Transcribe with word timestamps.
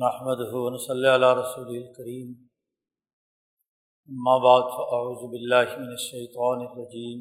محمد 0.00 0.40
ہُون 0.50 0.76
صلی 0.82 1.08
اللہ 1.08 1.32
رسول 1.38 1.66
الکریم 1.76 2.28
بعد 4.44 4.70
فاعوذ 4.76 5.24
باللہ 5.32 5.74
من 5.80 5.90
الشیطان 5.96 6.62
الرجیم 6.66 7.18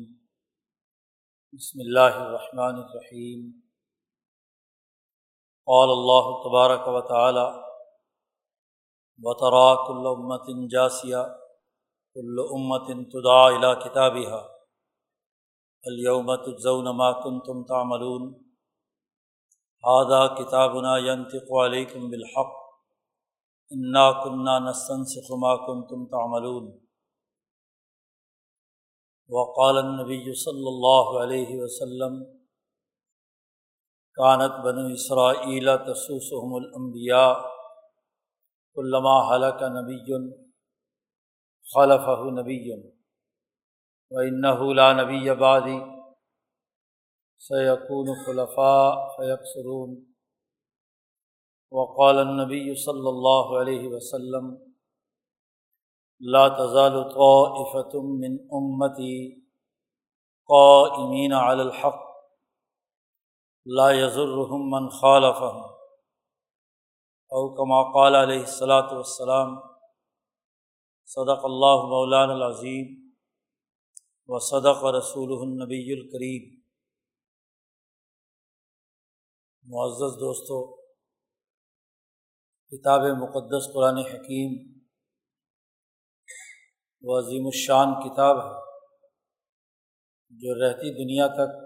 بسم 1.54 1.82
اللہ 1.86 2.20
الرحمن 2.20 2.80
الرحیم 2.84 3.42
قال 5.68 5.92
اللہ 5.96 6.30
تبارک 6.46 6.88
و 6.88 7.02
تعالی 7.10 7.46
وطرا 9.20 9.68
کل 9.88 10.08
امت 10.14 10.50
جاسیہ 10.72 11.26
کل 12.16 12.42
امت 12.60 12.96
تدعا 13.12 13.44
الى 13.50 13.74
کتابها 13.84 14.42
اليوم 15.84 16.34
تجزون 16.48 16.90
ما 16.96 17.12
کنتم 17.22 17.64
تعملون. 17.66 18.32
هذا 19.84 20.26
كتابنا 20.40 20.98
ينطق 21.04 21.56
عليكم 21.60 22.10
بالحق 22.10 22.61
انا 23.72 24.06
کنہ 24.14 24.54
نسن 24.62 25.04
سخما 25.10 25.56
کن 25.58 25.82
تم 25.90 26.06
تعملون 26.08 26.66
وقال 29.30 29.78
النبی 29.78 30.34
صلی 30.40 30.68
اللہ 30.68 31.12
علیہ 31.20 31.60
وسلم 31.60 32.18
کانت 34.18 34.60
بن 34.66 34.82
اسرائیل 34.88 35.70
تسوسحم 35.86 36.54
الانبیاء 36.56 37.32
علامہ 38.78 39.16
حلق 39.30 39.64
نبی 39.72 40.20
خلف 41.68 42.12
نبی 42.34 42.60
و 44.12 44.72
لا 44.74 44.92
نبی 44.94 45.30
آبادی 45.30 45.80
سیقون 47.42 48.16
خلفاء 48.26 48.96
فیقسرون 49.16 50.00
وقال 51.72 52.18
النبی 52.18 52.76
صلی 52.76 53.08
اللہ 53.08 53.52
علیہ 53.60 53.90
وسلم، 53.90 54.48
لا 56.22 56.48
تزال 56.48 56.96
طائفة 57.14 58.02
من 58.16 58.34
امتی 58.52 59.14
قائمین 60.50 61.34
علی 61.34 61.62
الحق، 61.62 62.02
لا 63.66 63.90
يضرهم 63.92 64.70
من 64.72 64.90
خالفهم. 64.90 65.70
او 67.32 67.44
كما 67.56 67.82
قال 67.94 68.16
علیہ 68.16 68.40
الصلاۃ 68.40 68.92
والسلام، 68.92 69.56
صدق 71.10 71.46
اللہ 71.46 71.88
مولان 71.90 72.30
العظیم 72.30 72.92
و 74.30 74.40
صدق 74.40 74.84
رسول 74.98 75.32
النبی 75.40 75.82
الکریم 75.94 76.44
معزز 79.66 80.20
دوستو 80.20 80.60
کتاب 82.74 83.02
مقدس 83.02 83.74
قرآن 83.74 83.98
حکیم 83.98 84.52
و 87.02 87.20
عظیم 87.20 87.46
الشان 87.46 87.94
کتاب 88.02 88.38
ہے، 88.38 88.54
جو 90.30 90.54
رہتی 90.54 90.94
دنیا 90.94 91.28
تک 91.28 91.58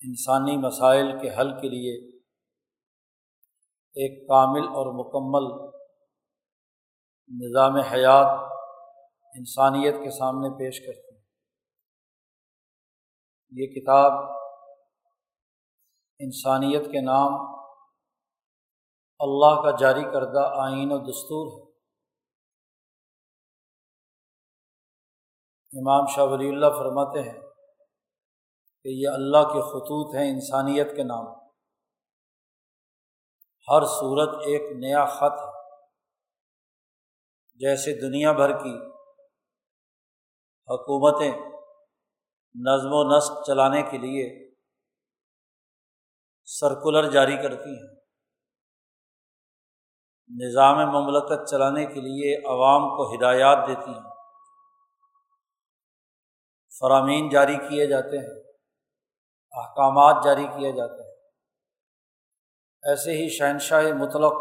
انسانی 0.00 0.56
مسائل 0.56 1.06
کے 1.20 1.34
حل 1.34 1.60
کے 1.60 1.68
لیے 1.68 2.20
ایک 3.96 4.28
کامل 4.28 4.68
اور 4.68 4.92
مکمل 4.94 5.74
نظام 7.28 7.76
حیات 7.76 8.38
انسانیت 9.34 9.94
کے 9.94 10.10
سامنے 10.10 10.48
پیش 10.58 10.80
کرتی 10.80 11.16
ہے۔ 11.16 11.20
یہ 13.50 13.66
کتاب 13.66 14.12
انسانیت 16.18 16.82
کے 16.92 17.00
نام 17.00 17.57
اللہ 19.20 19.62
کا 19.62 19.76
جاری 19.76 20.02
کردہ 20.02 20.38
آئین 20.38 20.88
و 20.92 20.98
دستور 20.98 21.46
ہے۔ 21.46 21.68
امام 25.78 26.06
شاہ 26.06 26.24
ولی 26.24 26.48
اللہ 26.48 26.66
فرماتے 26.66 27.22
ہیں 27.22 27.40
کہ 28.82 28.88
یہ 28.88 29.08
اللہ 29.08 29.38
کے 29.38 29.60
خطوط 29.60 30.14
ہیں 30.14 30.30
انسانیت 30.30 30.96
کے 30.96 31.02
نام۔ 31.02 31.26
ہر 33.68 33.84
صورت 33.84 34.28
ایک 34.28 34.76
نیا 34.76 35.04
خط 35.06 35.40
ہے۔ 35.40 35.58
جیسے 37.54 38.00
دنیا 38.00 38.32
بھر 38.32 38.50
کی 38.52 38.76
حکومتیں 40.64 41.32
نظم 42.54 42.90
و 42.92 43.16
نسق 43.16 43.46
چلانے 43.46 43.82
کے 43.82 43.98
لیے 43.98 44.54
سرکولر 46.44 47.10
جاری 47.10 47.36
کرتی 47.36 47.70
ہیں۔ 47.70 47.97
نظام 50.36 50.76
مملکت 50.76 51.50
چلانے 51.50 51.86
کے 51.86 52.00
لیے 52.00 52.36
عوام 52.36 52.82
کو 52.82 53.14
ہدایات 53.14 53.68
دیتی 53.68 53.90
ہیں۔ 53.90 54.08
فرامین 56.80 57.28
جاری 57.28 57.56
کیے 57.56 57.86
جاتے 57.86 58.18
ہیں۔ 58.18 58.42
احکامات 59.52 60.24
جاری 60.24 60.46
کیے 60.46 60.72
جاتے 60.72 61.08
ہیں۔ 61.08 61.14
ایسے 62.82 63.12
ہی 63.12 63.28
شہنشاہ 63.28 63.82
مطلق 63.82 64.32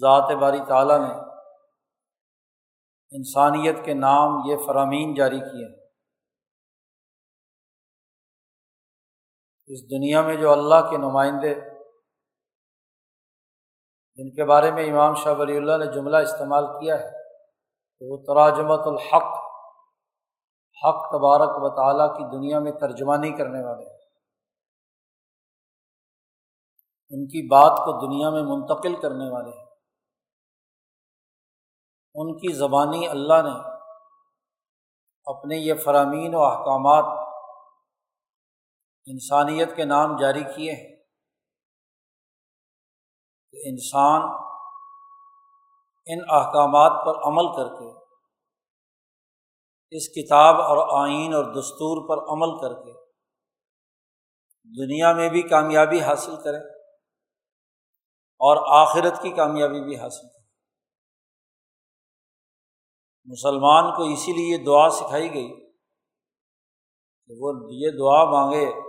ذات 0.00 0.36
باری 0.40 0.60
تعالیٰ 0.68 0.98
نے 0.98 1.14
انسانیت 3.10 3.84
کے 3.84 3.94
نام 3.94 4.50
یہ 4.50 4.56
فرامین 4.66 5.14
جاری 5.14 5.38
کیے 5.38 5.68
ہیں۔ 5.68 5.86
اس 9.66 9.90
دنیا 9.90 10.22
میں 10.22 10.36
جو 10.36 10.52
اللہ 10.52 10.90
کے 10.90 10.96
نمائندے 10.96 11.77
جن 14.18 14.30
کے 14.30 14.44
بارے 14.44 14.70
میں 14.70 14.90
امام 14.90 15.14
شاہ 15.14 15.34
ولی 15.38 15.56
اللہ 15.56 15.84
نے 15.84 15.86
جملہ 15.86 16.16
استعمال 16.16 16.66
کیا 16.66 16.98
ہے 16.98 17.10
کہ 17.98 18.06
وہ 18.08 18.16
تراجمت 18.16 18.86
الحق، 18.86 19.38
حق 20.84 21.10
تبارک 21.10 21.50
و 21.50 21.76
تعالیٰ 21.76 22.18
کی 22.18 22.36
دنیا 22.36 22.58
میں 22.58 22.72
ترجمانی 22.72 23.30
کرنے 23.30 23.64
والے 23.64 23.90
ہیں۔ 23.90 23.98
ان 27.10 27.26
کی 27.26 27.48
بات 27.48 27.78
کو 27.78 28.06
دنیا 28.06 28.30
میں 28.30 28.42
منتقل 28.42 29.00
کرنے 29.00 29.30
والے 29.30 29.58
ہیں۔ 29.58 29.66
ان 32.14 32.36
کی 32.36 32.52
زبانی 32.52 33.08
اللہ 33.08 33.42
نے 33.42 33.70
اپنے 35.24 35.56
یہ 35.56 35.74
فرامین 35.74 36.34
و 36.34 36.42
احکامات 36.42 37.04
انسانیت 39.06 39.76
کے 39.76 39.84
نام 39.84 40.16
جاری 40.16 40.44
کیے 40.56 40.72
ہیں۔ 40.72 40.97
کہ 43.52 43.68
انسان 43.68 44.22
ان 46.06 46.18
احکامات 46.28 46.92
پر 47.06 47.14
عمل 47.28 47.46
کر 47.56 47.74
کے، 47.74 47.98
اس 49.90 50.08
کتاب 50.08 50.54
اور 50.54 51.06
آئین 51.06 51.34
اور 51.34 51.44
دستور 51.44 52.08
پر 52.08 52.22
عمل 52.32 52.58
کر 52.60 52.74
کے 52.82 52.92
دنیا 54.78 55.12
میں 55.12 55.28
بھی 55.28 55.42
کامیابی 55.42 56.00
حاصل 56.00 56.36
کریں 56.36 56.60
اور 58.40 58.86
آخرت 58.86 59.22
کی 59.22 59.30
کامیابی 59.30 59.80
بھی 59.84 59.96
حاصل 59.96 60.26
کریں۔ 60.28 60.46
مسلمان 63.24 63.96
کو 63.96 64.02
اسی 64.02 64.32
لیے 64.32 64.64
دعا 64.64 64.88
سکھائی 64.90 65.34
گئی 65.34 65.48
کہ 67.30 67.34
وہ 67.38 67.52
یہ 67.70 67.90
دعا 67.98 68.24
مانگے 68.24 68.87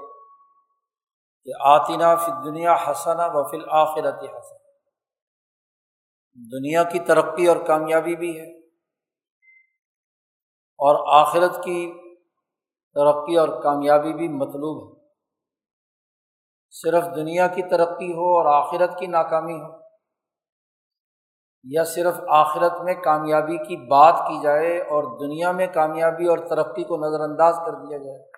کہ 1.45 1.51
آتینہ 1.59 2.16
فی 2.25 2.31
دنیا 2.45 2.75
حسنا 2.88 3.27
وفل 3.33 3.66
آخرت 3.69 4.23
حسن 4.23 4.59
دنیا 6.51 6.83
کی 6.83 7.00
ترقی 7.00 7.47
اور 7.47 7.57
کامیابی 7.57 8.16
بھی 8.16 8.39
ہے۔ 8.39 8.59
اور 10.78 11.22
آخرت 11.22 11.63
کی 11.63 11.94
ترقی 12.94 13.38
اور 13.38 13.61
کامیابی 13.63 14.13
بھی 14.13 14.28
مطلوب 14.28 14.99
ہے۔ 14.99 15.05
صرف 16.69 17.03
دنیا 17.16 17.47
کی 17.47 17.61
ترقی 17.61 18.14
ہو 18.14 18.37
اور 18.37 18.46
آخرت 18.46 18.99
کی 18.99 19.08
ناکامی 19.08 19.61
ہو۔ 19.61 19.79
یا 21.64 21.84
صرف 21.84 22.14
آخرت 22.29 22.73
میں 22.84 22.93
کامیابی 22.93 23.58
کی 23.58 23.87
بات 23.87 24.16
کی 24.17 24.41
جائے 24.41 24.79
اور 24.79 25.19
دنیا 25.19 25.52
میں 25.52 25.67
کامیابی 25.73 26.25
اور 26.25 26.37
ترقی 26.37 26.84
کو 26.84 26.97
نظر 26.97 27.19
انداز 27.19 27.55
کر 27.66 27.72
دیا 27.72 27.97
جائے۔ 27.97 28.31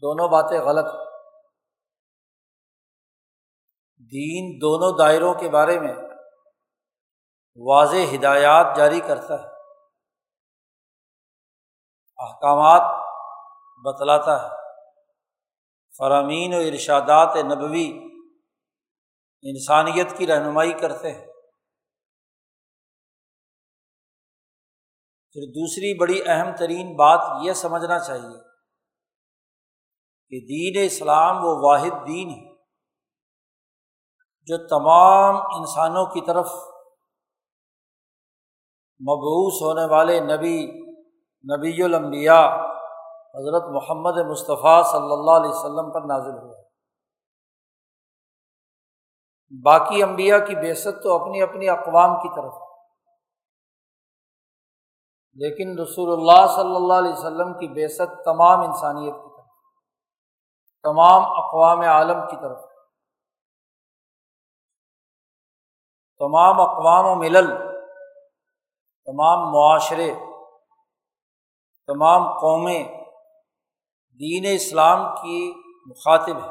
دونوں 0.00 0.28
باتیں 0.28 0.60
غلط 0.60 0.84
ہیں۔ 0.84 1.11
دین 4.02 4.58
دونوں 4.60 4.98
دائروں 4.98 5.34
کے 5.34 5.48
بارے 5.48 5.80
میں 5.80 5.94
واضح 7.56 8.14
ہدایات 8.14 8.76
جاری 8.76 9.00
کرتا 9.00 9.34
ہے۔ 9.34 9.48
احکامات 12.16 12.80
بتلاتا 13.84 14.44
ہے۔ 14.44 14.48
فرامین 15.98 16.54
و 16.54 16.56
ارشادات 16.56 17.36
نبوی 17.36 17.92
انسانیت 19.42 20.18
کی 20.18 20.26
رہنمائی 20.26 20.72
کرتے 20.72 21.12
ہیں۔ 21.12 21.26
پھر 25.32 25.42
دوسری 25.46 25.98
بڑی 25.98 26.22
اہم 26.26 26.56
ترین 26.56 26.96
بات 26.96 27.46
یہ 27.46 27.52
سمجھنا 27.52 27.98
چاہیے 27.98 28.38
کہ 30.28 30.46
دین 30.46 30.86
اسلام 30.86 31.36
وہ 31.36 31.56
واحد 31.62 32.06
دین 32.06 32.30
ہے۔ 32.30 32.51
جو 34.46 34.68
تمام 34.68 35.36
انسانوں 35.36 36.06
کی 36.06 36.20
طرف 36.20 36.46
مبوس 39.00 39.62
ہونے 39.62 39.84
والے 39.84 40.20
نبی 40.20 40.82
نبی 41.56 41.82
الانبیاء 41.82 42.46
حضرت 43.34 43.62
محمد 43.70 44.18
مصطفیٰ 44.30 44.84
صلی 44.84 45.12
اللہ 45.12 45.30
علیہ 45.30 45.50
وسلم 45.50 45.92
پر 45.92 46.00
نازل 46.00 46.38
ہوا 46.42 46.62
باقی 49.64 50.02
انبیاء 50.02 50.38
کی 50.38 50.54
بیست 50.54 50.88
تو 51.02 51.22
اپنی 51.22 51.42
اپنی 51.42 51.68
اقوام 51.68 52.16
کی 52.22 52.28
طرف۔ 52.36 52.54
ہے 52.54 52.72
لیکن 55.34 55.78
رسول 55.78 56.12
اللہ 56.12 56.46
صلی 56.46 56.76
اللہ 56.76 56.94
علیہ 56.94 57.12
وسلم 57.12 57.58
کی 57.58 57.68
بیست 57.68 58.24
تمام 58.24 58.60
انسانیت 58.60 59.14
کی 59.14 59.28
طرف، 59.36 59.46
تمام 60.82 61.22
اقوام 61.24 61.80
عالم 61.80 62.20
کی 62.30 62.36
طرف۔ 62.36 62.71
تمام 66.22 66.60
اقوام 66.60 67.06
و 67.06 67.14
ملل، 67.14 67.46
تمام 69.06 69.38
معاشرے، 69.52 70.12
تمام 71.88 72.26
قومیں 72.38 72.84
دین 74.20 74.44
اسلام 74.54 75.14
کی 75.14 75.38
مخاطب 75.86 76.36
ہے 76.36 76.50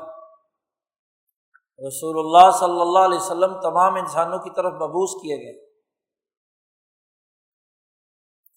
رسول 1.88 2.19
اللہ 2.19 2.51
صلی 2.51 2.81
اللہ 2.81 3.00
علیہ 3.00 3.18
وسلم 3.18 3.59
تمام 3.62 3.95
انسانوں 3.95 4.39
کی 4.39 4.50
طرف 4.50 4.73
مبوس 4.73 5.13
کیے 5.21 5.38
گئے۔ 5.38 5.71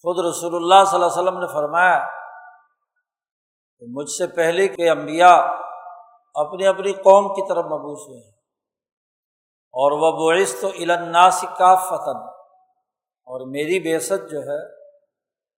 خود 0.05 0.19
رسول 0.19 0.55
اللہ 0.55 0.85
صلی 0.85 0.95
اللہ 0.95 1.07
علیہ 1.07 1.23
وسلم 1.23 1.39
نے 1.39 1.47
فرمایا 1.47 1.99
کہ 3.79 3.87
مجھ 3.89 4.11
سے 4.11 4.27
پہلے 4.27 4.69
کے 4.69 4.91
انبیاء 4.91 5.37
اپنی 6.35 6.67
اپنی 6.67 6.93
قوم 6.93 7.35
کی 7.35 7.49
طرف 7.49 7.65
مبوس 7.65 8.09
ہوئے 8.09 8.21
ہیں۔ 8.21 8.34
اور 9.77 9.93
وہ 9.93 10.31
بعث 10.31 10.61
تو 10.61 10.69
الناس 10.69 11.45
کا 11.59 11.75
فتن 11.75 12.29
اور 13.27 13.51
میری 13.51 13.81
بیست 13.81 14.31
جو 14.31 14.39
ہے، 14.39 14.77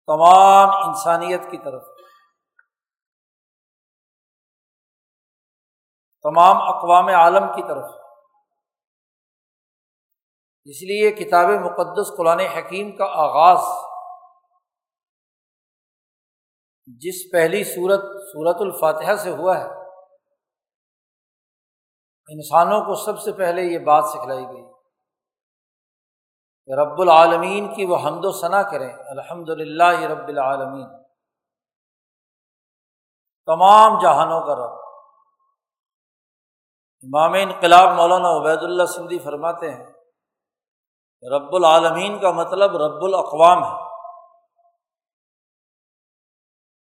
تمام 0.07 0.89
انسانیت 0.89 1.41
کی 1.51 1.59
طرف۔ 1.59 1.83
تمام 6.23 6.57
اقوام 6.57 7.09
عالم 7.09 7.47
کی 7.57 7.63
طرف۔ 7.63 7.91
اس 10.65 10.83
لیے 10.83 11.11
کتاب 11.11 11.49
مقدس 11.49 12.17
قرآن 12.17 12.41
حکیم 12.41 12.97
کا 12.97 13.05
آغاز۔ 13.05 13.87
جس 16.87 17.33
پہلی 17.33 17.65
صورت 17.65 18.01
صورت 18.03 18.57
الفاتحہ 18.61 19.15
سے 19.15 19.31
ہوا 19.31 19.59
ہے 19.59 19.86
انسانوں 22.29 22.81
کو 22.81 22.95
سب 22.95 23.21
سے 23.21 23.33
پہلے 23.33 23.63
یہ 23.63 23.79
بات 23.79 24.05
سکھلائی 24.05 24.45
گئی 24.45 24.65
کہ 26.67 26.81
رب 26.81 27.01
العالمین 27.01 27.75
کی 27.75 27.85
وہ 27.85 27.97
حمد 27.97 28.25
و 28.25 28.33
ثنا 28.33 28.63
کریں 28.63 28.93
الحمد 28.93 29.49
للہ 29.49 30.01
رب 30.01 30.29
العالمین۔ 30.29 31.03
تمام 33.47 34.01
جہانوں 34.03 34.41
کا 34.41 34.55
رب۔ 34.55 34.79
امام 37.03 37.33
انقلاب 37.33 37.97
مولانا 37.97 38.37
عبید 38.37 38.63
اللہ 38.63 38.87
سندھی 38.87 39.19
فرماتے 39.19 39.71
ہیں 39.75 39.87
رب 41.31 41.55
العالمین 41.55 42.19
کا 42.19 42.31
مطلب 42.31 42.77
رب 42.77 43.05
الاقوام 43.05 43.65
ہے۔ 43.65 43.87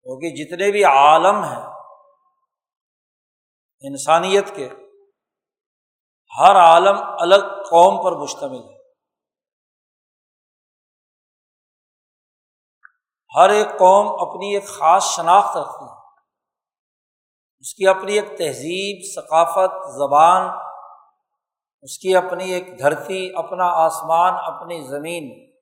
کیونکہ 0.03 0.45
جتنے 0.45 0.71
بھی 0.71 0.85
عالم 0.85 1.45
ہیں 1.45 1.67
انسانیت 3.81 4.57
کے 4.57 4.69
ہر 6.41 6.57
عالم 6.57 6.97
الگ 7.21 7.63
قوم 7.71 8.05
پر 8.05 8.13
مشتمل 8.13 8.59
ہے۔ 8.59 8.75
ہر 13.37 13.49
ایک 13.49 13.69
قوم 13.69 14.29
اپنی 14.29 14.55
ایک 14.55 14.69
خاص 14.69 15.05
شناخت 15.05 15.57
رکھتی 15.57 15.85
ہے۔ 15.85 16.01
اس 17.61 17.75
کی 17.75 17.89
اپنی 17.89 18.13
ایک 18.13 18.39
تہذیب، 18.39 19.23
ثقافت، 19.23 19.93
زبان، 19.93 20.43
اس 21.83 21.99
کی 21.99 22.17
اپنی 22.17 22.51
ایک 22.51 22.79
دھرتی، 22.79 23.33
اپنا 23.37 23.65
آسمان، 23.65 24.35
اپنی 24.37 24.81
زمین۔ 24.81 25.53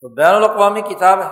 تو 0.00 0.08
بین 0.08 0.34
الاقوامی 0.34 0.82
کتاب 0.82 1.18
ہے۔ 1.18 1.30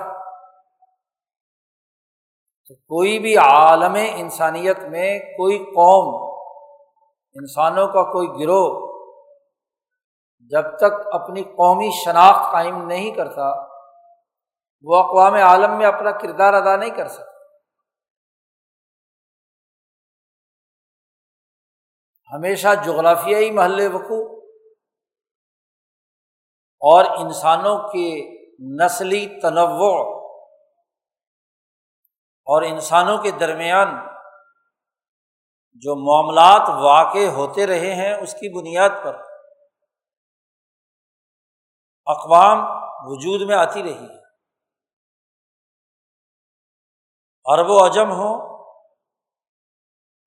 تو 2.67 2.75
کوئی 2.75 3.19
بھی 3.19 3.37
عالم 3.37 3.97
انسانیت 4.15 4.79
میں، 4.79 5.19
کوئی 5.19 5.59
قوم 5.59 6.31
انسانوں 7.34 7.87
کا 7.87 8.12
کوئی 8.12 8.29
گروہ 8.29 8.93
جب 10.40 10.76
تک 10.76 11.06
اپنی 11.12 11.43
قومی 11.43 11.90
شناخت 12.05 12.52
قائم 12.52 12.87
نہیں 12.87 13.14
کرتا، 13.14 13.67
وہ 14.82 14.96
اقوام 14.96 15.34
عالم 15.34 15.79
میں 15.79 15.87
اپنا 15.87 16.11
کردار 16.11 16.55
ادا 16.55 16.76
نہیں 16.76 16.90
کر 16.90 17.08
سکتا۔ 17.08 17.32
ہمیشہ 22.34 22.69
جغرافیائی 22.84 23.50
محل 23.50 23.94
وقوع۔ 23.94 24.43
اور 26.81 27.05
انسانوں 27.05 27.78
کے 27.78 28.38
نسلی 28.85 29.40
تنوع 29.40 30.23
اور 32.44 32.62
انسانوں 32.62 33.19
کے 33.19 33.31
درمیان 33.31 34.12
جو 35.75 35.95
معاملات 35.97 36.69
واقع 36.69 37.27
ہوتے 37.27 37.67
رہے 37.67 37.95
ہیں 37.95 38.15
اس 38.15 38.33
کی 38.33 38.59
بنیاد 38.59 38.91
پر 39.05 39.17
اقوام 42.07 42.59
وجود 43.05 43.49
میں 43.49 43.57
آتی 43.57 43.83
رہی 43.83 44.05
ہے۔ 44.05 44.23
ارب 47.45 47.71
و 47.71 47.85
اجم 47.85 48.11
ہوں 48.11 48.53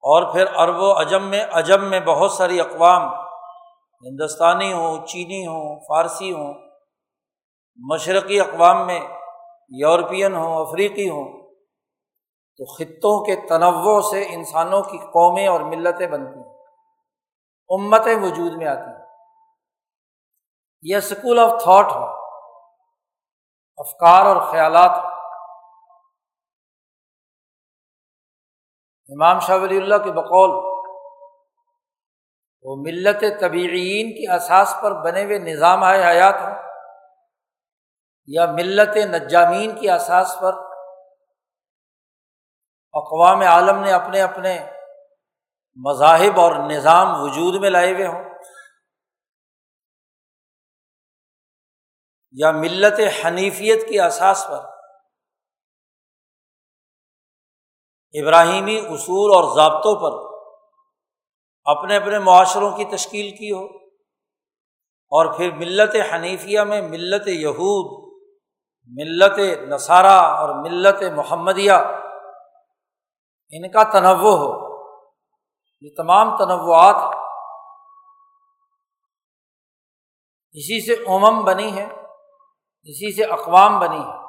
اور 0.04 0.34
پھر 0.34 0.46
عرب 0.56 0.76
و 0.78 1.02
عجم 1.02 1.30
میں 1.30 1.46
عجم 1.52 1.90
میں 1.90 2.00
بہت 2.00 2.32
ساری 2.32 2.60
اقوام 2.60 3.02
ہندوستانی 4.04 4.74
ہوں، 4.74 5.08
چینی 5.08 5.48
ہوں، 5.48 5.80
فارسی 5.80 6.32
ہوں، 6.32 6.54
مشرقی 7.78 8.40
اقوام 8.40 8.88
میں، 8.88 9.00
یورپین 9.70 10.36
ہوں، 10.36 10.66
افریقی 10.68 11.10
ہوں۔ 11.10 11.45
تو 12.57 12.66
خطوں 12.66 13.25
کے 13.25 13.48
تنوع 13.48 14.02
سے 14.02 14.25
انسانوں 14.30 14.81
کی 14.81 14.98
قومیں 14.98 15.48
اور 15.48 15.60
ملتیں 15.60 16.08
بنتی 16.08 16.39
ہیں۔ 16.39 16.56
امتیں 17.70 18.15
وجود 18.15 18.51
میں 18.58 18.68
آتی 18.68 18.82
ہیں۔ 18.82 19.06
یہ 20.82 20.96
اسکول 20.96 21.39
آف 21.39 21.63
تھاٹ 21.63 21.86
ہو۔ 21.86 22.03
افکار 23.77 24.25
اور 24.25 24.51
خیالات 24.51 24.91
ہو۔ 25.03 25.08
امام 29.13 29.39
شاہ 29.39 29.58
ولی 29.58 29.77
اللہ 29.77 29.96
کے 29.96 30.12
بقول، 30.12 30.75
وہ 32.63 32.75
ملت 32.75 33.39
طبعین 33.39 34.10
کی 34.10 34.32
اساس 34.32 34.75
پر 34.82 35.03
بنے 35.03 35.24
ہوئے 35.24 35.38
نظام 35.38 35.84
آئے 35.84 36.06
حیات 36.06 36.36
ہوں 36.41 36.56
یا 38.27 38.46
ملت 38.46 38.98
نجامین 38.98 39.80
کی 39.80 39.89
اساس 39.89 40.38
پر 40.41 40.75
اقوام 42.96 43.42
عالم 43.42 43.80
نے 43.80 43.92
اپنے 43.92 44.22
اپنے 44.22 44.66
مذاہب 45.75 46.40
اور 46.40 46.56
نظام 46.56 47.22
وجود 47.22 47.62
میں 47.62 47.70
لائے 47.70 47.94
ہوئے 47.94 48.08
ہوں۔ 48.08 48.24
یا 52.32 52.52
ملت 52.52 53.25
حنیفیت 53.25 53.90
کی 53.90 54.00
اساس 54.00 54.46
پر۔ 54.48 54.66
ابراہیمی 58.24 58.80
اصول 58.80 59.32
اور 59.36 59.56
ضابطوں 59.56 59.96
پر 59.96 60.36
اپنے 61.64 61.96
اپنے 61.96 62.20
معاشروں 62.20 62.78
کی 62.78 62.86
تشکیل 62.86 63.38
کی 63.38 63.52
ہو۔ 63.52 63.66
اور 65.10 65.38
پھر 65.38 65.52
ملت 65.52 65.96
حنیفیہ 66.14 66.60
میں 66.60 66.82
ملت 66.82 67.28
یہود، 67.28 68.06
ملت 68.86 69.40
نصارہ 69.70 70.22
اور 70.22 70.64
ملت 70.64 71.04
محمدیہ 71.16 71.74
ان 73.54 73.72
کا 73.72 73.84
تنوع 73.92 74.36
ہو، 74.38 74.52
یہ 75.82 75.90
تمام 75.98 76.36
تنوعات 76.38 77.14
اسی 80.56 80.80
سے 80.86 80.94
امم 81.08 81.44
بنی 81.44 81.75
ہے 81.78 81.86
اسی 81.86 83.12
سے 83.16 83.24
اقوام 83.24 83.80
بنی 83.80 84.00
ہے 84.00 84.24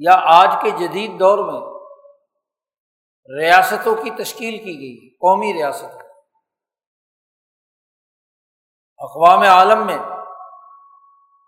یا 0.00 0.14
آج 0.34 0.56
کے 0.62 0.70
جدید 0.70 1.18
دور 1.20 1.38
میں 1.38 1.60
ریاستوں 3.30 3.94
کی 3.94 4.10
تشکیل 4.10 4.58
کی 4.58 4.78
گئی، 4.80 5.08
قومی 5.10 5.52
ریاست 5.52 5.98
اقوام 9.00 9.42
عالم 9.42 9.86
میں 9.86 9.98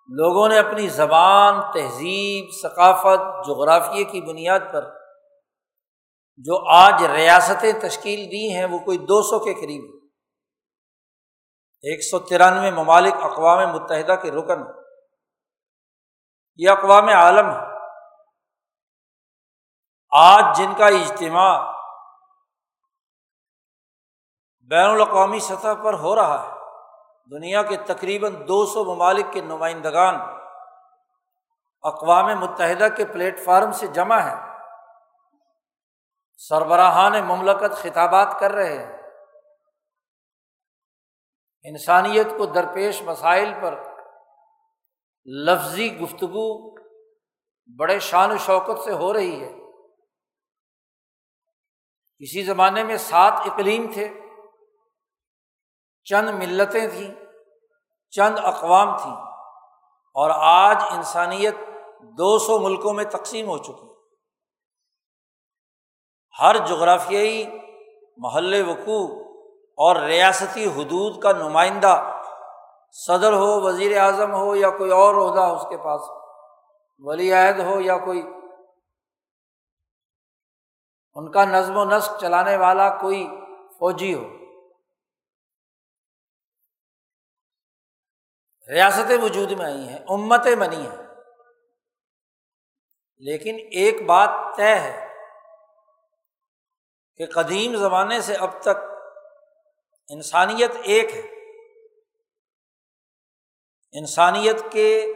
لوگوں 0.08 0.48
نے 0.48 0.58
اپنی 0.58 0.88
زبان، 0.88 1.60
تہذیب، 1.72 2.50
ثقافت 2.62 3.46
جغرافیے 3.46 4.04
کی 4.04 4.20
بنیاد 4.20 4.60
پر 4.72 4.90
جو 6.46 6.56
آج 6.74 7.02
ریاستیں 7.04 7.72
تشکیل 7.80 8.20
دی 8.30 8.44
ہیں، 8.54 8.64
وہ 8.64 8.78
کوئی 8.78 8.98
دو 8.98 9.22
سو 9.22 9.38
کے 9.38 9.54
قریب 9.54 9.84
ایک 11.84 12.00
سو 12.04 12.18
ترانوے 12.18 12.70
ممالک 12.70 13.22
اقوام 13.22 13.60
متحدہ 13.72 14.14
کے 14.22 14.30
رکن 14.30 14.62
یہ 16.60 16.70
اقوام 16.70 17.08
عالم 17.08 17.50
ہے 17.50 17.70
آج 20.12 20.58
جن 20.58 20.74
کا 20.78 20.86
اجتماع 20.86 21.52
بین 24.70 24.86
الاقوامی 24.86 25.38
سطح 25.40 25.74
پر 25.84 25.94
ہو 25.94 26.14
رہا 26.16 26.42
ہے، 26.42 26.50
دنیا 27.30 27.62
کے 27.62 27.76
تقریباً 27.86 28.34
دو 28.48 28.64
سو 28.66 28.84
ممالک 28.84 29.32
کے 29.32 29.40
نمائندگان 29.40 30.20
اقوام 31.84 32.26
متحدہ 32.40 32.88
کے 32.96 33.04
پلیٹ 33.04 33.44
فارم 33.44 33.72
سے 33.72 33.86
جمع 33.86 34.20
ہے 34.20 34.34
سربراہان 36.48 37.12
مملکت 37.24 37.76
خطابات 37.76 38.36
کر 38.40 38.50
رہے 38.50 38.78
ہیں۔ 38.78 39.02
انسانیت 41.62 42.26
کو 42.38 42.46
درپیش 42.46 43.02
مسائل 43.02 43.54
پر 43.62 43.82
لفظی 45.24 45.98
گفتگو 45.98 46.74
بڑے 47.78 47.98
شان 47.98 48.32
و 48.32 48.36
شوکت 48.36 48.80
سے 48.84 48.92
ہو 48.92 49.12
رہی 49.12 49.44
ہے۔ 49.44 49.52
کسی 52.18 52.42
زمانے 52.42 52.84
میں 52.84 52.96
سات 52.96 53.32
اقلیم 53.36 53.90
تھے۔ 53.92 54.20
چند 56.04 56.28
ملتیں 56.28 56.86
تھیں، 56.86 57.14
چند 58.10 58.38
اقوام 58.42 58.98
تھیں 58.98 59.16
اور 60.14 60.30
آج 60.34 60.76
انسانیت 60.90 61.54
دو 62.02 62.38
سو 62.38 62.58
ملکوں 62.58 62.94
میں 62.94 63.04
تقسیم 63.04 63.46
ہو 63.46 63.58
چکی 63.58 63.91
ہر 66.40 66.66
جغرافیائی 66.66 67.46
محل 68.16 68.68
وقوع 68.68 69.32
اور 69.76 69.96
ریاستی 69.96 70.66
حدود 70.66 71.22
کا 71.22 71.32
نمائندہ 71.32 72.20
صدر 72.90 73.32
ہو، 73.32 73.60
وزیر 73.60 74.00
اعظم 74.00 74.34
ہو 74.34 74.56
یا 74.56 74.70
کوئی 74.70 74.90
اور 74.90 75.14
عہدہ 75.14 75.40
اس 75.40 75.62
کے 75.70 75.76
پاس، 75.76 76.00
ولی 76.98 77.32
عہد 77.32 77.60
ہو 77.60 77.80
یا 77.80 77.98
کوئی 77.98 78.22
ان 81.14 81.32
کا 81.32 81.44
نظم 81.44 81.76
و 81.76 81.84
نسق 81.84 82.20
چلانے 82.20 82.56
والا 82.56 82.88
کوئی 82.88 83.26
فوجی 83.78 84.14
ہو۔ 84.14 84.24
ریاستیں 88.68 89.18
وجود 89.18 89.50
میں 89.50 89.66
آئی 89.66 89.88
ہیں، 89.88 89.98
امتیں 90.08 90.56
بنی 90.56 90.86
ہیں۔ 90.86 91.02
لیکن 93.18 93.54
ایک 93.70 94.06
بات 94.06 94.30
طے 94.56 94.74
ہے 94.74 95.11
کہ 97.16 97.26
قدیم 97.26 97.76
زمانے 97.76 98.20
سے 98.20 98.34
اب 98.34 98.50
تک 98.60 98.76
انسانیت 100.08 100.70
ایک 100.84 101.14
ہے۔ 101.14 101.22
انسانیت 103.92 104.56
کے 104.72 105.06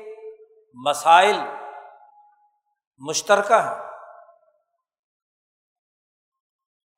مسائل 0.75 1.37
مشترکہ 2.99 3.55
ہیں۔ 3.55 3.87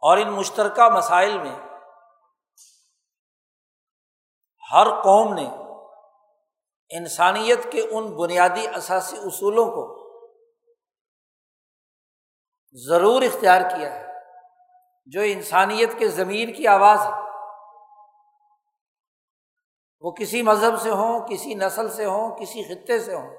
اور 0.01 0.19
ان 0.19 0.31
مشترکہ 0.31 0.89
مسائل 0.89 1.39
میں 1.39 1.59
ہر 4.73 5.03
قوم 5.03 5.35
نے 5.35 5.51
انسانیت 6.91 7.73
کے 7.73 7.81
ان 7.91 8.17
بنیادی 8.17 8.69
اثاثی 8.69 9.17
اصولوں 9.17 9.65
کو 9.65 9.99
ضرور 12.73 13.23
اختیار 13.23 13.61
کیا 13.61 13.95
ہے۔ 13.95 14.08
جو 15.09 15.21
انسانیت 15.21 15.99
کے 15.99 16.09
ضمیر 16.09 16.49
کی 16.49 16.67
آواز 16.67 17.01
ہے، 17.01 17.11
وہ 20.01 20.11
کسی 20.11 20.43
مذہب 20.43 20.81
سے 20.81 20.91
ہوں، 20.91 21.27
کسی 21.29 21.55
نسل 21.55 21.91
سے 21.91 22.05
ہوں، 22.05 22.37
کسی 22.37 22.63
خطے 22.63 22.99
سے 22.99 23.15
ہوں۔ 23.15 23.37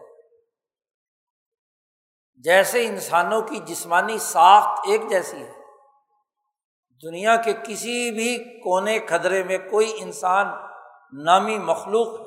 جیسے 2.36 2.86
انسانوں 2.86 3.42
کی 3.42 3.56
جسمانی 3.56 4.18
ساخت 4.18 4.80
ایک 4.88 5.10
جیسی 5.10 5.44
ہے، 5.44 5.54
دنیا 7.04 7.36
کے 7.36 7.54
کسی 7.54 8.12
بھی 8.12 8.60
کونے 8.60 9.00
کھدرے 9.00 9.44
میں 9.44 9.58
کوئی 9.58 9.98
انسان 10.02 10.48
نامی 11.14 11.58
مخلوق 11.58 12.08
ہے۔ 12.08 12.26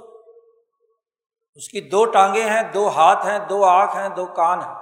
اس 1.55 1.69
کی 1.69 1.81
دو 1.81 2.05
ٹانگیں 2.05 2.51
ہیں، 2.51 2.63
دو 2.63 2.89
ہاتھ 2.89 3.27
ہیں، 3.27 3.39
دو 3.39 3.65
آنکھ 3.65 3.97
ہیں، 3.97 4.09
دو 4.09 4.27
کان 4.27 4.61
ہیں۔ 4.61 4.75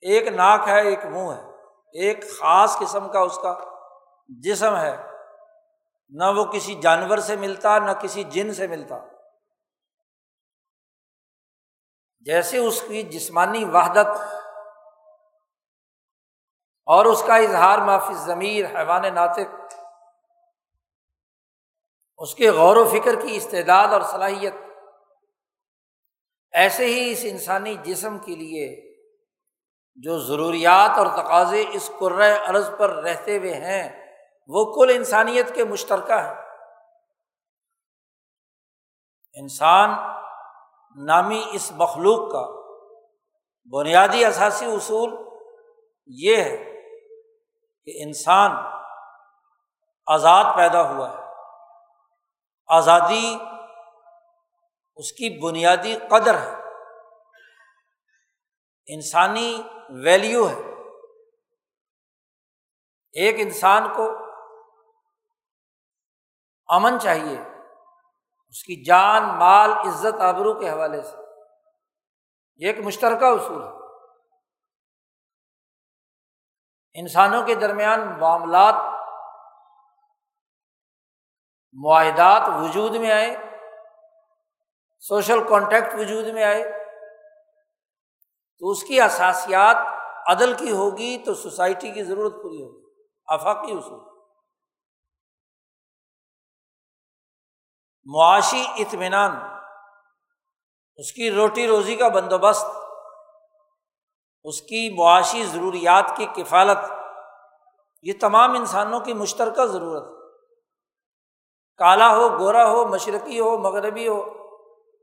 ایک 0.00 0.26
ناک 0.26 0.68
ہے، 0.68 0.80
ایک 0.82 1.06
منہ 1.06 1.32
ہے۔ 1.32 1.47
ایک 1.92 2.24
خاص 2.38 2.78
قسم 2.78 3.12
کا 3.12 3.20
اس 3.20 3.38
کا 3.42 3.58
جسم 4.28 4.76
ہے۔ 4.76 4.96
نہ 6.08 6.24
وہ 6.36 6.44
کسی 6.44 6.74
جانور 6.74 7.18
سے 7.18 7.36
ملتا، 7.36 7.78
نہ 7.78 7.90
کسی 7.90 8.24
جن 8.24 8.54
سے 8.54 8.66
ملتا۔ 8.66 8.96
جیسے 12.20 12.58
اس 12.58 12.84
کی 12.88 13.02
جسمانی 13.02 13.64
وحدت 13.64 14.06
اور 16.86 17.06
اس 17.06 17.22
کا 17.26 17.36
اظہار 17.36 17.78
معافی 17.78 18.14
ضمیر 18.14 18.66
حیوان 18.66 19.14
ناطق، 19.14 19.74
اس 22.18 22.34
کے 22.34 22.50
غور 22.50 22.76
و 22.76 22.88
فکر 22.88 23.20
کی 23.20 23.36
استعداد 23.36 23.88
اور 23.88 24.00
صلاحیت، 24.00 24.54
ایسے 26.52 26.84
ہی 26.84 27.12
اس 27.12 27.20
انسانی 27.22 27.74
جسم 27.74 28.18
کے 28.18 28.36
لیے 28.36 28.87
جو 30.02 30.18
ضروریات 30.18 30.98
اور 30.98 31.06
تقاضے 31.06 31.64
اس 31.72 31.90
عرض 32.48 32.70
پر 32.78 32.90
رہتے 32.90 33.38
ہوئے 33.38 33.54
ہیں، 33.54 34.14
وہ 34.46 34.74
کل 34.74 34.92
انسانیت 34.94 35.54
کے 35.54 35.64
مشترکہ 35.64 36.12
ہیں۔ 36.12 36.34
انسان 39.34 39.90
نامی 41.06 41.44
اس 41.52 41.72
مخلوق 41.72 42.32
کا 42.32 42.46
بنیادی 43.72 44.24
اثاثی 44.24 44.64
اصول 44.64 45.14
یہ 46.06 46.36
ہے 46.36 46.56
کہ 47.84 48.02
انسان 48.02 48.50
آزاد 50.06 50.44
پیدا 50.56 50.90
ہوا 50.90 51.10
ہے۔ 51.10 51.24
آزادی 52.66 53.38
اس 54.96 55.12
کی 55.12 55.40
بنیادی 55.40 55.98
قدر 56.10 56.38
ہے۔ 56.38 56.54
انسانی 58.86 59.62
ویلیو 59.88 60.48
ہے۔ 60.48 60.54
ایک 63.12 63.34
انسان 63.38 63.94
کو 63.96 64.10
امن 66.66 67.00
چاہیے، 67.00 67.40
اس 68.48 68.62
کی 68.62 68.84
جان، 68.84 69.22
مال، 69.22 69.72
عزت، 69.72 70.20
آبرو 70.20 70.60
کے 70.60 70.70
حوالے 70.70 71.02
سے۔ 71.02 71.16
یہ 72.56 72.66
ایک 72.66 72.78
مشترکہ 72.78 73.24
اصول 73.24 73.62
ہے۔ 73.62 73.68
انسانوں 76.94 77.46
کے 77.46 77.54
درمیان 77.54 78.20
معاملات، 78.20 78.74
معاہدات 81.72 82.42
وجود 82.48 82.96
میں 82.96 83.10
آئے، 83.10 83.36
سوشل 84.98 85.48
کانٹیکٹ 85.48 85.94
وجود 85.94 86.24
میں 86.24 86.44
آئے۔ 86.44 86.77
تو 88.58 88.70
اس 88.70 88.84
کی 88.84 89.00
اثاسیات 89.00 89.76
عدل 90.26 90.54
کی 90.54 90.72
ہوگی 90.72 91.18
تو 91.18 91.34
سوسائٹی 91.34 91.90
کی 91.90 92.04
ضرورت 92.04 92.32
پوری 92.42 92.62
ہوگی۔ 92.62 93.02
آفاقی 93.26 93.72
اصول۔ 93.72 94.00
معاشی 98.04 98.64
اطمینان۔ 98.76 99.36
اس 100.96 101.12
کی 101.12 101.30
روٹی 101.30 101.66
روزی 101.66 101.96
کا 101.96 102.08
بندوبست۔ 102.08 102.66
اس 104.44 104.60
کی 104.60 104.96
معاشی 104.98 105.44
ضروریات 105.44 106.16
کی 106.16 106.26
کفالت۔ 106.26 106.78
یہ 108.02 108.12
تمام 108.20 108.50
انسانوں 108.50 109.00
کی 109.00 109.12
مشترکہ 109.14 109.66
ضرورت۔ 109.66 110.02
ہے 110.02 110.18
کالا 111.76 112.16
ہو، 112.16 112.38
گورا 112.38 112.70
ہو، 112.70 112.84
مشرقی 112.84 113.40
ہو، 113.40 113.58
مغربی 113.58 114.08
ہو، 114.08 114.22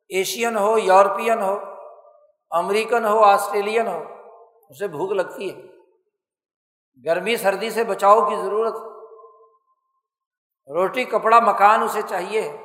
ایشین 0.09 0.57
ہو، 0.57 0.77
یورپین 0.77 1.41
ہو۔ 1.41 1.74
امریکن 2.51 3.05
ہو، 3.05 3.23
آسٹریلین 3.23 3.87
ہو، 3.87 4.03
اسے 4.69 4.87
بھوک 4.87 5.11
لگتی 5.11 5.55
ہے۔ 5.55 5.75
گرمی، 7.05 7.37
سردی 7.37 7.69
سے 7.69 7.83
بچاؤ 7.83 8.29
کی 8.29 8.35
ضرورت 8.35 8.75
روٹی، 10.67 11.03
کپڑا، 11.03 11.39
مکان 11.39 11.83
اسے 11.83 12.01
چاہیے 12.01 12.57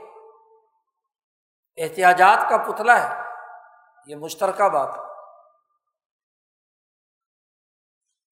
احتیاجات 1.77 2.51
کا 2.51 2.57
پتلا 2.57 3.11
ہے۔ 3.11 3.23
یہ 4.07 4.17
مشترکہ 4.17 4.69
بات 4.69 4.99
ہے۔ 4.99 5.03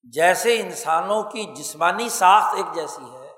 جیسے 0.03 0.61
انسانوں 0.61 1.23
کی 1.23 1.45
جسمانی 1.45 2.09
ساخت 2.09 2.55
ایک 2.57 2.75
جیسی 2.75 3.13
ہے، 3.13 3.33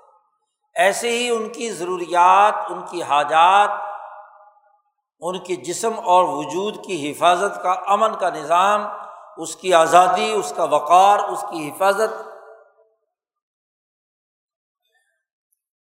ایسے 0.75 1.09
ہی 1.09 1.29
ان 1.29 1.49
کی 1.49 1.69
ضروریات، 1.69 2.71
ان 2.71 2.85
کی 2.89 3.03
حاجات 3.03 3.69
ان 5.21 5.39
کے 5.39 5.55
جسم 5.55 5.99
اور 5.99 6.23
وجود 6.27 6.85
کی 6.85 7.11
حفاظت 7.11 7.63
کا 7.63 7.71
امن 7.71 8.19
کا 8.19 8.29
نظام، 8.29 8.87
اس 9.37 9.55
کی 9.55 9.73
آزادی، 9.73 10.31
اس 10.31 10.53
کا 10.55 10.63
وقار، 10.63 11.19
اس 11.19 11.41
کی 11.41 11.69
حفاظت۔ 11.69 12.29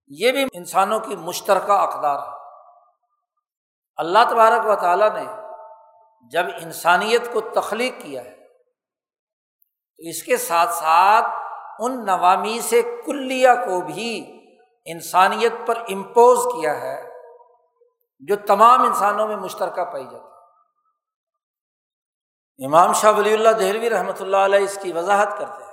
یہ 0.07 0.31
بھی 0.31 0.45
انسانوں 0.53 0.99
کی 0.99 1.15
مشترکہ 1.15 1.71
اقدار 1.71 2.15
ہے۔ 2.15 2.33
اللہ 3.97 4.19
تبارک 4.29 4.65
و 4.65 4.75
تعالیٰ 4.75 5.11
نے 5.11 5.25
جب 6.31 6.45
انسانیت 6.61 7.33
کو 7.33 7.41
تخلیق 7.41 7.93
کیا 8.01 8.25
ہے، 8.25 8.35
تو 9.97 10.09
اس 10.09 10.23
کے 10.23 10.37
ساتھ 10.37 10.73
ساتھ 10.73 11.25
ان 11.79 12.05
نوامی 12.05 12.61
سے 12.61 12.81
کلیہ 13.05 13.49
کو 13.65 13.81
بھی 13.81 14.39
انسانیت 14.85 15.53
پر 15.65 15.77
امپوز 15.77 16.61
کیا 16.61 16.81
ہے۔ 16.81 17.08
جو 18.19 18.35
تمام 18.47 18.81
انسانوں 18.81 19.27
میں 19.27 19.35
مشترکہ 19.35 19.85
پائی 19.85 20.03
جاتی 20.03 20.15
ہے۔ 20.15 20.29
امام 22.65 22.93
شاہ 22.93 23.11
ولی 23.17 23.33
اللہ 23.33 23.49
دہلوی 23.49 23.89
رحمۃ 23.89 24.19
اللہ 24.19 24.37
علیہ 24.37 24.59
اس 24.59 24.79
کی 24.81 24.91
وضاحت 24.91 25.29
کرتے 25.37 25.63
ہیں 25.63 25.69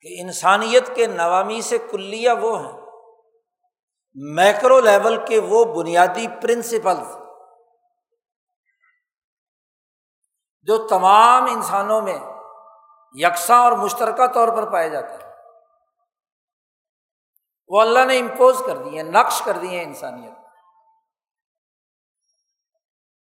کہ 0.00 0.20
انسانیت 0.20 0.94
کے 0.94 1.06
نوامی 1.06 1.60
سے 1.60 1.78
کلیہ 1.90 2.30
وہ 2.30 2.60
ہیں۔ 2.60 2.80
میکرو 4.14 4.80
لیول 4.80 5.26
کے 5.26 5.38
وہ 5.38 5.64
بنیادی 5.64 6.28
پرنسپلز 6.28 7.16
جو 10.62 10.86
تمام 10.88 11.44
انسانوں 11.44 12.02
میں 12.02 12.18
یکساں 13.12 13.58
اور 13.58 13.72
مشترکہ 13.72 14.26
طور 14.26 14.48
پر 14.48 14.72
پائے 14.72 14.90
جاتے 14.90 15.12
ہیں۔ 15.12 15.23
وہ 17.68 17.80
اللہ 17.80 18.04
نے 18.04 18.18
امپوز 18.18 18.62
کر 18.66 18.76
دیے 18.76 19.02
نقش 19.02 19.42
کر 19.42 19.56
دیے 19.56 19.82
انسانیت 19.82 20.32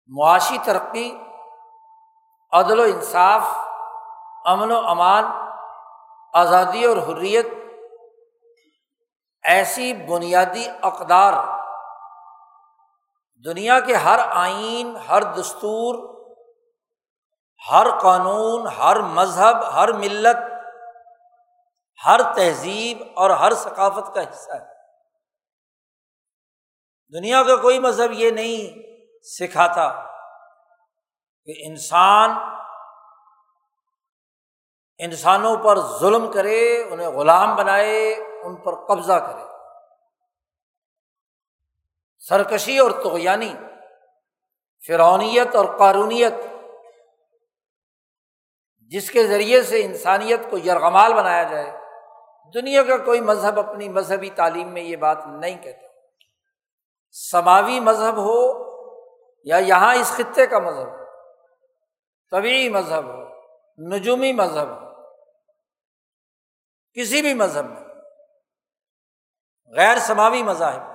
معاشی 0.07 0.59
ترقی، 0.65 1.19
عدل 2.53 2.81
و 2.81 2.83
انصاف، 2.83 3.43
امن 4.45 4.73
و 4.73 4.77
امان، 4.77 5.25
آزادی 6.33 6.85
اور 6.85 6.97
حریت 6.97 7.47
ایسی 9.45 9.95
بنیادی 9.95 10.67
اقدار 10.83 11.33
دنیا 13.45 13.81
کے 13.81 13.95
ہر 13.95 14.19
آئین، 14.31 14.97
ہر 14.97 15.23
دستور، 15.23 15.95
ہر 17.73 17.99
قانون، 17.99 18.67
ہر 18.67 19.01
مذہب، 19.01 19.75
ہر 19.75 19.93
ملت 19.93 20.52
ہر 22.07 22.21
تہذیب 22.35 23.03
اور 23.17 23.31
ہر 23.31 23.55
ثقافت 23.55 24.15
کا 24.15 24.23
حصہ 24.23 24.53
ہے۔ 24.53 24.73
دنیا 27.13 27.43
کا 27.43 27.57
کوئی 27.57 27.79
مذہب 27.79 28.13
یہ 28.13 28.31
نہیں 28.31 28.79
سکھاتا 29.23 30.07
کہ 31.45 31.53
انسان 31.59 32.31
انسانوں 34.99 35.57
پر 35.57 35.79
ظلم 35.81 36.33
کرے، 36.33 36.85
انہیں 36.91 37.09
غلام 37.09 37.57
بنائے، 37.57 38.15
ان 38.43 38.57
پر 38.57 38.87
قبضہ 38.87 39.13
کرے۔ 39.13 39.43
سرکشی 42.19 42.79
اور 42.79 42.91
تغیانی 42.91 43.55
فرونیت 44.87 45.55
اور 45.55 45.79
قارونیت، 45.79 46.33
جس 48.81 49.11
کے 49.11 49.27
ذریعے 49.27 49.63
سے 49.63 49.85
انسانیت 49.85 50.41
کو 50.51 50.59
یرغمال 50.59 51.15
بنایا 51.15 51.43
جائے۔ 51.43 51.82
دنیا 52.55 52.83
کا 52.83 52.97
کوئی 52.97 53.21
مذہب 53.21 53.59
اپنی 53.59 53.89
مذہبی 53.89 54.31
تعلیم 54.31 54.73
میں 54.75 54.83
یہ 54.83 54.97
بات 54.97 55.19
نہیں 55.27 55.63
کہتا۔ 55.63 55.87
سماوی 57.15 57.81
مذہب 57.81 58.17
ہو 58.19 58.41
یا 59.47 59.57
یہاں 59.57 59.95
اس 59.95 60.13
خطے 60.17 60.47
کا 60.47 60.59
مذہب 60.59 60.89
ہو 60.89 61.01
طبی 62.33 62.69
مذہب 62.69 63.05
ہو، 63.05 63.23
نجومی 63.79 64.33
مذہب 64.33 64.69
ہو، 64.69 64.91
کسی 66.97 67.23
بھی 67.23 67.35
مذہب 67.35 67.65
میں، 67.65 67.83
غیر 69.73 69.99
سماوی 69.99 70.43
مذاہب 70.43 70.91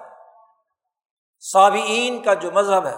صابئین 1.43 2.21
کا 2.23 2.33
جو 2.33 2.51
مذہب 2.51 2.86
ہے، 2.86 2.95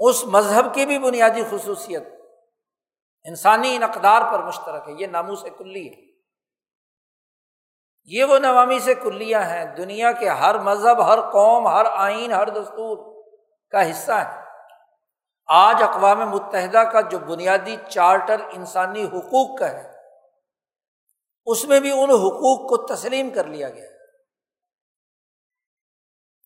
اس 0.00 0.24
مذہب 0.24 0.74
کی 0.74 0.86
بھی 0.86 0.98
بنیادی 0.98 1.42
خصوصیت 1.50 2.02
انسانی 3.28 3.78
اقدار 3.82 4.22
پر 4.32 4.42
مشترک 4.42 4.88
ہے، 4.88 4.94
یہ 4.98 5.06
نامو 5.06 5.34
سے 5.34 5.50
کلی 5.50 5.88
ہے۔ 5.88 6.06
یہ 8.10 8.24
وہ 8.24 8.38
نوامی 8.38 8.78
سے 8.78 8.94
کلیاں 8.94 9.42
ہیں، 9.42 9.64
دنیا 9.76 10.12
کے 10.12 10.28
ہر 10.28 10.58
مذہب، 10.58 11.06
ہر 11.06 11.20
قوم، 11.30 11.66
ہر 11.68 11.84
آئین، 11.84 12.32
ہر 12.32 12.48
دستور 12.48 13.24
کا 13.72 13.90
حصہ 13.90 14.12
ہے 14.12 14.46
آج 15.48 15.82
اقوام 15.82 16.18
متحدہ 16.30 16.82
کا 16.92 17.00
جو 17.00 17.18
بنیادی 17.18 17.76
چارٹر 17.88 18.40
انسانی 18.50 19.04
حقوق 19.04 19.58
کا 19.58 19.70
ہے، 19.70 19.84
اس 21.46 21.64
میں 21.64 21.80
بھی 21.80 21.90
ان 21.92 22.10
حقوق 22.10 22.68
کو 22.68 22.76
تسلیم 22.86 23.30
کر 23.30 23.44
لیا 23.44 23.68
گیا۔ 23.68 23.86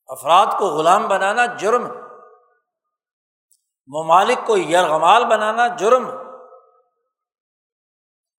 افراد 0.09 0.47
کو 0.59 0.67
غلام 0.67 1.09
بنانا 1.09 1.47
جرم 1.47 1.85
ممالک 3.89 4.47
کو 4.47 4.57
یرغمال 4.59 5.25
بنانا 5.25 5.67
جرم 5.77 6.11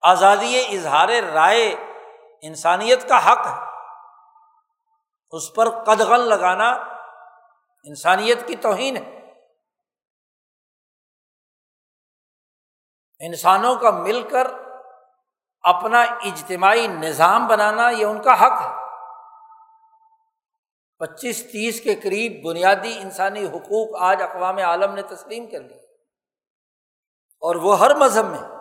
آزادی 0.03 0.77
اظہار 0.77 1.09
رائے 1.09 1.75
انسانیت 2.41 3.09
کا 3.09 3.31
حق 3.31 3.47
ہے۔ 3.47 3.65
اس 5.31 5.53
پر 5.53 5.83
قدغن 5.83 6.19
لگانا 6.19 6.69
انسانیت 7.83 8.47
کی 8.47 8.55
توہین 8.55 8.97
ہے۔ 8.97 9.31
انسانوں 13.19 13.75
کا 13.75 13.91
مل 13.91 14.27
کر 14.29 14.47
اپنا 15.61 16.01
اجتماعی 16.01 16.87
نظام 16.87 17.47
بنانا 17.47 17.89
یہ 17.89 18.05
ان 18.05 18.21
کا 18.21 18.33
حق 18.33 18.61
ہے۔ 18.61 18.83
پچیس 20.99 21.43
تیس 21.43 21.81
کے 21.81 21.95
قریب 21.95 22.45
بنیادی 22.45 22.97
انسانی 22.97 23.45
حقوق 23.45 24.01
آج 24.01 24.21
اقوام 24.21 24.57
عالم 24.57 24.95
نے 24.95 25.01
تسلیم 25.01 25.49
کر 25.49 25.59
لی 25.59 25.75
اور 27.41 27.55
وہ 27.55 27.79
ہر 27.79 27.95
مذہب 27.95 28.25
میں 28.25 28.52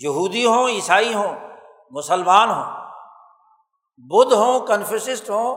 یہودی 0.00 0.46
ہوں، 0.46 0.68
عیسائی 0.68 1.14
ہوں، 1.14 1.38
مسلمان 1.90 2.50
ہوں، 2.50 2.64
بدھ 3.98 4.34
ہوں، 4.34 4.66
کنفیوسسٹ 4.66 5.30
ہوں، 5.30 5.56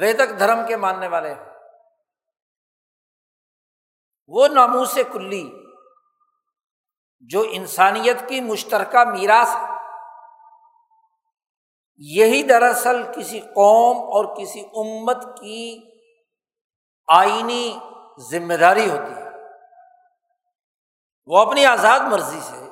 ویدک 0.00 0.38
دھرم 0.38 0.66
کے 0.66 0.76
ماننے 0.76 1.08
والے 1.08 1.34
ہوں۔ 1.34 1.46
وہ 4.28 4.48
ناموس 4.48 4.98
کلی 5.12 5.50
جو 7.20 7.44
انسانیت 7.50 8.28
کی 8.28 8.40
مشترکہ 8.40 9.04
میراث 9.04 9.56
ہے۔ 9.56 9.70
یہی 11.96 12.42
دراصل 12.42 13.02
کسی 13.16 13.40
قوم 13.40 13.96
اور 13.96 14.36
کسی 14.36 14.60
امت 14.60 15.24
کی 15.40 15.90
آئینی 17.08 17.78
ذمہ 18.30 18.54
داری 18.54 18.90
ہوتی 18.90 19.12
ہے۔ 19.12 19.28
وہ 21.26 21.38
اپنی 21.38 21.66
آزاد 21.66 22.00
مرضی 22.00 22.40
سے 22.40 22.69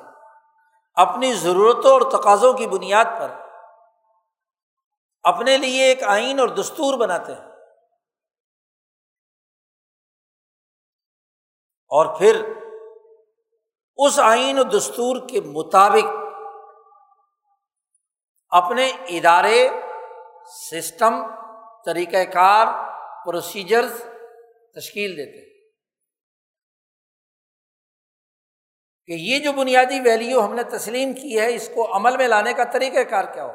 اپنی 1.01 1.33
ضرورتوں 1.33 1.91
اور 1.91 2.01
تقاضوں 2.11 2.53
کی 2.53 2.67
بنیاد 2.67 3.05
پر 3.05 3.31
اپنے 5.23 5.57
لیے 5.57 5.83
ایک 5.83 6.03
آئین 6.03 6.39
اور 6.39 6.47
دستور 6.47 6.97
بناتے 6.97 7.33
ہیں۔ 7.33 7.49
اور 11.87 12.19
پھر 12.19 12.53
اس 13.97 14.19
آئین 14.19 14.59
و 14.59 14.63
دستور 14.63 15.29
کے 15.29 15.41
مطابق 15.41 16.07
اپنے 18.49 18.87
ادارے، 18.87 19.69
سسٹم 20.71 21.13
طریقۂ 21.85 22.33
کار 22.33 22.67
پروسیجرز 23.25 24.03
تشکیل 24.75 25.17
دیتے 25.17 25.41
ہیں۔ 25.41 25.48
کہ 29.09 29.13
یہ 29.13 29.39
جو 29.39 29.51
بنیادی 29.51 29.99
ویلیو 29.99 30.45
ہم 30.45 30.53
نے 30.55 30.63
تسلیم 30.63 31.13
کی 31.13 31.39
ہے، 31.39 31.55
اس 31.55 31.69
کو 31.75 31.95
عمل 31.95 32.17
میں 32.17 32.27
لانے 32.27 32.53
کا 32.53 32.63
طریقہ 32.63 32.99
کار 32.99 33.23
کیا 33.33 33.45
ہو؟ 33.45 33.51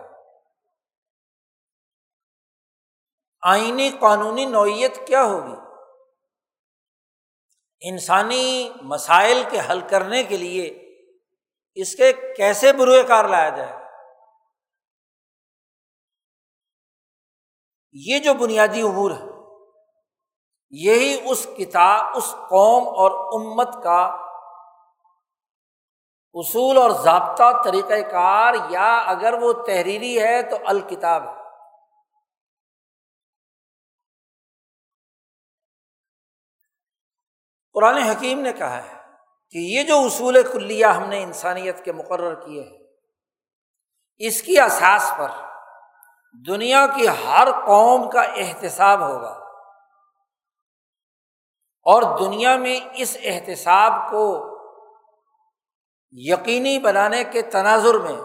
آئینی 3.43 3.91
قانونی 3.91 4.45
نوعیت 4.45 5.07
کیا 5.07 5.23
ہوگی؟ 5.23 5.55
انسانی 7.81 8.73
مسائل 8.83 9.43
کے 9.51 9.61
حل 9.71 9.81
کرنے 9.81 10.23
کے 10.23 10.37
لیے 10.37 10.67
اس 11.75 11.95
کے 11.97 12.13
کیسے 12.13 12.73
بروئے 12.73 13.03
کار 13.03 13.25
لایا 13.25 13.49
جائے؟ 13.49 13.73
یہ 17.93 18.19
جو 18.19 18.35
بنیادی 18.35 18.81
امور 18.81 19.11
ہے 19.11 19.33
یہی 20.71 21.31
اس 21.31 21.47
کتاب، 21.59 22.17
اس 22.17 22.35
قوم 22.49 22.89
اور 22.89 23.41
امت 23.41 23.85
کا 23.85 24.24
اصول 26.35 26.77
اور 26.77 26.91
ضابطہ 26.91 27.63
طریقۂ 27.65 28.11
کار 28.11 28.55
یا 28.69 28.99
اگر 28.99 29.33
وہ 29.33 29.53
تحریری 29.53 30.23
ہے 30.23 30.43
تو 30.43 30.57
الکتاب 30.67 31.23
ہے۔ 31.29 31.45
قرآن 37.73 37.97
حکیم 37.97 38.41
نے 38.41 38.53
کہا 38.53 38.83
ہے 38.83 38.99
کہ 39.51 39.59
یہ 39.59 39.83
جو 39.83 39.99
اصول 39.99 40.43
کلیہ 40.53 40.87
ہم 40.87 41.09
نے 41.09 41.23
انسانیت 41.23 41.85
کے 41.85 41.93
مقرر 41.93 42.35
کیے 42.35 42.63
ہیں، 42.63 42.79
اس 44.17 44.43
کی 44.43 44.61
اساس 44.61 45.13
پر 45.19 45.29
دنیا 46.47 46.87
کی 46.97 47.09
ہر 47.09 47.49
قوم 47.67 48.11
کا 48.11 48.23
احتساب 48.23 49.01
ہوگا۔ 49.01 49.45
اور 51.87 52.19
دنیا 52.19 52.57
میں 52.57 52.81
اس 52.95 53.17
احتساب 53.23 53.93
کو 54.11 54.54
یقینی 56.15 56.79
بنانے 56.79 57.25
کے 57.25 57.43
تناظر 57.43 57.99
میں 57.99 58.17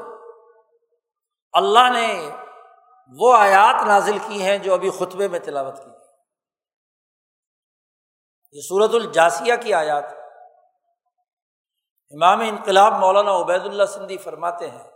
اللہ 1.54 1.90
نے 1.94 2.30
وہ 3.10 3.38
آیات 3.38 3.86
نازل 3.88 4.18
کی 4.28 4.42
ہیں 4.42 4.58
جو 4.58 4.74
ابھی 4.74 4.90
خطبے 4.90 5.28
میں 5.28 5.40
تلاوت 5.40 5.78
کی 5.78 5.90
یہ 8.52 8.62
صورت 8.62 8.96
الجاسیہ 8.96 9.54
کی 9.64 9.74
آیات 9.74 10.04
امام 12.14 12.40
انقلاب 12.40 12.94
مولانا 12.94 13.36
عبید 13.40 13.62
اللہ 13.62 13.86
سندھی 13.86 14.18
فرماتے 14.18 14.70
ہیں 14.70 14.88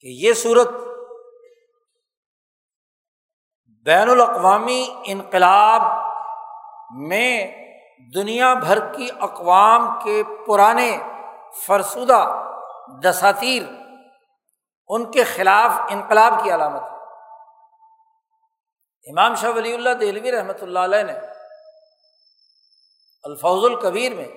کہ 0.00 0.08
یہ 0.08 0.32
صورت 0.32 0.68
بین 3.86 4.10
الاقوامی 4.10 4.94
انقلاب 5.06 5.82
میں 7.00 7.58
دنیا 8.14 8.54
بھر 8.54 8.78
کی 8.92 9.08
اقوام 9.20 9.98
کے 10.04 10.22
پرانے 10.46 10.98
فرسودہ 11.66 12.20
دساتیر، 13.04 13.62
ان 14.88 15.10
کے 15.10 15.24
خلاف 15.24 15.70
انقلاب 15.88 16.32
کی 16.42 16.54
علامت 16.54 16.82
ہے۔ 16.82 16.96
امام 19.06 19.34
شاہ 19.34 19.50
ولی 19.50 19.74
اللہ 19.74 19.90
دہلوی 19.90 20.32
رحمۃ 20.32 20.62
اللہ 20.62 20.78
علیہ 20.78 21.02
نے 21.02 21.12
الفوظ 23.24 23.64
القبیر 23.64 24.14
میں 24.14 24.28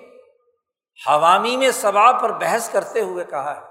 حوامی 1.08 1.58
میں 1.58 1.72
صبا 1.72 2.12
پر 2.12 2.32
بحث 2.32 2.70
کرتے 2.70 3.02
ہوئے 3.02 3.26
کہا 3.26 3.56
ہے 3.56 3.62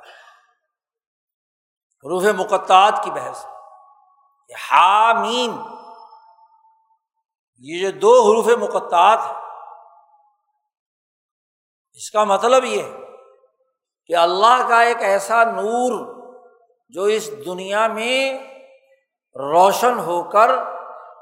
روح 2.05 2.24
مقطعات 2.37 3.05
کی 3.05 3.11
بحث۔ 3.11 3.44
حامیم، 4.70 5.53
یہ 7.66 7.90
جو 7.90 7.98
دو 7.98 8.12
حروف 8.22 8.48
مقطعات 8.59 9.18
ہیں 9.18 9.39
اس 12.00 12.10
کا 12.10 12.24
مطلب 12.24 12.64
یہ 12.64 12.82
ہے 12.82 12.98
کہ 14.06 14.16
اللہ 14.16 14.68
کا 14.68 14.80
ایک 14.80 15.02
ایسا 15.02 15.44
نور 15.44 15.92
جو 16.88 17.02
اس 17.02 17.30
دنیا 17.46 17.86
میں 17.86 18.38
روشن 19.36 19.98
ہو 19.98 20.22
کر 20.22 20.50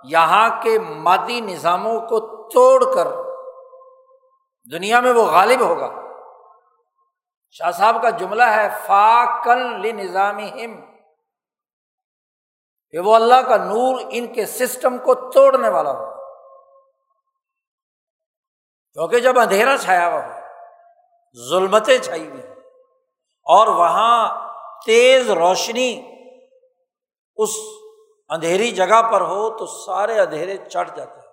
یہاں 0.05 0.63
کے 0.63 0.79
مادی 0.79 1.41
نظاموں 1.41 2.01
کو 2.01 2.21
توڑ 2.49 2.95
کر 2.95 3.09
دنیا 4.73 5.01
میں 5.01 5.13
وہ 5.13 5.25
غالب 5.25 5.61
ہوگا۔ 5.61 5.91
شاہ 7.51 7.71
صاحب 7.71 8.03
کا 8.03 8.11
جملہ 8.11 8.43
ہے، 8.43 8.69
فاکن 8.87 9.83
نظامی 9.97 10.65
ہم 10.65 10.81
کہ 12.91 12.99
وہ 12.99 13.15
اللہ 13.15 13.43
کا 13.49 13.57
نور 13.57 14.01
ان 14.11 14.27
کے 14.27 14.47
سسٹم 14.47 14.99
کو 14.99 15.15
توڑنے 15.31 15.69
والا 15.69 15.91
ہو 15.91 16.15
کیونکہ 18.93 19.19
جب 19.19 19.39
اندھیرا 19.39 19.77
چھایا 19.77 20.09
ہوا 20.09 20.27
ہو 20.27 20.38
ظلمتیں 21.37 21.99
چھائی 21.99 22.29
ہوئی 22.29 22.43
اور 23.47 23.67
وہاں 23.67 24.49
تیز 24.87 25.31
روشنی 25.31 26.03
اس 27.37 27.51
اندھیری 28.29 28.71
جگہ 28.71 29.13
پر 29.13 29.21
ہو 29.21 29.51
تو 29.51 29.67
سارے 29.67 30.21
اندھیرے 30.21 30.57
چڑھ 30.57 30.89
جاتے 30.97 31.21
ہیں۔ 31.21 31.27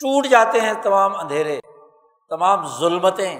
ٹوٹ 0.00 0.26
جاتے 0.26 0.60
ہیں 0.60 0.74
تمام 0.74 1.16
اندھیرے، 1.16 1.60
تمام 2.28 2.66
ظلمتیں، 2.66 3.38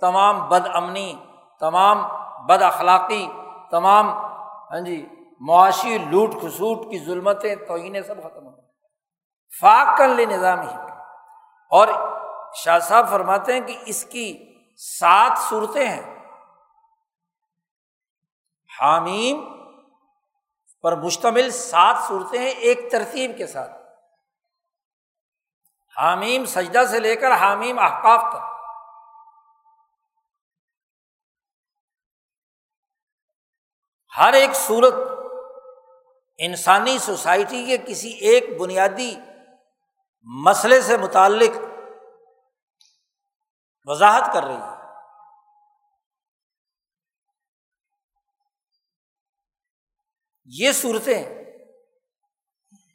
تمام 0.00 0.48
بد 0.48 0.66
امنی، 0.74 1.14
تمام 1.60 2.02
بد 2.46 2.62
اخلاقی، 2.62 3.26
تمام 3.70 4.08
ہاں 4.72 4.80
جی 4.80 5.06
معاشی 5.40 5.98
لوٹ 5.98 6.30
خسوٹ 6.42 6.90
کی 6.90 6.98
ظلمتیں 6.98 7.54
توہینیں 7.54 8.00
سب 8.00 8.22
ختم 8.22 8.46
ہو 8.46 8.60
فاق 9.60 9.98
کر 9.98 10.08
لے 10.08 10.24
نظام 10.24 10.60
ہی 10.60 10.74
اور 11.70 11.88
شاہ 12.54 12.78
صاحب 12.78 13.10
فرماتے 13.10 13.52
ہیں 13.52 13.60
کہ 13.60 13.78
اس 13.86 14.04
کی 14.04 14.54
سات 14.76 15.38
صورتیں 15.48 15.88
ہیں۔ 15.88 16.18
حامیم 18.80 19.44
پر 20.82 20.96
مشتمل 20.96 21.50
سات 21.50 21.96
صورتیں 22.08 22.38
ہیں 22.38 22.50
ایک 22.50 22.78
ترتیب 22.92 23.30
کے 23.38 23.46
ساتھ۔ 23.46 23.72
حامیم 25.96 26.44
سجدہ 26.44 26.84
سے 26.90 27.00
لے 27.00 27.16
کر 27.16 27.32
حامیم 27.32 27.78
احقاف 27.78 28.32
تک۔ 28.32 28.52
ہر 34.18 34.32
ایک 34.32 34.50
صورت 34.54 34.94
انسانی 36.38 36.98
سوسائٹی 36.98 37.66
کے 37.66 37.78
کسی 37.78 38.10
ایک 38.10 38.60
بنیادی 38.60 39.14
مسئلے 40.22 40.80
سے 40.80 40.96
متعلق 40.96 41.71
وضاحت 43.92 44.22
کر 44.34 44.42
رہی 44.42 44.56
ہے 44.56 44.72
یہ 50.44 50.72
صورتیں 50.72 51.44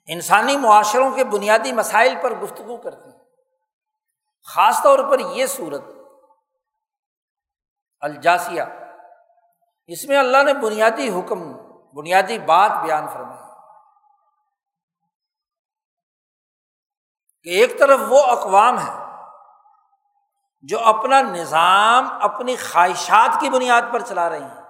انسانی 0.07 0.57
معاشروں 0.57 1.15
کے 1.15 1.23
بنیادی 1.23 1.71
مسائل 1.71 2.15
پر 2.23 2.35
گفتگو 2.35 2.77
کرتی 2.77 3.09
ہیں۔ 3.09 3.25
خاص 4.43 4.83
طور 4.83 4.99
پر 5.11 5.19
یہ 5.19 5.45
صورت 5.45 5.81
الجاسیہ، 7.99 8.61
اس 9.87 10.05
میں 10.05 10.17
اللہ 10.17 10.43
نے 10.43 10.53
بنیادی 10.53 11.09
حکم، 11.09 11.53
بنیادی 11.93 12.39
بات 12.39 12.71
بیان 12.85 13.07
فرمائی۔ 13.13 13.47
کہ 17.43 17.49
ایک 17.49 17.79
طرف 17.79 17.99
وہ 18.09 18.23
اقوام 18.23 18.79
ہے 18.79 19.06
جو 20.61 20.79
اپنا 20.79 21.21
نظام، 21.21 22.07
اپنی 22.21 22.55
خواہشات 22.55 23.39
کی 23.39 23.49
بنیاد 23.49 23.81
پر 23.93 23.99
چلا 23.99 24.29
رہی 24.29 24.43
ہیں۔ 24.43 24.61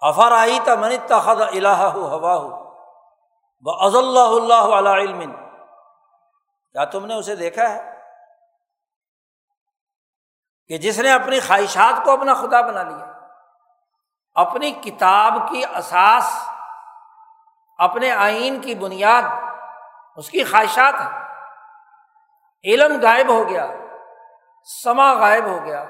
افر 0.00 0.32
آئی 0.32 0.58
من 0.60 0.90
تخد 1.06 1.40
الہ 1.40 1.68
ہو 1.68 2.08
ہوا 2.08 2.34
ہو 2.34 2.66
وہ 3.62 3.72
از 3.80 3.96
اللہ 3.96 4.52
اللہ 4.52 4.74
علیہ 4.74 5.04
علم۔ 5.04 5.32
کیا 6.72 6.84
تم 6.84 7.06
نے 7.06 7.14
اسے 7.14 7.36
دیکھا 7.36 7.70
ہے؟ 7.70 8.00
کہ 10.68 10.78
جس 10.78 10.98
نے 10.98 11.12
اپنی 11.12 11.40
خواہشات 11.40 12.04
کو 12.04 12.10
اپنا 12.10 12.34
خدا 12.34 12.60
بنا 12.60 12.82
لیا، 12.82 13.12
اپنی 14.34 14.70
کتاب 14.70 15.32
کی 15.48 15.64
اساس، 15.76 16.48
اپنے 17.78 18.10
آئین 18.12 18.60
کی 18.60 18.74
بنیاد، 18.74 19.22
اس 20.16 20.30
کی 20.30 20.44
خواہشات 20.44 20.94
ہے 20.94 21.26
علم 22.64 23.00
غائب 23.02 23.28
ہو 23.28 23.48
گیا۔ 23.48 23.66
سما 24.66 25.12
غائب 25.12 25.44
ہو 25.44 25.64
گیا۔ 25.64 25.84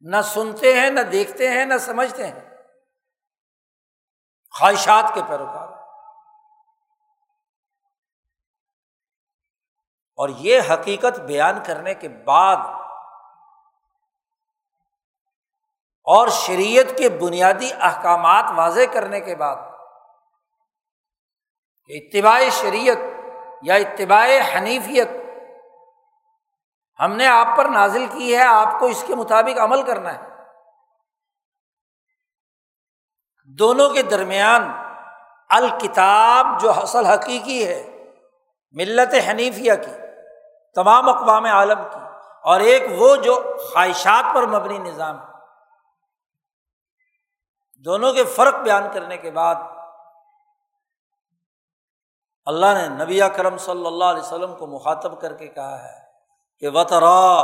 نہ 0.00 0.22
سنتے 0.22 0.80
ہیں، 0.80 0.90
نہ 0.90 1.00
دیکھتے 1.00 1.48
ہیں، 1.48 1.64
نہ 1.64 1.78
سمجھتے 1.80 2.26
ہیں۔ 2.26 2.40
خواہشات 4.58 5.14
کے 5.14 5.20
پیروکار۔ 5.28 5.68
اور 10.16 10.28
یہ 10.28 10.60
حقیقت 10.70 11.20
بیان 11.20 11.64
کرنے 11.66 11.94
کے 11.94 12.08
بعد 12.08 12.56
اور 16.04 16.28
شریعت 16.28 16.98
کے 16.98 17.08
بنیادی 17.08 17.70
احکامات 17.80 18.44
واضح 18.56 18.80
کرنے 18.92 19.20
کے 19.20 19.36
بعد 19.36 19.56
اتباع 21.88 22.48
شریعت 22.50 22.96
یا 23.62 23.74
اتباع 23.74 24.28
حنیفیت 24.54 25.08
ہم 27.00 27.12
نے 27.12 27.26
آپ 27.26 27.46
پر 27.56 27.64
نازل 27.64 28.06
کی 28.06 28.36
ہے، 28.36 28.42
آپ 28.42 28.80
کو 28.80 28.86
اس 28.86 29.04
کے 29.06 29.14
مطابق 29.14 29.58
عمل 29.58 29.82
کرنا 29.82 30.14
ہے۔ 30.14 30.30
دونوں 33.58 33.88
کے 33.90 34.02
درمیان 34.02 34.72
الکتاب 35.48 36.60
جو 36.60 36.72
اصل 36.72 37.06
حقیقی 37.06 37.68
ہے، 37.68 38.10
ملت 38.70 39.14
حنیفیہ 39.30 39.72
کی، 39.72 39.92
تمام 40.74 41.08
اقوام 41.08 41.44
عالم 41.44 41.78
کی، 41.92 42.00
اور 42.42 42.60
ایک 42.60 42.82
وہ 42.98 43.16
جو 43.16 43.56
خواہشات 43.72 44.34
پر 44.34 44.46
مبنی 44.46 44.78
نظام 44.78 45.20
ہے۔ 45.20 45.32
دونوں 47.84 48.12
کے 48.12 48.24
فرق 48.24 48.54
بیان 48.54 48.82
کرنے 48.92 49.16
کے 49.16 49.30
بعد 49.30 49.54
اللہ 52.44 52.66
نے 52.66 53.04
نبی 53.04 53.20
کرم 53.36 53.56
صلی 53.56 53.86
اللہ 53.86 54.04
علیہ 54.04 54.22
وسلم 54.22 54.56
کو 54.56 54.66
مخاطب 54.66 55.20
کر 55.20 55.32
کے 55.32 55.46
کہا 55.48 55.82
ہے 55.82 56.01
کہ 56.62 56.68
وطرا 56.68 57.42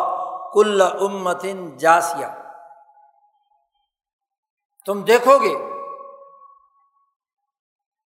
کل 0.55 0.83
امتن 0.83 1.77
جاسیا 1.77 2.29
تم 4.87 5.03
دیکھو 5.03 5.39
گے 5.39 5.55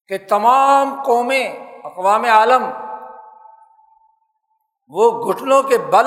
کہ 0.07 0.17
تمام 0.27 1.03
قومیں، 1.05 1.77
اقوام 1.85 2.25
عالم، 2.25 2.63
وہ 4.87 5.11
گھٹنوں 5.27 5.63
کے 5.63 5.77
بل 5.77 6.05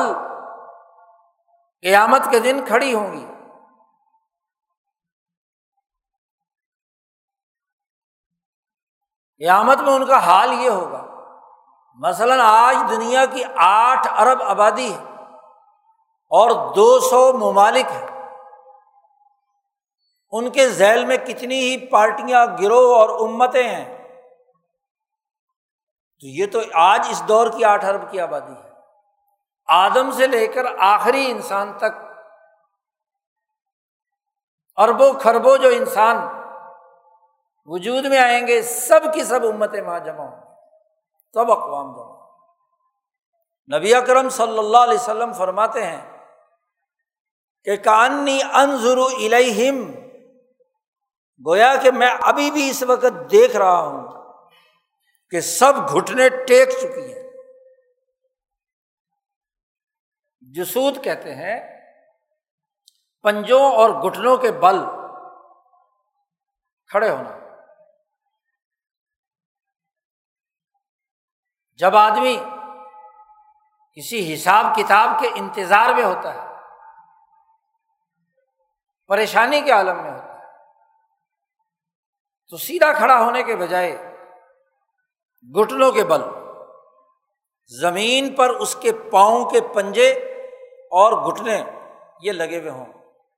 قیامت 1.83 2.31
کے 2.31 2.39
دن 2.39 2.65
کھڑی 2.67 2.95
ہوں 2.95 3.13
گی۔ 3.13 3.27
قیامت 9.39 9.79
میں 9.79 9.93
ان 9.93 10.07
کا 10.07 10.19
حال 10.19 10.53
یہ 10.53 10.71
ہوگا 10.71 11.12
مثلاً 11.95 12.41
آج 12.43 12.91
دنیا 12.91 13.27
کی 13.27 13.45
آٹھ 13.57 14.09
ارب 14.21 14.43
آبادی 14.43 14.93
ہے 14.93 15.05
اور 16.31 16.75
دو 16.75 17.01
سو 17.01 17.33
ممالک 17.33 17.85
ہیں۔ 17.91 18.07
ان 20.31 20.51
کے 20.51 20.69
ذیل 20.69 21.05
میں 21.05 21.17
کتنی 21.17 21.59
ہی 21.61 21.87
پارٹیاں، 21.87 22.47
گروہ 22.61 22.97
اور 22.97 23.09
امتیں 23.09 23.69
ہیں۔ 23.69 23.99
تو 26.21 26.27
یہ 26.27 26.47
تو 26.53 26.59
آج 26.75 27.07
اس 27.11 27.23
دور 27.29 27.47
کی 27.47 27.65
آٹھ 27.65 27.85
ارب 27.85 28.11
کی 28.11 28.21
آبادی 28.21 28.53
ہے۔ 28.53 28.71
آدم 29.67 30.11
سے 30.11 30.27
لے 30.27 30.47
کر 30.47 30.65
آخری 30.79 31.31
انسان 31.31 31.73
تک، 31.73 32.13
اربوں 34.77 35.13
خربوں 35.13 35.57
جو 35.57 35.69
انسان 35.69 36.17
وجود 37.65 38.05
میں 38.05 38.19
آئیں 38.19 38.47
گے، 38.47 38.63
سب 38.63 39.01
کی 39.15 39.25
سب 39.25 39.41
امتیں 39.43 39.83
وہاں 39.83 40.01
جمع 40.01 40.25
ہوں 40.25 40.37
گی۔ 40.37 40.52
سب 41.35 41.53
اقوام 41.53 41.97
جمع۔ 41.97 42.13
نبی 43.79 43.95
اکرم 43.95 44.29
صلی 44.29 44.59
اللہ 44.59 44.77
علیہ 44.77 44.95
وسلم 44.95 45.33
فرماتے 45.33 45.87
ہیں 45.87 46.27
کہ 47.65 47.77
کانی 47.77 48.43
انضر 48.55 48.97
الہم 48.97 49.91
گویا 51.47 51.75
کہ 51.83 51.91
میں 51.91 52.15
ابھی 52.23 52.51
بھی 52.51 52.71
اس 52.71 52.83
وقت 52.83 53.31
دیکھ 53.31 53.57
رہا 53.57 53.81
ہوں 53.81 54.09
کہ 55.31 55.41
سب 55.41 55.73
گھٹنے 55.93 56.29
ٹیک 56.29 56.69
چکی 56.69 57.15
ہیں۔ 57.15 57.31
جسود 60.41 61.05
کہتے 61.05 61.35
ہیں، 61.35 61.81
پنجوں 63.23 63.73
اور 63.73 63.91
گھٹنوں 63.91 64.37
کے 64.37 64.53
بل 64.53 64.77
کھڑے 66.87 67.11
ہونا۔ 67.11 67.42
جب 71.83 71.97
آدمی 71.97 72.37
کسی 73.95 74.35
حساب 74.35 74.77
کتاب 74.77 75.21
کے 75.21 75.31
انتظار 75.35 75.95
میں 75.95 76.05
ہوتا 76.05 76.35
ہے، 76.35 76.49
پریشانی 79.07 79.61
کے 79.61 79.73
عالم 79.73 80.03
میں 80.03 80.13
ہوتا 80.13 80.35
ہے، 80.35 80.45
تو 82.49 82.57
سیدھا 82.57 82.93
کھڑا 82.93 83.21
ہونے 83.21 83.43
کے 83.43 83.57
بجائے 83.57 84.17
گھٹنوں 85.55 85.93
کے 85.93 86.05
بل، 86.05 86.23
زمین 87.67 88.35
پر 88.35 88.49
اس 88.49 88.77
کے 88.77 88.93
پاؤں 88.93 89.45
کے 89.45 89.61
پنجے 89.61 90.11
اور 90.77 91.33
گھٹنے 91.33 91.65
یہ 92.23 92.33
لگے 92.33 92.61
ہوئے 92.61 92.71
ہوں۔ 92.71 92.87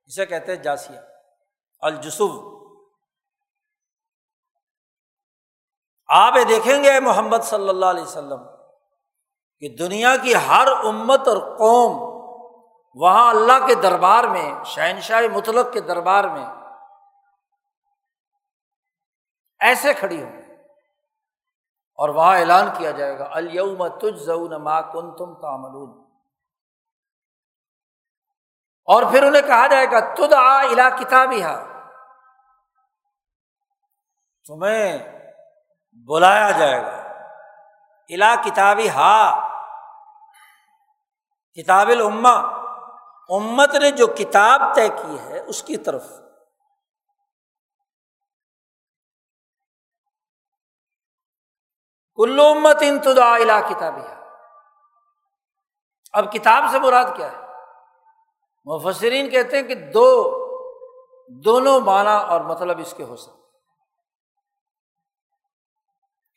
اسے 0.05 0.25
کہتے 0.25 0.55
ہیں 0.55 0.63
جاسیا 0.63 1.01
الجسو۔ 1.81 2.54
آپ 6.09 6.33
دیکھیں 6.49 6.83
گے 6.83 6.99
محمد 6.99 7.43
صلی 7.43 7.69
اللہ 7.69 7.85
علیہ 7.85 8.03
وسلم 8.03 8.43
کہ 9.59 9.69
دنیا 9.69 10.15
کی 10.15 10.35
ہر 10.35 10.67
امت 10.67 11.27
اور 11.27 11.57
قوم 11.57 12.15
وہاں 12.93 13.29
اللہ 13.29 13.67
کے 13.67 13.75
دربار 13.75 14.23
میں، 14.23 14.63
شہنشاہ 14.65 15.21
مطلق 15.33 15.73
کے 15.73 15.81
دربار 15.81 16.23
میں 16.23 16.45
ایسے 19.59 19.93
کھڑی 19.93 20.23
ہوں 20.23 20.31
اور 21.95 22.09
وہاں 22.09 22.37
اعلان 22.37 22.69
کیا 22.77 22.91
جائے 22.91 23.19
گا 23.19 23.29
الوم 23.31 23.87
تج 23.87 24.29
ما 24.61 24.81
کن 24.81 25.11
تم 25.15 25.33
تامل 25.33 26.01
اور 28.87 29.03
پھر 29.11 29.23
انہیں 29.23 29.41
کہا 29.41 29.67
جائے 29.67 29.85
گا 29.91 29.99
تد 29.99 30.33
آ 30.33 30.59
الا 30.59 30.89
کتابی 30.89 31.43
ہا 31.43 31.81
تمہیں 34.45 35.14
بلایا 36.03 36.51
جائے 36.51 36.81
گا۔ 36.81 37.05
الا 38.09 38.35
کتابی 38.45 38.89
ہا۔ 38.89 39.45
کتاب 41.53 41.89
الما 41.89 42.33
امت 43.29 43.75
نے 43.75 43.91
جو 43.91 44.07
کتاب 44.07 44.75
طے 44.75 44.89
کی 44.89 45.19
ہے 45.19 45.39
اس 45.39 45.63
کی 45.63 45.77
طرف۔ 45.77 46.03
کلو 52.15 52.43
امت 52.43 52.77
انتدا 52.81 53.35
الا 53.35 53.59
کتابی 53.59 54.01
ہا۔ 54.01 54.21
اب 56.13 56.33
کتاب 56.33 56.63
سے 56.71 56.79
مراد 56.79 57.05
کیا 57.15 57.31
ہے؟ 57.31 57.37
مفسرین 58.65 59.29
کہتے 59.29 59.55
ہیں 59.55 59.63
کہ 59.63 59.75
دو، 59.75 60.31
دونوں 61.43 61.79
معنی 61.79 62.23
اور 62.27 62.41
مطلب 62.41 62.79
اس 62.79 62.93
کے 62.97 63.03
ہو 63.03 63.15
سکتے 63.15 63.44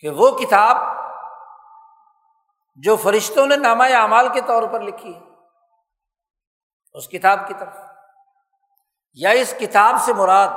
کہ 0.01 0.09
وہ 0.09 0.31
کتاب 0.31 0.77
جو 2.77 2.97
فرشتوں 2.97 3.47
نے 3.47 3.57
نامہ 3.57 3.85
اعمال 3.85 4.29
کے 4.29 4.41
طور 4.41 4.63
پر 4.63 4.81
لکھی 4.81 5.15
ہے، 5.15 5.21
اس 6.93 7.09
کتاب 7.09 7.39
کی 7.49 7.55
طرف۔ 7.59 7.77
یا 9.15 9.31
اس 9.31 9.55
کتاب 9.61 9.95
سے 10.01 10.13
مراد 10.13 10.49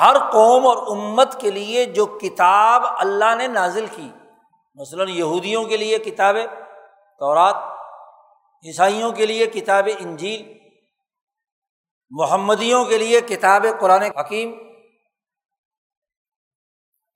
ہر 0.00 0.16
قوم 0.32 0.66
اور 0.66 0.96
امت 0.96 1.40
کے 1.40 1.50
لیے 1.50 1.84
جو 1.84 2.06
کتاب 2.06 2.82
اللہ 2.86 3.34
نے 3.34 3.46
نازل 3.46 3.86
کی، 3.86 4.12
مثلاً 4.74 5.08
یہودیوں 5.08 5.64
کے 5.64 5.76
لیے 5.76 5.98
کتاب 5.98 6.36
تورات، 7.18 7.54
عیسائیوں 8.64 9.12
کے 9.12 9.26
لیے 9.26 9.46
کتاب 9.46 9.88
انجیل، 9.98 10.58
محمدیوں 12.10 12.84
کے 12.84 12.98
لیے 12.98 13.20
کتاب 13.20 13.66
قرآن 13.80 14.02
حکیم۔ 14.02 14.69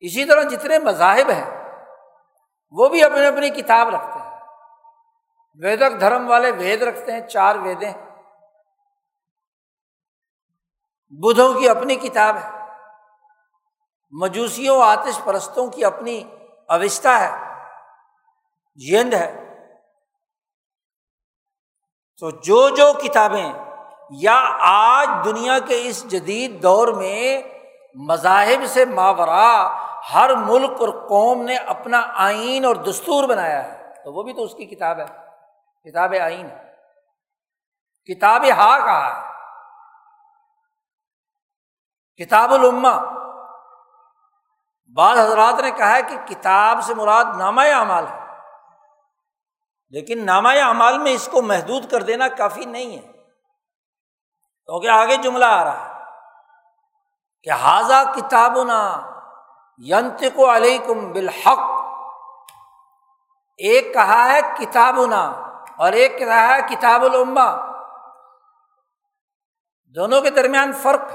اسی 0.05 0.25
طرح 0.25 0.43
جتنے 0.43 0.79
مذاہب 0.79 1.31
ہیں، 1.31 1.79
وہ 2.71 2.89
بھی 2.89 3.05
اپنی 3.05 3.27
اپنی 3.27 3.51
کتاب 3.51 3.89
رکھتے 3.89 4.19
ہیں۔ 4.19 4.41
ویدک 5.63 6.01
دھرم 6.01 6.31
والے 6.31 6.51
وید 6.51 6.83
رکھتے 6.83 7.13
ہیں، 7.13 7.29
چار 7.29 7.57
ویدیں 7.57 7.93
بدھوں 11.11 11.61
کی 11.61 11.69
اپنی 11.69 11.97
کتاب 11.97 12.37
ہے۔ 12.37 12.51
مجوسیوں، 14.11 14.83
آتش 14.83 15.21
پرستوں 15.25 15.67
کی 15.67 15.85
اپنی 15.85 16.25
اوشتا 16.69 17.21
ہے۔ 17.21 17.63
جیند 18.75 19.15
ہے۔ 19.15 19.41
تو 22.21 22.31
جو 22.31 22.69
جو 22.69 22.93
کتابیں، 22.93 23.53
یا 24.11 24.57
آج 24.61 25.09
دنیا 25.25 25.59
کے 25.59 25.83
اس 25.89 26.05
جدید 26.09 26.63
دور 26.63 26.89
میں 26.89 27.43
مذاہب 27.95 28.67
سے 28.67 28.85
ماورا 28.85 29.84
ہر 30.13 30.35
ملک 30.35 30.71
اور 30.71 30.89
قوم 31.09 31.43
نے 31.43 31.57
اپنا 31.57 32.07
آئین 32.15 32.65
اور 32.65 32.75
دستور 32.75 33.29
بنایا 33.29 33.65
ہے۔ 33.65 33.95
تو 34.05 34.13
وہ 34.13 34.23
بھی 34.23 34.33
تو 34.33 34.43
اس 34.43 34.55
کی 34.55 34.65
کتاب 34.65 34.99
ہے۔ 34.99 35.05
کتاب 35.91 36.15
آئین 36.23 36.49
کتاب 38.05 38.45
ہا 38.57 38.79
کہا 38.79 39.17
ہے۔ 39.17 39.35
کتاب 42.25 42.53
العما 42.53 42.99
بعض 44.97 45.19
حضرات 45.19 45.61
نے 45.61 45.71
کہا 45.71 45.97
ہے 45.97 46.03
کہ 46.03 46.17
کتاب 46.27 46.79
سے 46.83 46.95
مراد 46.95 47.25
نامہ 47.39 47.61
اعمال 47.61 48.07
ہے۔ 48.07 48.21
لیکن 49.89 50.27
نامہ 50.27 50.49
اعمال 50.49 50.99
میں 50.99 51.13
اس 51.13 51.29
کو 51.33 51.43
محدود 51.43 51.91
کر 51.91 52.03
دینا 52.03 52.29
کافی 52.29 52.65
نہیں 52.65 52.97
ہے۔ 52.97 53.13
کیونکہ 54.67 54.89
آگے 54.89 55.17
جملہ 55.17 55.45
آ 55.45 55.65
رہا 55.65 55.89
ہے 55.89 56.05
کہ 57.43 57.51
حاضہ 57.51 58.13
کتاب 58.17 58.63
نا 58.63 59.14
ینت 59.79 60.41
علیکم 60.49 61.13
بالحق۔ 61.13 61.59
ایک 63.57 63.95
کہا 63.95 64.33
ہے 64.33 64.41
کتاب 64.59 65.05
نا 65.07 65.31
اور 65.77 65.93
ایک 65.93 66.19
کہا 66.19 66.57
ہے 66.57 66.61
کتاب 66.69 67.05
العما 67.05 67.75
دونوں 69.85 70.21
کے 70.21 70.31
درمیان 70.31 70.73
فرق۔ 70.73 71.11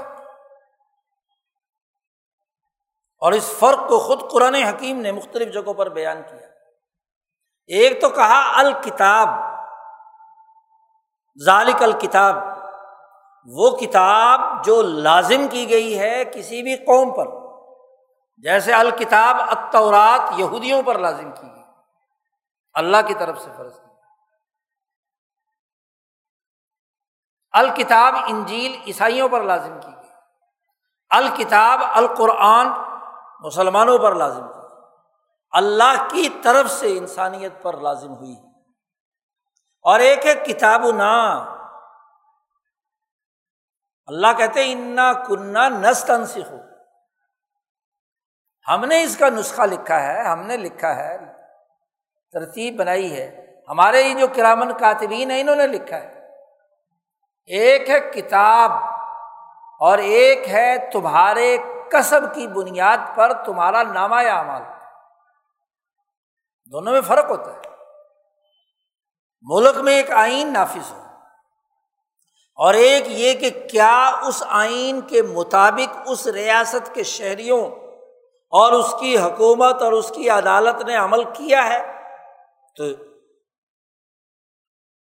اور 3.18 3.32
اس 3.32 3.52
فرق 3.58 3.88
کو 3.88 3.98
خود 3.98 4.30
قرآن 4.30 4.54
حکیم 4.54 5.00
نے 5.00 5.12
مختلف 5.12 5.54
جگہوں 5.54 5.74
پر 5.74 5.88
بیان 5.88 6.22
کیا۔ 6.22 6.46
ایک 7.66 8.00
تو 8.00 8.08
کہا 8.08 8.58
الکتاب، 8.58 9.28
ذالک 11.44 11.82
الکتاب۔ 11.82 12.36
وہ 13.44 13.76
کتاب 13.76 14.64
جو 14.64 14.82
لازم 14.82 15.48
کی 15.50 15.70
گئی 15.70 15.98
ہے 15.98 16.24
کسی 16.24 16.62
بھی 16.62 16.76
قوم 16.76 17.14
پر۔ 17.14 17.49
جیسے 18.42 18.72
الکتاب 18.74 19.36
اتورات 19.40 20.32
یہودیوں 20.36 20.82
پر 20.82 20.98
لازم 20.98 21.32
کی 21.32 21.54
گئی۔ 21.54 21.64
اللہ 22.74 22.96
کی 23.06 23.14
طرف 23.14 23.40
سے 23.40 23.50
فرض 23.56 23.74
کی۔ 23.74 23.90
الکتاب 27.52 28.14
انجیل 28.28 28.82
عیسائیوں 28.86 29.28
پر 29.28 29.42
لازم 29.42 29.80
کی 29.80 29.96
گئی۔ 29.96 30.10
الکتاب 31.10 31.80
القرآن 31.94 32.66
مسلمانوں 33.40 33.98
پر 33.98 34.14
لازم 34.14 34.48
کی۔ 34.48 34.66
اللہ 35.50 36.08
کی 36.10 36.28
طرف 36.42 36.70
سے 36.70 36.98
انسانیت 36.98 37.52
پر 37.62 37.76
لازم 37.76 38.14
ہوئی۔ 38.14 38.36
اور 39.82 40.00
ایک 40.00 40.26
ہے 40.26 40.34
کتاب 40.34 40.82
نا 40.96 41.32
اللہ 44.06 44.26
کہتے 44.36 44.72
انا 44.72 45.12
کنہ 45.12 45.68
نسٹ 45.68 46.10
انسکھ 46.10 46.52
ہو 46.52 46.69
ہم 48.70 48.84
نے 48.84 49.02
اس 49.02 49.16
کا 49.16 49.28
نسخہ 49.28 49.62
لکھا 49.62 50.02
ہے، 50.02 50.22
ہم 50.22 50.46
نے 50.46 50.56
لکھا 50.56 50.96
ہے، 50.96 51.18
ترتیب 52.32 52.76
بنائی 52.76 53.16
ہے۔ 53.16 53.56
ہمارے 53.68 54.02
یہ 54.02 54.14
جو 54.14 54.26
کرامن 54.36 54.72
کاتبین 54.78 55.30
ہیں، 55.30 55.40
انہوں 55.40 55.56
نے 55.56 55.66
لکھا 55.66 55.96
ہے۔ 55.96 56.20
ایک 57.46 57.90
ہے 57.90 58.00
کتاب 58.00 58.70
اور 59.80 59.98
ایک 59.98 60.48
ہے 60.48 60.90
تمہارے 60.92 61.58
کسب 61.92 62.34
کی 62.34 62.46
بنیاد 62.46 62.98
پر 63.14 63.32
تمہارا 63.32 63.82
نامہ 63.82 64.22
یا 64.22 64.38
امال 64.38 64.62
دونوں 66.72 66.92
میں 66.92 67.00
فرق 67.00 67.30
ہوتا 67.30 67.52
ہے۔ 67.52 67.60
ملک 69.42 69.76
میں 69.76 69.92
ایک 69.92 70.10
آئین 70.10 70.52
نافذ 70.52 70.92
ہو 70.92 71.02
اور 72.54 72.74
ایک 72.74 73.02
یہ 73.06 73.34
کہ 73.34 73.50
کیا 73.70 74.20
اس 74.22 74.42
آئین 74.48 75.00
کے 75.00 75.22
مطابق 75.22 75.96
اس 76.06 76.26
ریاست 76.26 76.94
کے 76.94 77.02
شہریوں 77.02 77.70
اور 78.50 78.72
اس 78.72 78.94
کی 79.00 79.18
حکومت 79.18 79.82
اور 79.82 79.92
اس 79.92 80.12
کی 80.14 80.30
عدالت 80.30 80.82
نے 80.82 80.96
عمل 80.96 81.24
کیا 81.24 81.68
ہے، 81.68 81.92
تو 82.76 82.84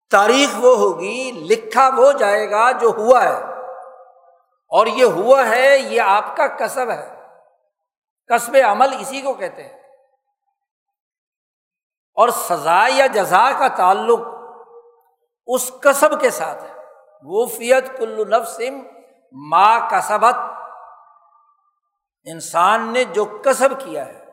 تاریخ 0.09 0.49
وہ 0.57 0.75
ہوگی، 0.77 1.31
لکھا 1.31 1.89
وہ 1.97 2.11
جائے 2.11 2.51
گا 2.51 2.71
جو 2.71 2.87
ہوا 2.87 3.23
ہے۔ 3.23 3.43
اور 4.69 4.87
یہ 4.87 5.05
ہوا 5.05 5.49
ہے، 5.49 5.77
یہ 5.77 6.01
آپ 6.01 6.37
کا 6.37 6.47
کسب 6.47 6.91
ہے۔ 6.91 7.13
کسب 8.27 8.57
عمل 8.65 8.95
اسی 8.99 9.21
کو 9.21 9.33
کہتے 9.33 9.63
ہیں۔ 9.63 9.79
اور 12.15 12.29
سزا 12.29 12.87
یا 12.89 13.07
جزا 13.07 13.51
کا 13.51 13.67
تعلق 13.67 14.19
اس 15.47 15.71
کسب 15.81 16.21
کے 16.21 16.29
ساتھ 16.29 16.63
ہے۔ 16.63 16.73
وہ 17.23 17.45
فیت 17.45 17.97
کلو 17.97 18.25
نفسم 18.25 18.79
ماں 19.31 19.79
کسبت۔ 19.91 20.35
انسان 22.25 22.93
نے 22.93 23.03
جو 23.03 23.25
کسب 23.45 23.69
کیا 23.79 24.05
ہے، 24.05 24.25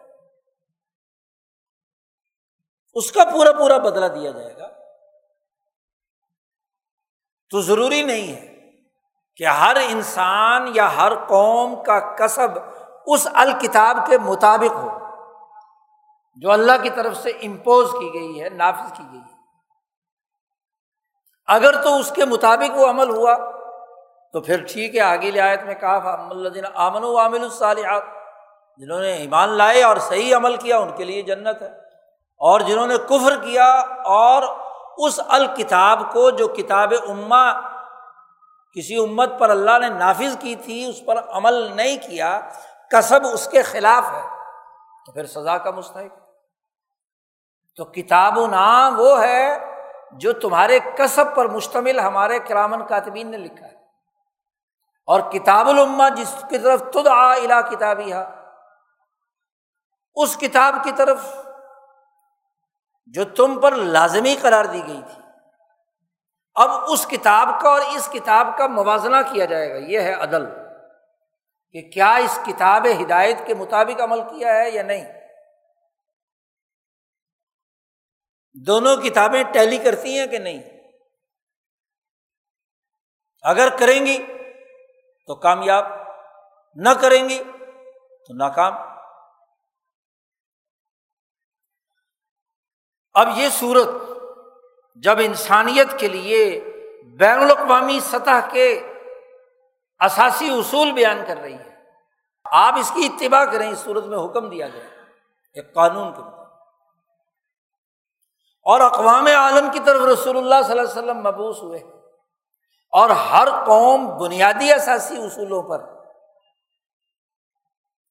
اس 2.97 3.13
کا 3.13 3.25
پورا 3.25 3.53
پورا 3.53 3.79
بدلا 3.79 4.09
دیا 4.09 4.31
جائے 4.31 4.57
گا۔ 4.57 4.69
تو 7.51 7.61
ضروری 7.61 8.03
نہیں 8.03 8.35
ہے 8.37 8.71
کہ 9.37 9.45
ہر 9.45 9.77
انسان 9.89 10.71
یا 10.75 10.97
ہر 10.97 11.15
قوم 11.27 11.83
کا 11.83 11.99
کسب 12.15 12.49
اس 13.07 13.27
الکتاب 13.35 14.07
کے 14.07 14.19
مطابق 14.19 14.77
ہو، 14.77 14.99
جو 16.37 16.51
اللہ 16.51 16.83
کی 16.83 16.91
طرف 16.91 17.17
سے 17.17 17.31
امپوز 17.31 17.91
کی 17.91 18.13
گئی 18.15 18.43
ہے، 18.43 18.49
نافذ 18.49 18.93
کی 18.97 19.05
گئی 19.13 19.21
ہے۔ 19.21 19.33
اگر 21.47 21.83
تو 21.83 21.97
اس 21.97 22.13
کے 22.17 22.25
مطابق 22.25 22.77
وہ 22.77 22.87
عمل 22.87 23.11
ہوا 23.11 23.35
تو 24.35 24.41
پھر 24.41 24.65
ٹھیک 24.73 24.97
ہے، 24.97 25.01
آگے 25.01 25.31
لایت 25.31 25.63
میں 25.63 25.75
کہا 25.75 26.29
امن 26.75 27.05
و 27.05 27.19
عامل 27.19 27.43
الصالحات، 27.43 28.03
جنہوں 28.77 29.01
نے 29.01 29.15
ایمان 29.15 29.49
لائے 29.49 29.83
اور 29.83 29.97
صحیح 29.97 30.37
عمل 30.37 30.57
کیا، 30.57 30.79
ان 30.79 30.91
کے 30.97 31.05
لیے 31.05 31.23
جنت 31.23 31.63
ہے۔ 31.63 31.67
اور 32.39 32.61
جنہوں 32.61 32.87
نے 32.87 32.97
کفر 32.97 33.37
کیا 33.45 33.73
اور 34.05 34.43
اس 34.99 35.21
الکتاب 35.29 36.13
کو 36.13 36.31
جو 36.31 36.49
کتاب 36.49 36.93
اما 37.09 37.53
کسی 38.73 38.97
امت 38.97 39.31
پر 39.39 39.51
اللہ 39.51 39.79
نے 39.79 39.89
نافذ 39.89 40.37
کی 40.41 40.55
تھی، 40.55 40.91
اس 40.91 41.07
پر 41.07 41.15
عمل 41.29 41.77
نہیں 41.77 41.97
کیا، 41.97 42.41
کسب 42.91 43.21
اس 43.33 43.49
کے 43.49 43.63
خلاف 43.63 44.05
ہے۔ 44.13 44.29
تو 45.07 45.13
پھر 45.13 45.27
سزا 45.27 45.59
کا 45.59 45.71
مستحق۔ 45.71 46.19
تو 47.77 47.85
کتاب 47.85 48.39
و 48.39 48.47
نام 48.47 49.01
وہ 49.01 49.23
ہے 49.23 49.59
جو 50.13 50.33
تمہارے 50.33 50.79
کسب 50.97 51.35
پر 51.35 51.49
مشتمل 51.49 52.01
ہمارے 52.01 52.39
کرامن 52.39 52.87
کاتبین 52.87 53.31
نے 53.31 53.37
لکھا 53.37 53.67
ہے۔ 53.67 53.84
اور 55.05 55.21
کتاب 55.33 55.69
الما 55.69 56.09
جس 56.09 56.45
کی 56.51 56.59
طرف 56.59 56.83
تد 56.93 57.07
آ 57.07 57.33
الا 57.33 57.61
کتابی 57.61 58.13
اس 60.15 60.37
کتاب 60.37 60.75
کی 60.85 60.93
طرف 60.97 61.19
جو 63.07 63.25
تم 63.25 63.61
پر 63.61 63.73
لازمی 63.73 64.37
قرار 64.41 64.65
دی 64.65 64.83
گئی 64.87 65.03
تھی۔ 65.15 65.23
اب 66.55 66.71
اس 66.89 67.07
کتاب 67.07 67.61
کا 67.61 67.69
اور 67.69 67.81
اس 67.97 68.09
کتاب 68.13 68.47
کا 68.59 68.67
موازنہ 68.67 69.17
کیا 69.33 69.45
جائے 69.45 69.71
گا۔ 69.71 69.75
یہ 69.75 70.01
ہے 70.01 70.13
عدل، 70.13 70.47
کہ 71.73 71.91
کیا 71.91 72.15
اس 72.15 72.39
کتاب 72.47 72.87
ہدایت 73.03 73.47
کے 73.47 73.55
مطابق 73.55 74.01
عمل 74.01 74.21
کیا 74.21 74.55
ہے 74.55 74.71
یا 74.71 74.83
نہیں۔ 74.83 75.05
دونوں 78.67 78.97
کتابیں 78.97 79.43
ٹیلی 79.53 79.79
کرتی 79.79 80.19
ہیں 80.19 80.27
کہ 80.27 80.39
نہیں؟ 80.39 80.63
اگر 83.43 83.69
کریں 83.79 84.07
گی 84.07 84.34
تو 85.27 85.35
کامیاب 85.35 85.85
نہ 86.75 86.89
کریں 87.01 87.29
گی 87.29 87.43
تو 88.27 88.35
ناکام۔ 88.35 88.75
اب 93.15 93.29
یہ 93.35 93.49
صورت 93.49 93.89
جب 94.97 95.19
انسانیت 95.19 95.99
کے 95.99 96.09
لیے 96.09 96.61
بین 97.19 97.39
الاقوامی 97.41 98.01
سطح 98.01 98.49
کے 98.53 98.93
اثاثی 99.99 100.49
اصول 100.49 100.93
بیان 100.93 101.19
کر 101.27 101.37
رہی 101.37 101.55
ہے، 101.55 101.75
آپ 102.45 102.75
اس 102.75 102.93
کی 102.95 103.07
اتباع 103.07 103.45
کریں، 103.45 103.71
اس 103.71 103.79
صورت 103.79 104.05
میں 104.05 104.19
حکم 104.19 104.49
دیا 104.49 104.69
گیا 104.69 104.89
ایک 105.55 105.75
قانون 105.75 106.15
کے 106.15 106.21
مطابق۔ 106.21 106.53
اور 108.63 108.81
اقوام 108.81 109.27
عالم 109.27 109.71
کی 109.73 109.79
طرف 109.79 110.01
رسول 110.01 110.37
اللہ 110.37 110.67
صلی 110.67 110.79
اللہ 110.79 110.91
علیہ 110.91 111.03
وسلم 111.03 111.19
مبوس 111.19 111.63
ہوئے۔ 111.63 112.04
اور 112.95 113.11
ہر 113.11 113.49
قوم 113.67 114.19
بنیادی 114.19 114.73
اثاثی 114.73 115.17
اصولوں 115.17 115.63
پر، 115.63 115.85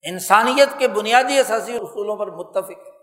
انسانیت 0.02 0.70
کے 0.78 0.88
بنیادی 0.88 1.40
اثاثی 1.40 1.76
اصولوں 1.76 2.18
پر 2.18 2.28
متفق 2.28 2.72
ہے۔ 2.72 2.94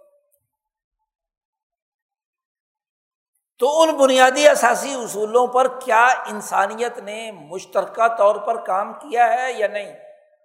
تو 3.59 3.83
ان 3.83 3.97
بنیادی 3.97 4.49
اثاثی 4.49 4.95
اصولوں 4.95 5.47
پر 5.47 5.81
کیا 5.81 6.07
انسانیت 6.07 6.99
نے 6.99 7.31
مشترکہ 7.33 8.17
طور 8.17 8.37
پر 8.37 8.65
کام 8.65 8.93
کیا 8.93 9.33
ہے 9.33 9.53
یا 9.53 9.69
نہیں؟ 9.69 9.97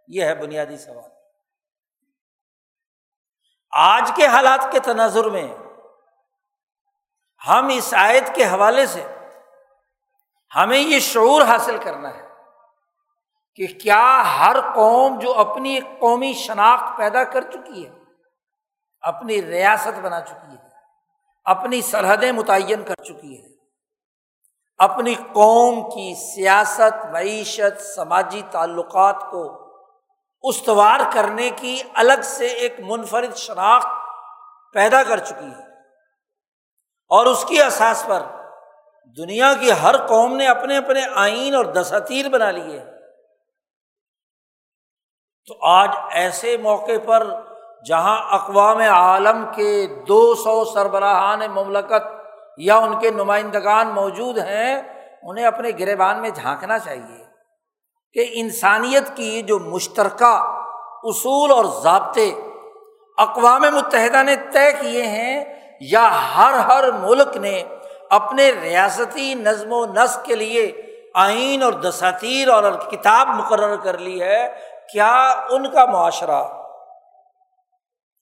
یہ 0.08 0.24
ہے 0.24 0.36
بنیادی 0.36 0.78
سوال۔ 0.78 1.12
آج 3.72 4.12
کے 4.16 4.28
حالات 4.28 4.72
کے 4.72 4.80
تناظر 4.80 5.26
میں، 5.26 5.56
ہم 7.48 7.68
اس 7.68 7.94
آیت 7.98 8.36
کے 8.36 8.44
حوالے 8.44 8.86
سے 8.86 9.08
ہمیں 10.56 10.80
یہ 10.80 11.00
شعور 11.00 11.42
حاصل 11.42 11.78
کرنا 11.78 12.14
ہے 12.14 12.26
کہ 13.56 13.68
کیا 13.68 14.24
ہر 14.40 14.56
قوم 14.76 15.20
جو 15.20 15.34
اپنی 15.34 15.74
ایک 15.74 16.00
قومی 16.00 16.34
شناخت 16.34 16.98
پیدا 16.98 17.24
کر 17.24 17.42
چکی 17.42 17.86
ہے، 17.86 17.92
اپنی 19.02 19.42
ریاست 19.42 20.00
بنا 20.00 20.22
چکی 20.22 20.54
ہے، 20.54 20.70
اپنی 21.46 21.82
سرحدیں 21.82 22.32
متعین 22.32 22.84
کر 22.84 23.04
چکی 23.04 23.42
ہے، 23.42 23.56
اپنی 24.78 25.16
قوم 25.16 25.90
کی 25.90 26.14
سیاست، 26.16 27.06
معیشت، 27.06 27.82
سماجی 27.82 28.42
تعلقات 28.52 29.22
کو 29.32 29.66
استوار 30.44 31.00
کرنے 31.14 31.50
کی 31.50 31.84
الگ 31.94 32.22
سے 32.24 32.46
ایک 32.46 32.80
منفرد 32.80 33.36
شناخت 33.36 33.88
پیدا 34.74 35.04
کر 35.04 35.18
چکی 35.18 35.46
ہے 35.46 35.64
اور 37.08 37.26
اس 37.26 37.46
کی 37.46 37.62
اساس 37.62 38.04
پر 38.08 38.24
دنیا 39.18 39.54
کی 39.60 39.72
ہر 39.72 39.98
قوم 40.08 40.36
نے 40.36 40.48
اپنے 40.48 40.78
اپنے 40.78 41.02
آئین 41.16 41.56
اور 41.56 41.66
دستیر 41.66 42.30
بنا 42.30 42.52
لیے 42.52 42.80
تو 45.48 45.58
آج 45.62 45.90
ایسے 46.12 46.58
موقع 46.58 46.98
پر 47.06 47.28
جہاں 47.86 48.18
اقوام 48.30 48.78
عالم 48.78 49.46
کے 49.56 49.88
دو 50.08 50.36
سو 50.36 50.66
سربراہان 50.66 51.40
مملکت 51.52 52.08
یا 52.58 52.76
ان 52.76 53.00
کے 53.00 53.12
نمائندگان 53.12 53.88
موجود 53.88 54.38
ہیں، 54.38 54.82
انہیں 55.24 55.46
اپنے 55.46 55.70
گربان 55.80 56.22
میں 56.22 56.30
جھانکنا 56.30 56.80
چاہیے 56.80 57.26
کہ 58.14 58.26
انسانیت 58.34 59.04
کی 59.16 59.42
جو 59.42 59.60
مشترکہ 59.60 60.62
اصول 61.04 61.52
اور 61.52 61.66
ضابطے 61.66 62.34
اقوام 63.18 63.62
متحدہ 63.62 64.24
نے 64.24 64.36
طے 64.52 64.72
کیے 64.82 65.04
ہیں 65.04 65.46
یا 65.80 66.10
ہر 66.38 66.54
ہر 66.54 66.92
ملک 66.92 67.38
نے 67.38 67.64
اپنے 68.12 68.52
ریاستی 68.52 69.34
نظم 69.34 69.74
و 69.74 69.86
نسق 69.86 70.26
کے 70.26 70.36
لیے 70.36 70.72
آئین 71.14 71.64
اور 71.64 71.74
دساتیر 71.74 72.48
اور 72.48 72.72
کتاب 72.92 73.28
مقرر 73.28 73.76
کر 73.76 73.98
لی 73.98 74.22
ہے، 74.22 74.48
کیا 74.94 75.16
ان 75.50 75.70
کا 75.72 75.86
معاشرہ، 75.86 76.42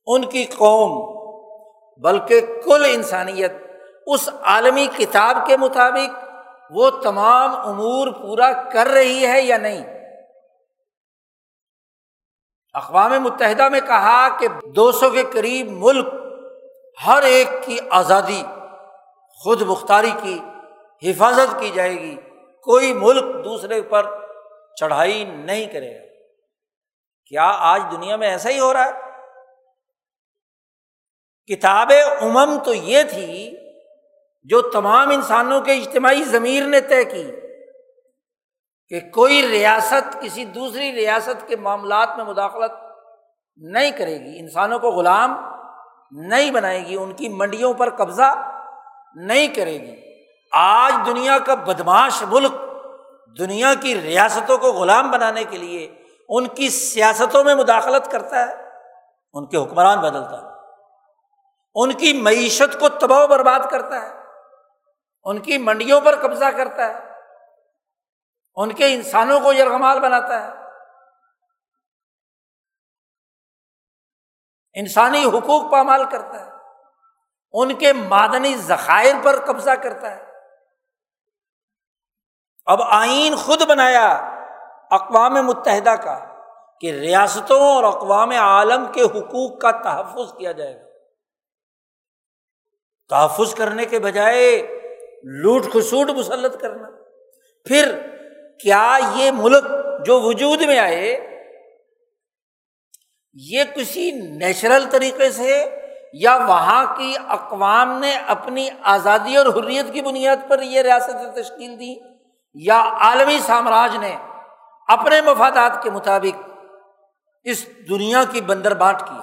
ان 0.05 0.25
کی 0.25 0.45
قوم، 0.45 0.91
بلکہ 2.01 2.41
کل 2.65 2.85
انسانیت، 2.93 3.51
اس 4.07 4.29
عالمی 4.41 4.87
کتاب 4.97 5.37
کے 5.45 5.57
مطابق 5.57 6.23
وہ 6.71 6.89
تمام 6.89 7.55
امور 7.55 8.07
پورا 8.07 8.51
کر 8.71 8.87
رہی 8.87 9.25
ہے 9.27 9.41
یا 9.41 9.57
نہیں؟ 9.57 9.83
اقوام 12.73 13.11
متحدہ 13.23 13.69
میں 13.69 13.79
کہا 13.79 14.27
کہ 14.39 14.47
دو 14.75 14.91
سو 14.91 15.09
کے 15.09 15.23
قریب 15.31 15.71
ملک 15.71 16.13
ہر 17.07 17.23
ایک 17.23 17.47
کی 17.65 17.77
آزادی 17.89 18.43
خود 19.35 19.61
مختاری 19.61 20.11
کی 20.21 20.39
حفاظت 21.09 21.59
کی 21.59 21.69
جائے 21.69 21.93
گی۔ 21.93 22.15
کوئی 22.63 22.93
ملک 22.93 23.45
دوسرے 23.45 23.81
پر 23.81 24.27
چڑھائی 24.79 25.23
نہیں 25.23 25.65
کرے 25.65 25.95
گا۔ 25.95 26.05
کیا 27.25 27.51
آج 27.55 27.81
دنیا 27.91 28.15
میں 28.15 28.27
ایسا 28.27 28.49
ہی 28.49 28.59
ہو 28.59 28.73
رہا 28.73 28.85
ہے؟ 28.85 28.91
کتاب 31.55 31.91
امم 32.21 32.63
تو 32.63 32.73
یہ 32.73 33.03
تھی 33.03 33.57
جو 34.43 34.61
تمام 34.61 35.09
انسانوں 35.09 35.61
کے 35.61 35.71
اجتماعی 35.71 36.23
ضمیر 36.23 36.63
نے 36.63 36.81
طے 36.81 37.05
کی 37.05 37.31
کہ 38.87 38.99
کوئی 39.09 39.47
ریاست 39.47 40.21
کسی 40.21 40.45
دوسری 40.45 40.91
ریاست 40.91 41.47
کے 41.47 41.55
معاملات 41.55 42.09
میں 42.17 42.25
مداخلت 42.25 42.71
نہیں 43.57 43.91
کرے 43.91 44.19
گی۔ 44.19 44.39
انسانوں 44.39 44.79
کو 44.79 44.91
غلام 44.91 45.57
نہیں 46.11 46.51
بنائے 46.51 46.85
گی۔ 46.85 46.95
ان 46.95 47.13
کی 47.13 47.29
منڈیوں 47.29 47.73
پر 47.73 47.89
قبضہ 47.89 48.52
نہیں 49.15 49.47
کرے 49.47 49.73
گی۔ 49.73 50.23
آج 50.51 50.93
دنیا 51.05 51.39
کا 51.39 51.55
بدماش 51.55 52.23
ملک 52.23 52.51
دنیا 53.39 53.73
کی 53.73 54.01
ریاستوں 54.01 54.57
کو 54.57 54.71
غلام 54.71 55.11
بنانے 55.11 55.43
کے 55.43 55.57
لیے 55.57 56.05
ان 56.29 56.47
کی 56.47 56.69
سیاستوں 56.69 57.43
میں 57.43 57.55
مداخلت 57.55 58.11
کرتا 58.11 58.47
ہے، 58.47 58.69
ان 59.33 59.45
کے 59.45 59.57
حکمران 59.57 59.99
بدلتا 59.99 60.41
ہے۔ 60.41 60.53
ان 61.75 61.93
کی 61.93 62.13
معیشت 62.13 62.79
کو 62.79 62.89
تباہ 62.89 63.23
و 63.23 63.27
برباد 63.27 63.59
کرتا 63.71 64.01
ہے۔ 64.01 64.23
ان 65.23 65.39
کی 65.39 65.57
منڈیوں 65.57 66.01
پر 66.01 66.15
قبضہ 66.21 66.45
کرتا 66.45 66.87
ہے۔ 66.87 66.99
ان 68.55 68.73
کے 68.73 68.93
انسانوں 68.93 69.39
کو 69.39 69.53
یرغمال 69.53 69.99
بناتا 69.99 70.43
ہے۔ 70.43 70.49
انسانی 74.73 75.25
حقوق 75.25 75.71
پامال 75.71 76.05
کرتا 76.11 76.45
ہے۔ 76.45 76.52
ان 77.53 77.75
کے 77.75 77.93
معدنی 77.93 78.55
ذخائر 78.55 79.13
پر 79.23 79.45
قبضہ 79.45 79.71
کرتا 79.71 80.15
ہے۔ 80.15 80.23
اب 82.65 82.81
آئین 82.81 83.35
خود 83.35 83.61
بنایا 83.61 84.07
اقوام 84.91 85.33
متحدہ 85.33 85.89
کا 85.89 86.19
کہ 86.81 86.91
ریاستوں 86.91 87.59
اور 87.59 87.83
اقوام 87.83 88.29
عالم 88.29 88.91
کے 88.91 89.01
حقوق 89.01 89.61
کا 89.61 89.71
تحفظ 89.71 90.37
کیا 90.37 90.51
جائے 90.51 90.81
گا۔ 90.81 90.87
تحفظ 93.09 93.55
کرنے 93.55 93.85
کے 93.85 93.99
بجائے 93.99 94.61
لوٹ 95.23 95.63
خسوٹ 95.73 96.09
مسلط 96.09 96.61
کرنا۔ 96.61 96.87
پھر 97.65 97.99
کیا 98.63 98.97
یہ 99.15 99.31
ملک 99.31 99.63
جو 100.05 100.21
وجود 100.21 100.61
میں 100.61 100.79
آئے، 100.79 101.29
یہ 103.33 103.63
کسی 103.75 104.11
نیچرل 104.11 104.89
طریقے 104.91 105.31
سے 105.31 105.79
یا 106.13 106.35
وہاں 106.35 106.95
کی 106.97 107.15
اقوام 107.27 107.91
نے 107.91 108.15
اپنی 108.15 108.69
آزادی 108.83 109.35
اور 109.35 109.45
حریت 109.45 109.93
کی 109.93 110.01
بنیاد 110.01 110.37
پر 110.47 110.61
یہ 110.61 110.81
ریاست 110.81 111.35
تشکیل 111.35 111.79
دی، 111.79 111.95
یا 112.53 112.81
عالمی 112.99 113.39
سامراج 113.39 113.95
نے 113.95 114.15
اپنے 114.87 115.21
مفادات 115.21 115.83
کے 115.83 115.89
مطابق 115.89 116.49
اس 117.43 117.65
دنیا 117.89 118.23
کی 118.31 118.41
بندر 118.41 118.73
بانٹ 118.73 118.99
کی 118.99 119.19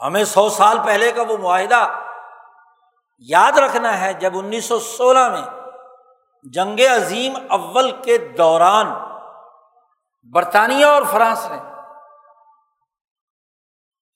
ہمیں 0.00 0.24
سو 0.24 0.48
سال 0.48 0.78
پہلے 0.84 1.12
کا 1.12 1.22
وہ 1.22 1.36
معاہدہ 1.36 1.98
یاد 3.18 3.58
رکھنا 3.58 4.00
ہے 4.00 4.12
جب 4.12 4.38
انیس 4.38 4.64
سو 4.64 4.78
سولہ 4.78 5.28
میں 5.28 5.42
جنگ 6.42 6.80
عظیم 6.80 7.32
اول 7.48 7.90
کے 7.90 8.18
دوران 8.18 8.86
برطانیہ 10.22 10.86
اور 10.86 11.02
فرانس 11.12 11.50
نے 11.50 11.71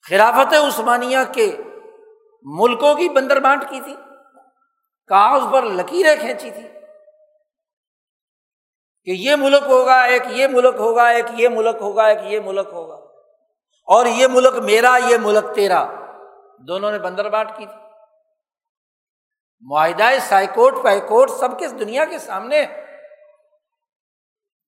خلافت 0.09 0.53
عثمانیہ 0.53 1.17
کے 1.31 1.51
ملکوں 2.45 2.93
کی 2.95 3.09
بندر 3.09 3.39
بانٹ 3.39 3.63
کی 3.69 3.81
تھی، 3.81 3.95
کاغذ 5.09 5.51
پر 5.53 5.63
لکیریں 5.63 6.15
کھینچی 6.15 6.51
تھی 6.51 6.67
کہ 9.07 9.11
یہ 9.11 9.35
ملک 9.35 9.63
ہوگا، 9.67 10.01
ایک 10.03 10.23
یہ 10.29 10.47
ملک 10.47 10.79
ہوگا، 10.79 11.07
ایک 11.07 11.25
یہ 11.33 11.49
ملک 11.49 11.81
ہوگا، 11.81 12.05
ایک 12.05 12.19
یہ 12.23 12.39
ملک 12.39 12.67
ہوگا، 12.71 12.95
اور 13.87 14.05
یہ 14.05 14.27
ملک 14.27 14.55
میرا، 14.55 14.97
یہ 15.07 15.17
ملک 15.17 15.55
تیرا، 15.55 15.83
دونوں 16.67 16.91
نے 16.91 16.99
بندر 16.99 17.29
بانٹ 17.29 17.49
کی 17.57 17.65
تھی۔ 17.65 17.75
معاہدہ 19.61 20.09
سائیکوٹ 20.21 20.83
پائیکوٹ 20.83 21.29
سب 21.29 21.59
کے 21.59 21.67
دنیا 21.67 22.05
کے 22.05 22.19
سامنے 22.19 22.65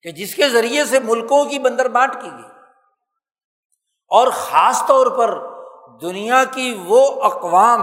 کہ 0.02 0.12
جس 0.12 0.36
کے 0.36 0.50
ذریعے 0.50 0.86
سے 0.86 1.00
ملکوں 1.00 1.46
کی 1.46 1.60
بندر 1.60 1.88
بانٹ 1.88 2.14
کی 2.14 2.30
گئی۔ 2.32 2.59
اور 4.10 4.28
خاص 4.28 4.84
طور 4.88 5.08
پر 5.08 5.40
دنیا 6.02 6.44
کی 6.44 6.84
وہ 6.86 7.24
اقوام 7.24 7.82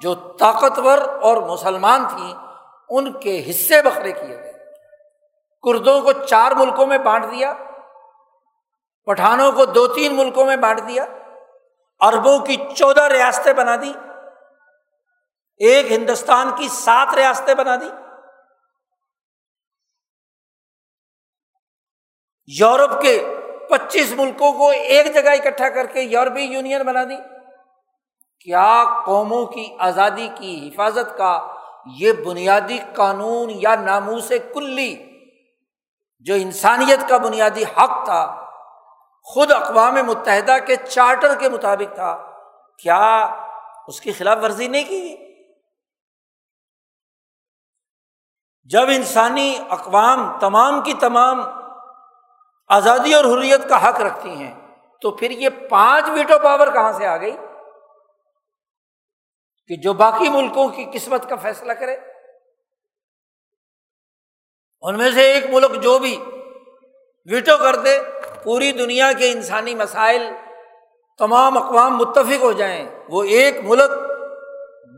جو 0.00 0.14
طاقتور 0.14 0.98
اور 0.98 1.36
مسلمان 1.36 2.08
تھیں، 2.08 2.34
ان 2.88 3.12
کے 3.12 3.50
حصے 3.50 3.82
بکرے 3.82 4.12
کیے 4.12 4.38
گئے۔ 4.38 4.52
کردوں 5.62 6.00
کو 6.00 6.12
چار 6.12 6.52
ملکوں 6.52 6.86
میں 6.86 6.98
بانٹ 6.98 7.24
دیا، 7.24 7.54
پٹھانوں 9.04 9.52
کو 9.52 9.64
دو 9.64 9.86
تین 9.86 10.16
ملکوں 10.16 10.44
میں 10.44 10.56
بانٹ 10.56 10.88
دیا 10.88 11.06
اربوں 12.00 12.38
کی 12.38 12.56
چودہ 12.76 13.02
ریاستیں 13.02 13.52
بنا 13.52 13.76
دی، 13.76 13.92
ایک 15.56 15.92
ہندوستان 15.92 16.50
کی 16.56 16.68
سات 16.68 17.14
ریاستیں 17.14 17.54
بنا 17.54 17.76
دی۔ 17.76 17.90
یورپ 22.46 23.02
کے 23.02 23.39
پچیس 23.70 24.12
ملکوں 24.12 24.52
کو 24.52 24.68
ایک 24.70 25.12
جگہ 25.14 25.30
اکٹھا 25.30 25.68
کر 25.68 25.86
کے 25.86 26.00
یورپی 26.00 26.42
یونین 26.42 26.82
بنا 26.82 27.04
دی۔ 27.04 27.16
کیا 28.40 29.02
قوموں 29.06 29.44
کی 29.46 29.66
آزادی 29.78 30.28
کی 30.34 30.68
حفاظت 30.68 31.16
کا 31.18 31.32
یہ 31.96 32.12
بنیادی 32.26 32.78
قانون 32.94 33.50
یا 33.54 33.74
ناموس 33.74 34.32
کلی 34.54 34.94
جو 36.26 36.34
انسانیت 36.34 37.08
کا 37.08 37.16
بنیادی 37.16 37.64
حق 37.76 38.04
تھا، 38.04 38.24
خود 39.26 39.52
اقوام 39.52 39.94
متحدہ 40.06 40.56
کے 40.66 40.76
چارٹر 40.76 41.34
کے 41.38 41.48
مطابق 41.48 41.94
تھا، 41.94 42.12
کیا 42.78 43.06
اس 43.88 44.00
کی 44.00 44.12
خلاف 44.12 44.38
ورزی 44.42 44.68
نہیں 44.68 44.84
کی 44.84 45.16
جب 48.70 48.88
انسانی 48.88 49.54
اقوام 49.68 50.20
تمام 50.40 50.80
کی 50.82 50.94
تمام 51.00 51.40
آزادی 52.70 53.14
اور 53.14 53.24
حریت 53.24 53.68
کا 53.68 53.88
حق 53.88 54.00
رکھتی 54.00 54.30
ہیں، 54.30 54.54
تو 55.00 55.10
پھر 55.10 55.30
یہ 55.30 55.48
پانچ 55.70 56.04
ویٹو 56.08 56.38
پاور 56.42 56.72
کہاں 56.72 56.92
سے 56.92 57.06
آ 57.06 57.16
گئی؟ 57.16 57.36
کہ 59.68 59.76
جو 59.76 59.92
باقی 59.92 60.28
ملکوں 60.28 60.68
کی 60.68 60.86
قسمت 60.92 61.28
کا 61.28 61.36
فیصلہ 61.36 61.72
کرے۔ 61.72 61.96
ان 64.80 64.98
میں 64.98 65.10
سے 65.10 65.32
ایک 65.32 65.44
ملک 65.50 65.82
جو 65.82 65.98
بھی 65.98 66.24
ویٹو 67.30 67.56
کر 67.56 67.76
دے، 67.76 67.98
پوری 68.44 68.72
دنیا 68.72 69.12
کے 69.12 69.32
انسانی 69.32 69.74
مسائل 69.74 70.32
تمام 71.18 71.58
اقوام 71.58 71.96
متفق 71.96 72.42
ہو 72.42 72.52
جائیں، 72.52 72.88
وہ 73.08 73.22
ایک 73.22 73.56
ملک 73.62 73.90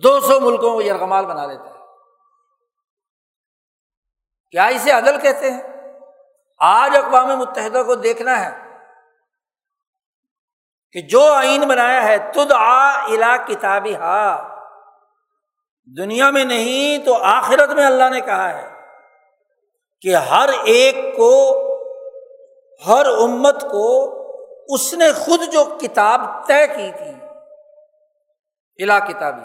دو 0.03 0.21
سو 0.21 0.41
ملکوں 0.41 0.71
کو 0.71 0.83
یرغمال 0.83 1.27
بنا 1.27 1.47
دیتا 1.47 1.65
ہے۔ 1.65 1.75
کیا 4.51 4.67
اسے 4.67 4.91
عدل 4.91 5.21
کہتے 5.21 5.51
ہیں؟ 5.51 5.72
آج 6.63 6.97
اقوام 6.97 7.39
متحدہ 7.39 7.83
کو 7.87 7.95
دیکھنا 7.95 8.45
ہے 8.45 8.73
کہ 10.93 11.01
جو 11.01 11.33
آئین 11.33 11.61
بنایا 11.61 12.05
ہے 12.05 12.19
تد 12.19 12.53
آ 12.53 13.05
الا 13.07 13.37
کتابی 13.37 13.95
ہا 13.97 14.49
دنیا 15.99 16.31
میں 16.31 16.45
نہیں 16.45 17.07
تو 17.07 17.15
آخرت 17.15 17.71
میں 17.71 17.87
اللہ 17.87 18.09
نے 18.11 18.21
کہا 18.21 18.59
ہے 18.59 18.69
کہ 20.01 20.17
ہر 20.17 20.49
ایک 20.65 21.17
کو، 21.17 21.57
ہر 22.87 23.07
امت 23.07 23.63
کو 23.63 24.13
اس 24.69 24.95
نے 24.95 25.13
خود 25.13 25.41
جو 25.53 25.65
کتاب 25.81 26.47
طے 26.47 26.67
کی 26.67 26.91
تھی 26.99 27.11
الا 28.85 28.99
کتابی 28.99 29.45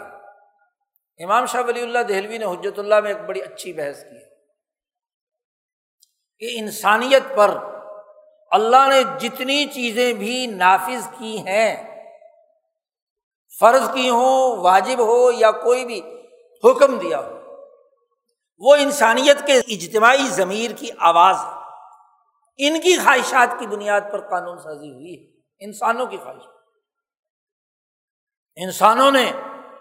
امام 1.24 1.46
شاہ 1.46 1.62
ولی 1.66 1.82
اللہ 1.82 1.98
دہلوی 1.98 2.38
نے 2.38 2.44
حجرت 2.44 2.78
اللہ 2.78 3.00
میں 3.00 3.14
ایک 3.14 3.22
بڑی 3.26 3.40
اچھی 3.40 3.72
بحث 3.72 4.02
کی۔ 4.02 4.16
ہے 4.16 4.27
کہ 6.38 6.48
انسانیت 6.58 7.22
پر 7.36 7.58
اللہ 8.50 8.88
نے 8.88 9.18
جتنی 9.18 9.64
چیزیں 9.64 10.12
بھی 10.12 10.46
نافذ 10.46 11.08
کی 11.18 11.38
ہیں، 11.38 12.00
فرض 13.60 13.92
کی 13.92 14.08
ہوں، 14.08 14.56
واجب 14.56 14.98
ہو 14.98 15.32
یا 15.32 15.50
کوئی 15.50 15.84
بھی 15.84 16.00
حکم 16.64 16.98
دیا 16.98 17.18
ہو، 17.18 17.38
وہ 18.58 18.76
انسانیت 18.76 19.46
کے 19.46 19.58
اجتماعی 19.58 20.26
ضمیر 20.28 20.70
کی 20.76 20.90
آواز 20.98 21.36
ہے۔ 21.36 21.58
ان 22.56 22.80
کی 22.80 22.96
خواہشات 22.96 23.58
کی 23.58 23.66
بنیاد 23.66 24.00
پر 24.12 24.20
قانون 24.20 24.58
سازی 24.58 24.90
ہوئی 24.90 25.14
ہے۔ 25.14 25.40
انسانوں 25.60 26.06
کی 26.06 26.16
خواہش۔ 26.16 26.46
انسانوں 28.56 29.10
نے 29.10 29.32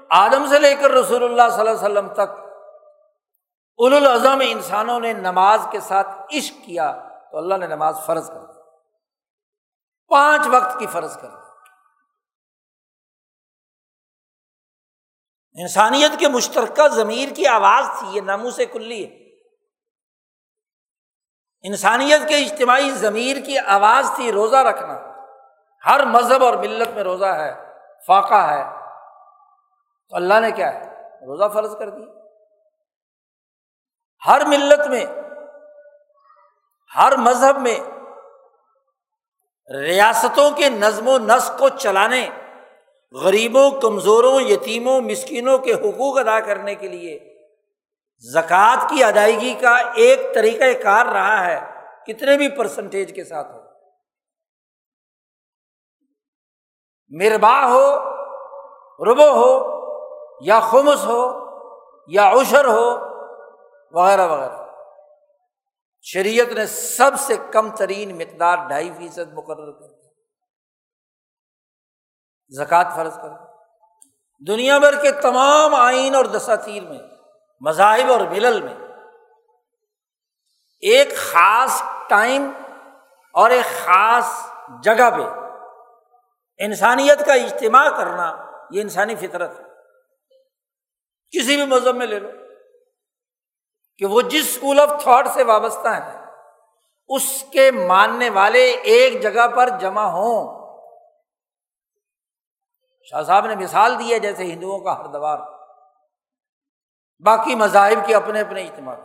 آدم 0.10 0.46
سے 0.46 0.60
لے 0.60 0.76
کر 0.76 0.92
رسول 0.92 1.24
اللہ 1.24 1.50
صلی 1.52 1.60
اللہ 1.60 1.72
علیہ 1.72 2.00
وسلم 2.00 2.14
تک 2.14 2.47
الاظم 3.86 4.42
انسانوں 4.42 5.00
نے 5.00 5.14
نماز 5.14 5.68
کے 5.72 5.80
ساتھ 5.80 6.08
عشق 6.38 6.66
کیا 6.66 7.10
تو 7.32 7.38
اللہ 7.38 7.58
نے 7.58 7.68
نماز 7.68 7.98
فرض 8.06 8.28
کر 8.28 8.46
دی۔ 8.46 8.62
پانچ 10.08 10.42
وقت 10.52 10.80
کی 10.80 10.88
فرض 10.88 11.18
کر 11.18 11.30
دی۔ 11.30 11.38
انسانیت 15.62 16.20
کے 16.20 16.28
مشترکہ 16.28 16.88
ضمیر 16.88 17.30
کی 17.36 17.48
آواز 17.48 17.86
تھی، 18.00 18.08
یہ 18.08 18.22
نامو 18.22 18.52
سے 18.52 18.66
کلی 18.66 19.06
ہے۔ 19.06 19.28
انسانیت 21.62 22.30
کے 22.30 22.36
اجتماعی 22.36 22.92
ضمیر 22.92 23.38
کی 23.46 23.58
آواز 23.58 24.12
تھی 24.16 24.32
روزہ 24.32 24.56
رکھنا۔ 24.56 25.00
ہر 25.86 26.06
مذہب 26.06 26.44
اور 26.44 26.54
ملت 26.54 26.88
میں 26.88 27.04
روزہ 27.04 27.26
ہے، 27.26 27.74
فاقہ 28.08 28.50
ہے۔ 28.50 28.64
تو 30.10 30.16
اللہ 30.16 30.40
نے 30.40 30.52
کیا 30.52 30.74
ہے؟ 30.74 30.86
روزہ 31.26 31.54
فرض 31.54 31.78
کر 31.78 31.90
دیا۔ 31.90 32.17
ہر 34.28 34.46
ملت 34.46 34.88
میں، 34.88 35.06
ہر 36.96 37.18
مذہب 37.18 37.60
میں 37.62 37.80
ریاستوں 39.72 40.52
کے 40.52 40.70
نظم 40.70 41.08
و 41.08 41.18
نسق 41.18 41.60
کو 41.60 41.70
چلانے، 41.70 42.30
غریبوں، 43.12 43.70
کمزوروں، 43.82 44.42
یتیموں، 44.42 45.02
مسکینوں 45.02 45.58
کے 45.58 45.74
حقوق 45.74 46.18
ادا 46.18 46.40
کرنے 46.40 46.76
کے 46.76 46.88
لیے 46.88 47.20
زکوٰۃ 48.20 48.90
کی 48.90 49.04
ادائیگی 49.04 49.54
کا 49.54 49.76
ایک 49.94 50.34
طریقہ 50.36 50.84
کار 50.84 51.06
رہا 51.06 51.46
ہے، 51.46 51.60
کتنے 52.08 52.38
بھی 52.38 52.50
پرسنٹیج 52.50 53.16
کے 53.16 53.24
ساتھ 53.24 53.52
ہو۔ 53.52 53.60
مربا 57.10 57.66
ہو، 57.66 57.86
ربو 59.06 59.30
ہو، 59.32 59.52
یا 60.42 60.60
خمس 60.60 61.06
ہو، 61.06 61.22
یا 62.08 62.32
عشر 62.32 62.66
ہو 62.66 63.07
وغیرہ 63.92 64.28
وغیرہ۔ 64.28 64.58
شریعت 66.02 66.48
نے 66.48 66.66
سب 66.66 67.12
سے 67.18 67.38
کم 67.52 67.76
ترین 67.76 68.16
مقدار 68.16 68.68
ڈھائی 68.68 68.92
فیصد 68.98 69.34
مقرر 69.34 69.72
کر 69.72 69.88
دیا۔ 69.88 70.10
زکوٰۃ 72.64 72.96
فرض 72.96 73.16
کر 73.16 73.30
دنیا 74.48 74.78
بھر 74.78 75.02
کے 75.02 75.12
تمام 75.12 75.76
آئین 75.76 76.16
اور 76.16 76.26
دساتیر 76.26 76.84
میں، 76.84 77.00
مذاہب 77.62 78.12
اور 78.12 78.20
ملل 78.20 78.62
میں، 78.62 78.74
ایک 80.80 81.18
خاص 81.18 81.82
ٹائم 82.10 82.52
اور 83.34 83.50
ایک 83.50 83.66
خاص 83.66 84.50
جگہ 84.84 85.10
پہ 85.12 85.48
انسانیت 86.58 87.26
کا 87.26 87.34
اجتماع 87.34 87.90
کرنا 87.90 88.46
یہ 88.72 88.82
انسانی 88.82 89.16
فطرت 89.16 89.60
ہے۔ 89.60 89.64
کسی 91.32 91.56
بھی 91.56 91.66
مذہب 91.66 91.96
میں 91.96 92.08
لے 92.08 92.20
لو۔ 92.20 92.47
کہ 93.98 94.06
وہ 94.06 94.22
جس 94.22 94.48
اسکول 94.48 94.80
آف 94.80 95.04
تھاٹ 95.04 95.28
سے 95.34 95.44
وابستہ 95.44 95.88
ہیں، 95.88 96.26
اس 97.08 97.44
کے 97.52 97.72
ماننے 97.72 98.30
والے 98.30 98.72
ایک 98.72 99.22
جگہ 99.22 99.48
پر 99.48 99.70
جمع 99.70 100.04
ہوں۔ 100.04 100.58
شاہ 103.04 103.24
صاحب 103.24 103.46
نے 103.46 103.56
مثال 103.56 104.00
دی 104.00 104.14
ہے 104.14 104.20
جیسے 104.20 104.44
ہندوؤں 104.44 104.80
کا 104.80 105.00
ہردوار 105.00 105.40
باقی 107.20 107.56
مذاہب 107.56 108.08
کے 108.08 108.16
اپنے 108.16 108.42
اپنے 108.42 108.64
اجتماع۔ 108.64 108.96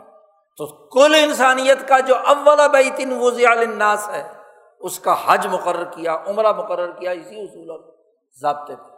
تو 0.57 0.89
کل 0.89 1.15
انسانیت 1.15 1.89
کا 1.89 2.01
جو 2.01 2.17
اول 2.17 2.69
بیتن 2.73 3.13
وزی 3.21 3.47
الناس 3.47 4.09
ہے، 4.09 4.33
اس 4.81 4.99
کا 4.99 5.15
حج 5.27 5.47
مقرر 5.47 5.85
کیا، 5.85 6.17
عمرہ 6.27 6.53
مقرر 6.53 6.93
کیا، 6.93 7.11
اسی 7.11 7.41
اصول 7.41 7.71
اور 7.71 7.95
ضابطے 8.41 8.77
پہ 8.77 8.93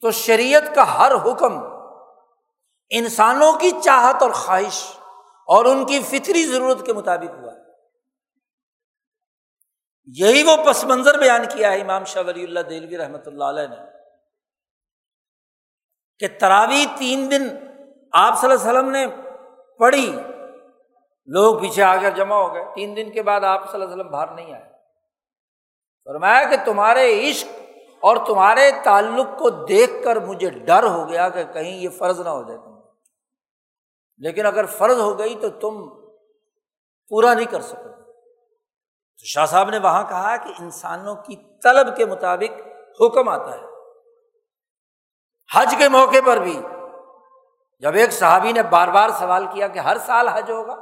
تو 0.00 0.10
شریعت 0.10 0.74
کا 0.74 0.98
ہر 0.98 1.12
حکم 1.14 1.73
انسانوں 2.90 3.52
کی 3.52 3.70
چاہت 3.84 4.22
اور 4.22 4.30
خواہش 4.30 4.96
اور 5.46 5.64
ان 5.64 5.86
کی 5.86 6.00
فطری 6.00 6.44
ضرورت 6.44 6.86
کے 6.86 6.92
مطابق 6.92 7.34
ہوا۔ 7.38 7.52
یہی 10.06 10.42
وہ 10.42 10.56
پس 10.66 10.84
منظر 10.84 11.18
بیان 11.18 11.44
کیا 11.54 11.72
ہے 11.72 11.80
امام 11.80 12.04
شاہ 12.04 12.22
ولی 12.26 12.44
اللہ 12.44 12.60
دلوی 12.60 12.98
رحمۃ 12.98 13.26
اللہ 13.26 13.44
علیہ 13.44 13.66
نے 13.68 13.76
کہ 16.18 16.26
تراوی 16.40 16.86
تین 16.98 17.30
دن 17.30 17.48
آپ 18.12 18.40
صلی 18.40 18.50
اللہ 18.50 18.62
علیہ 18.62 18.78
وسلم 18.78 18.90
نے 18.90 19.06
پڑھی، 19.78 20.16
لوگ 21.26 21.60
پیچھے 21.60 21.82
آ 21.82 21.96
کر 21.96 22.10
جمع 22.10 22.34
ہو 22.34 22.54
گئے۔ 22.54 22.64
تین 22.74 22.96
دن 22.96 23.10
کے 23.10 23.22
بعد 23.22 23.40
آپ 23.40 23.70
صلی 23.70 23.82
اللہ 23.82 23.84
علیہ 23.84 23.94
وسلم 23.94 24.12
باہر 24.12 24.28
نہیں 24.28 24.52
آئے۔ 24.52 24.72
فرمایا 26.04 26.44
کہ 26.44 26.56
تمہارے 26.64 27.30
عشق 27.30 27.46
اور 28.00 28.16
تمہارے 28.26 28.70
تعلق 28.84 29.38
کو 29.38 29.50
دیکھ 29.50 30.04
کر 30.04 30.16
مجھے 30.16 30.50
ڈر 30.50 30.82
ہو 30.82 31.08
گیا 31.08 31.28
کہ 31.28 31.44
کہیں 31.44 31.76
یہ 31.76 31.88
فرض 31.88 32.20
نہ 32.20 32.28
ہو 32.28 32.42
جائے۔ 32.42 32.58
تم 32.58 32.73
لیکن 34.18 34.46
اگر 34.46 34.66
فرض 34.66 35.00
ہو 35.00 35.18
گئی 35.18 35.38
تو 35.40 35.48
تم 35.48 35.88
پورا 37.08 37.34
نہیں 37.34 37.46
کر 37.46 37.60
سکو 37.60 37.88
تو 39.18 39.24
شاہ 39.24 39.46
صاحب 39.46 39.70
نے 39.70 39.78
وہاں 39.78 40.02
کہا 40.08 40.36
کہ 40.36 40.52
انسانوں 40.58 41.16
کی 41.16 41.36
طلب 41.62 41.96
کے 41.96 42.04
مطابق 42.04 42.60
حکم 43.00 43.28
آتا 43.28 43.54
ہے۔ 43.54 43.60
حج 45.54 45.74
کے 45.78 45.88
موقع 45.88 46.16
پر 46.26 46.36
بھی 46.36 46.60
جب 47.78 47.94
ایک 47.94 48.12
صحابی 48.12 48.52
نے 48.52 48.62
بار 48.62 48.88
بار 48.88 49.10
سوال 49.10 49.46
کیا 49.52 49.68
کہ 49.68 49.78
ہر 49.78 49.96
سال 49.98 50.28
حج 50.28 50.50
ہوگا؟ 50.50 50.72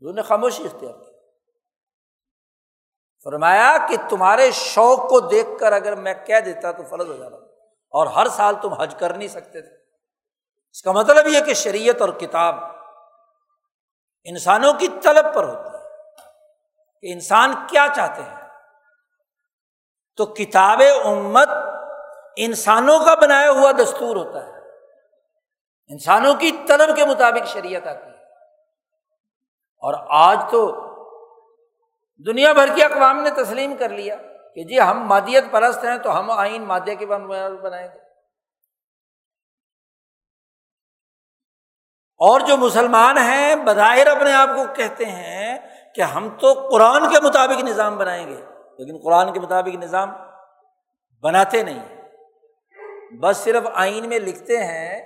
انہوں 0.00 0.12
نے 0.12 0.22
خاموشی 0.22 0.64
اختیار 0.64 0.92
کی۔ 0.92 1.12
فرمایا 3.24 3.76
کہ 3.88 3.96
تمہارے 4.08 4.50
شوق 4.50 5.08
کو 5.08 5.20
دیکھ 5.20 5.48
کر 5.60 5.72
اگر 5.72 5.94
میں 5.94 6.14
کہہ 6.26 6.40
دیتا 6.44 6.72
تو 6.72 6.82
فرض 6.82 7.08
ہو 7.08 7.16
جاتا 7.16 7.36
اور 7.90 8.06
ہر 8.06 8.28
سال 8.28 8.54
تم 8.62 8.72
حج 8.72 8.94
کر 8.98 9.14
نہیں 9.14 9.28
سکتے 9.28 9.62
تھے۔ 9.62 9.81
اس 10.72 10.82
کا 10.82 10.92
مطلب 10.92 11.26
یہ 11.26 11.40
کہ 11.40 11.54
شریعت 11.54 12.00
اور 12.00 12.08
کتاب 12.08 12.54
انسانوں 14.24 14.72
کی 14.72 14.88
طلب 15.02 15.34
پر 15.34 15.44
ہوتی 15.44 15.76
ہے 15.76 15.82
کہ 17.00 17.12
انسان 17.12 17.54
کیا 17.68 17.86
چاہتے 17.96 18.22
ہیں۔ 18.22 18.48
تو 20.16 20.26
کتاب 20.26 20.82
امت 21.04 21.48
انسانوں 22.36 22.98
کا 22.98 23.14
بنایا 23.14 23.50
ہوا 23.50 23.72
دستور 23.72 24.16
ہوتا 24.16 24.46
ہے۔ 24.46 24.52
انسانوں 25.88 26.34
کی 26.34 26.50
طلب 26.68 26.96
کے 26.96 27.04
مطابق 27.04 27.46
شریعت 27.46 27.86
آتی 27.86 28.06
ہے۔ 28.06 28.22
اور 29.78 29.94
آج 30.08 30.38
تو 30.50 30.88
دنیا 32.26 32.52
بھر 32.52 32.68
کی 32.74 32.82
اقوام 32.82 33.20
نے 33.20 33.30
تسلیم 33.30 33.76
کر 33.76 33.88
لیا 33.88 34.16
کہ 34.54 34.64
جی 34.64 34.80
ہم 34.80 35.06
مادیت 35.06 35.44
پرست 35.50 35.84
ہیں 35.84 35.98
تو 35.98 36.18
ہم 36.18 36.30
آئین 36.30 36.62
مادے 36.62 36.94
کے 36.94 37.06
بنائیں 37.06 37.88
گے۔ 37.94 38.01
اور 42.22 42.40
جو 42.40 42.56
مسلمان 42.56 43.18
ہیں، 43.18 43.54
بظاہر 43.56 44.06
اپنے 44.06 44.32
آپ 44.32 44.48
کو 44.56 44.64
کہتے 44.74 45.04
ہیں 45.06 45.58
کہ 45.94 46.00
ہم 46.00 46.28
تو 46.40 46.52
قرآن 46.68 47.08
کے 47.10 47.20
مطابق 47.20 47.62
نظام 47.64 47.96
بنائیں 47.98 48.26
گے، 48.26 48.40
لیکن 48.78 48.98
قرآن 49.04 49.32
کے 49.32 49.40
مطابق 49.40 49.74
نظام 49.74 50.10
بناتے 51.24 51.62
نہیں 51.62 53.18
بس 53.20 53.36
صرف 53.36 53.66
آئین 53.74 54.08
میں 54.08 54.18
لکھتے 54.18 54.64
ہیں 54.64 55.00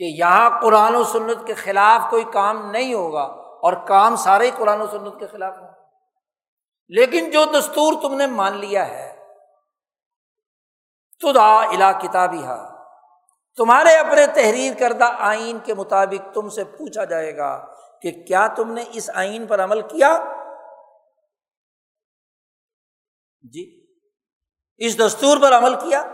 کہ 0.00 0.04
یہاں 0.04 0.60
قرآن 0.60 0.94
و 0.94 1.02
سنت 1.04 1.46
کے 1.46 1.54
خلاف 1.54 2.10
کوئی 2.10 2.24
کام 2.32 2.70
نہیں 2.70 2.94
ہوگا، 2.94 3.22
اور 3.62 3.72
کام 3.86 4.16
سارے 4.16 4.46
ہی 4.46 4.50
قرآن 4.56 4.80
و 4.80 4.86
سنت 4.86 5.18
کے 5.20 5.26
خلاف 5.26 5.58
ہوں۔ 5.58 5.68
لیکن 6.90 7.30
جو 7.30 7.44
دستور 7.44 7.92
تم 8.02 8.14
نے 8.14 8.26
مان 8.26 8.56
لیا 8.56 8.86
ہے 8.88 9.08
تدا 11.20 11.52
الا 11.62 11.90
کتابی 11.92 12.42
ہا 12.44 12.69
تمہارے 13.56 13.96
اپنے 13.96 14.26
تحریر 14.26 14.74
کردہ 14.78 15.04
آئین 15.18 15.58
کے 15.64 15.74
مطابق 15.74 16.34
تم 16.34 16.48
سے 16.48 16.64
پوچھا 16.64 17.04
جائے 17.04 17.36
گا 17.36 17.66
کہ 18.02 18.12
کیا 18.12 18.46
تم 18.46 18.72
نے 18.72 18.84
اس 18.92 19.10
آئین 19.14 19.46
پر 19.46 19.64
عمل 19.64 19.80
کیا؟ 19.80 20.24
جی 23.42 23.86
اس 24.76 24.98
دستور 24.98 25.36
پر 25.42 25.52
عمل 25.52 25.74
کیا۔ 25.74 26.04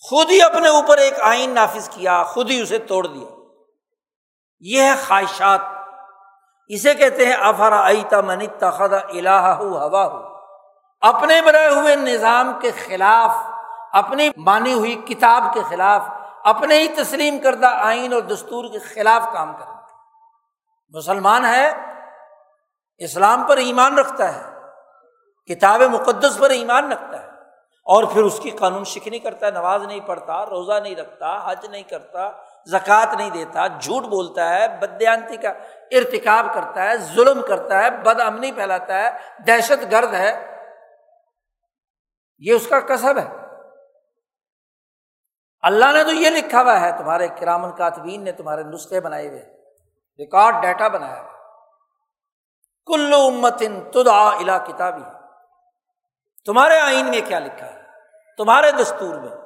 خود 0.00 0.30
ہی 0.30 0.42
اپنے 0.42 0.68
اوپر 0.68 0.98
ایک 0.98 1.14
آئین 1.20 1.50
نافذ 1.50 1.88
کیا، 1.88 2.24
خود 2.24 2.50
ہی 2.50 2.60
اسے 2.60 2.78
توڑ 2.78 3.06
دیا۔ 3.06 3.28
یہ 4.60 4.82
ہے 4.82 4.92
خواہشات۔ 5.08 5.60
اسے 6.68 6.94
کہتے 6.94 7.26
ہیں 7.26 7.36
افرا 7.40 7.86
ایتا 7.86 8.20
منی 8.20 8.46
تخدا 8.46 8.98
الہ 8.98 9.28
ہوا 9.28 10.06
ہو۔ 10.06 10.30
اپنے 11.00 11.42
بنائے 11.42 11.68
ہوئے 11.68 11.96
نظام 11.96 12.58
کے 12.62 12.70
خلاف 12.70 13.49
اپنی 13.92 14.28
مانی 14.36 14.72
ہوئی 14.72 14.94
کتاب 14.94 15.52
کے 15.54 15.60
خلاف، 15.68 16.02
اپنے 16.44 16.78
ہی 16.78 16.88
تسلیم 16.88 17.38
کردہ 17.38 17.66
آئین 17.66 18.12
اور 18.12 18.22
دستور 18.22 18.64
کے 18.72 18.78
خلاف 18.78 19.32
کام 19.32 19.52
کرنا۔ 19.52 19.78
مسلمان 20.94 21.44
ہے، 21.44 21.70
اسلام 23.00 23.44
پر 23.48 23.56
ایمان 23.56 23.98
رکھتا 23.98 24.34
ہے، 24.34 24.42
کتاب 25.48 25.82
مقدس 25.82 26.38
پر 26.38 26.50
ایمان 26.50 26.92
رکھتا 26.92 27.20
ہے، 27.20 27.28
اور 27.86 28.04
پھر 28.04 28.22
اس 28.22 28.38
کی 28.42 28.50
قانون 28.50 28.84
شکنی 28.84 29.18
کرتا 29.18 29.46
ہے 29.46 29.50
نماز 29.50 29.82
نہیں 29.82 30.00
پڑھتا، 30.00 30.44
روزہ 30.46 30.78
نہیں 30.82 30.94
رکھتا، 30.96 31.36
حج 31.44 31.66
نہیں 31.66 31.82
کرتا، 31.82 32.30
زکوٰۃ 32.66 33.14
نہیں 33.16 33.30
دیتا، 33.30 33.66
جھوٹ 33.66 34.04
بولتا 34.04 34.48
ہے 34.48 34.68
بدیانتی 34.68 35.36
کا 35.36 35.50
ارتکاب 35.90 36.54
کرتا 36.54 36.82
ہے، 36.82 36.96
ظلم 37.14 37.42
کرتا 37.42 37.82
ہے، 37.82 37.90
بد 37.90 38.20
امنی 38.20 38.52
پھیلاتا 38.52 38.98
ہے، 38.98 39.10
دہشت 39.46 39.90
گرد 39.92 40.14
ہے۔ 40.14 40.32
یہ 42.38 42.52
اس 42.52 42.66
کا 42.66 42.80
کسب 42.80 43.18
ہے۔ 43.18 43.39
اللہ 45.62 45.92
نے 45.92 46.04
تو 46.04 46.10
یہ 46.10 46.30
لکھا 46.30 46.62
ہوا 46.62 46.80
ہے، 46.80 46.92
تمہارے 46.98 47.28
کرامن 47.28 47.72
کاتبین 47.72 48.24
نے 48.24 48.32
تمہارے 48.32 48.62
نسخے 48.62 49.00
بنائے 49.00 49.28
ہوئے 49.28 49.56
ریکارڈ 50.18 50.62
ڈیٹا 50.62 50.88
بنایا 50.88 51.20
ہوا 51.22 51.30
کلو 52.86 53.26
امتن 53.26 53.80
تدا 53.90 54.28
الا 54.28 54.58
کتابی۔ 54.58 55.02
تمہارے 56.46 56.78
آئین 56.78 57.06
میں 57.06 57.20
کیا 57.28 57.38
لکھا 57.38 57.66
ہے؟ 57.66 57.80
تمہارے 58.36 58.72
دستور 58.72 59.14
میں۔ 59.14 59.36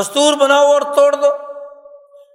دستور 0.00 0.34
بناؤ 0.34 0.66
اور 0.66 0.82
توڑ 0.82 1.12
دو۔ 1.12 1.30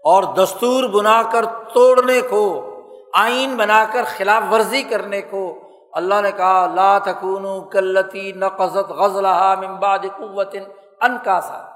اور 0.03 0.23
دستور 0.35 0.83
بنا 0.83 1.21
کر 1.31 1.45
توڑنے 1.45 2.21
کو، 2.21 2.73
آئین 3.13 3.57
بنا 3.57 3.85
کر 3.93 4.03
خلاف 4.17 4.43
ورزی 4.53 4.83
کرنے 4.83 5.21
کو 5.21 5.59
اللہ 5.93 6.21
نے 6.21 6.31
کہا، 6.31 6.67
لا 6.75 6.99
تکون 6.99 7.69
کلتی 7.69 8.31
نقزت 8.31 8.89
غزلہ 8.89 9.55
ممباد 9.55 9.99
قوت 9.99 10.55
ان 11.01 11.17
کا 11.23 11.41
سا۔ 11.41 11.73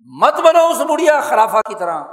مت 0.00 0.34
بنو 0.34 0.66
اس 0.66 0.76
بڑھیا 0.76 1.20
خرافہ 1.20 1.56
کی 1.56 1.74
طرح 1.74 2.04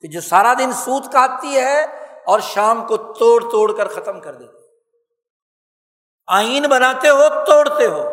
کہ 0.00 0.08
جو 0.08 0.20
سارا 0.20 0.54
دن 0.58 0.72
سوت 0.72 1.12
کاٹتی 1.12 1.56
ہے 1.56 1.82
اور 2.26 2.40
شام 2.40 2.86
کو 2.86 2.96
توڑ 2.96 3.42
توڑ 3.50 3.76
کر 3.76 3.88
ختم 3.88 4.20
کر 4.20 4.34
دیتی 4.34 4.64
آئین 6.26 6.62
بناتے 6.62 7.08
ہو، 7.08 7.44
توڑتے 7.44 7.86
ہو۔ 7.86 8.10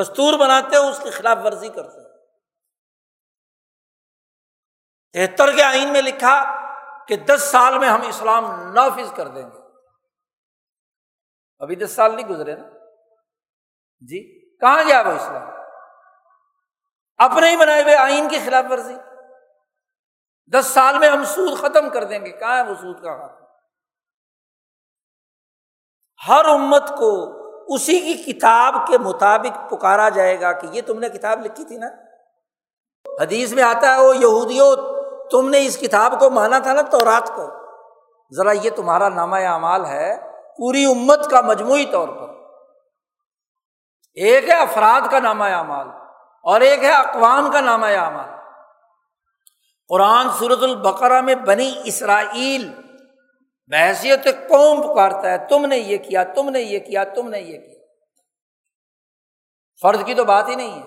دستور 0.00 0.38
بناتے 0.38 0.76
ہو، 0.76 0.88
اس 0.88 1.00
کی 1.02 1.10
خلاف 1.10 1.38
ورزی 1.44 1.68
کرتے 1.68 2.00
ہو۔ 2.00 2.24
تہتر 5.12 5.56
کے 5.56 5.62
آئین 5.62 5.92
میں 5.92 6.02
لکھا 6.02 6.44
کہ 7.06 7.16
دس 7.16 7.42
سال 7.42 7.78
میں 7.78 7.88
ہم 7.88 8.00
اسلام 8.08 8.72
نافذ 8.72 9.12
کر 9.12 9.28
دیں 9.28 9.50
گے۔ 9.50 9.58
ابھی 11.58 11.76
دس 11.76 11.92
سال 11.92 12.16
نہیں 12.16 12.28
گزرے 12.28 12.56
نا؟ 12.56 12.68
جی 14.00 14.50
کہاں 14.56 14.82
گیا 14.86 15.02
وہ 15.06 15.12
اسلام؟ 15.12 15.59
اپنے 17.20 17.50
ہی 17.50 17.56
بنائے 17.56 17.82
ہوئے 17.82 17.94
آئین 17.94 18.28
کی 18.28 18.38
خلاف 18.44 18.64
ورزی۔ 18.70 18.94
دس 20.46 20.66
سال 20.66 20.98
میں 20.98 21.08
ہم 21.08 21.24
سود 21.24 21.58
ختم 21.58 21.90
کر 21.90 22.04
دیں 22.04 22.18
گے۔ 22.18 22.30
کہاں 22.30 22.56
ہے 22.56 22.62
وہ 22.62 22.74
سود 22.74 23.02
کا 23.02 23.16
خاتم 23.16 23.40
ہر 26.28 26.44
امت 26.44 26.88
کو 26.88 27.40
اسی 27.74 28.00
کی 28.00 28.32
کتاب 28.32 28.86
کے 28.86 28.98
مطابق 28.98 29.70
پکارا 29.70 30.08
جائے 30.08 30.40
گا 30.40 30.52
کہ 30.52 30.68
یہ 30.72 30.82
تم 30.86 30.98
نے 30.98 31.08
کتاب 31.08 31.46
لکھی 31.46 31.64
تھی 31.64 31.76
نا۔ 31.76 31.86
حدیث 33.22 33.52
میں 33.52 33.62
آتا 33.62 33.94
ہے 33.94 34.00
وہ 34.00 34.16
یہودیوں 34.16 34.76
تم 35.30 35.50
نے 35.50 35.66
اس 35.66 35.78
کتاب 35.78 36.20
کو 36.20 36.30
مانا 36.30 36.58
تھا 36.58 36.72
نا 36.72 36.82
تو 36.82 36.98
رات 37.04 37.28
کو۔ 37.28 37.50
ذرا 38.36 38.52
یہ 38.52 38.70
تمہارا 38.70 39.08
نامہ 39.08 39.36
اعمال 39.36 39.84
ہے، 39.84 40.20
پوری 40.56 40.84
امت 40.84 41.30
کا 41.30 41.40
مجموعی 41.40 41.86
طور 41.86 42.08
پر۔ 42.08 42.34
ایک 44.14 44.48
ہے 44.48 44.54
افراد 44.54 45.10
کا 45.10 45.18
نامہ 45.18 45.44
اعمال۔ 45.44 45.99
اور 46.42 46.60
ایک 46.60 46.84
ہے 46.84 46.92
اقوام 46.92 47.50
کا 47.52 47.60
نامہ 47.60 47.86
اعمال 47.86 48.40
قرآن 49.88 50.26
صورت 50.38 50.62
البقرہ 50.62 51.20
میں 51.20 51.34
بنی 51.34 51.74
اسرائیل 51.84 52.72
بحثیت 53.66 54.24
قوم 54.24 54.82
پکارتا 54.82 55.30
ہے، 55.30 55.48
تم 55.48 55.66
نے 55.66 55.76
یہ 55.76 55.96
کیا، 55.96 56.24
تم 56.24 56.48
نے 56.48 56.60
یہ 56.60 56.78
کیا، 56.78 57.04
تم 57.04 57.28
نے 57.28 57.40
یہ 57.40 57.58
کیا۔ 57.58 57.80
فرد 59.82 60.06
کی 60.06 60.14
تو 60.14 60.24
بات 60.24 60.48
ہی 60.48 60.54
نہیں 60.54 60.82
ہے۔ 60.82 60.86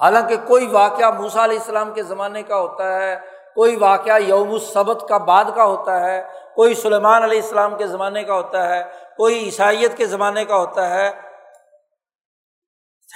حالانکہ 0.00 0.36
کوئی 0.46 0.66
واقعہ 0.66 1.10
موسا 1.10 1.44
علیہ 1.44 1.58
السلام 1.58 1.92
کے 1.92 2.02
زمانے 2.02 2.42
کا 2.42 2.58
ہوتا 2.58 3.00
ہے، 3.00 3.16
کوئی 3.54 3.76
واقعہ 3.76 4.18
یوم 4.18 4.50
السبت 4.50 5.04
کا 5.08 5.18
بعد 5.18 5.44
کا 5.54 5.64
ہوتا 5.64 6.00
ہے، 6.00 6.22
کوئی 6.54 6.74
سلیمان 6.74 7.22
علیہ 7.22 7.42
السلام 7.42 7.78
کے 7.78 7.86
زمانے 7.86 8.22
کا 8.22 8.34
ہوتا 8.34 8.68
ہے، 8.68 8.84
کوئی 9.16 9.44
عیسائیت 9.44 9.96
کے 9.96 10.06
زمانے 10.06 10.44
کا 10.44 10.56
ہوتا 10.56 10.90
ہے۔ 10.90 11.33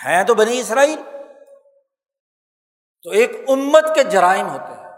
ہیں 0.06 0.24
تو 0.24 0.34
بنی 0.34 0.60
اسرائیل۔ 0.60 1.02
تو 3.02 3.10
ایک 3.10 3.30
امت 3.48 3.84
کے 3.94 4.02
جرائم 4.02 4.48
ہوتے 4.48 4.72
ہیں۔ 4.72 4.88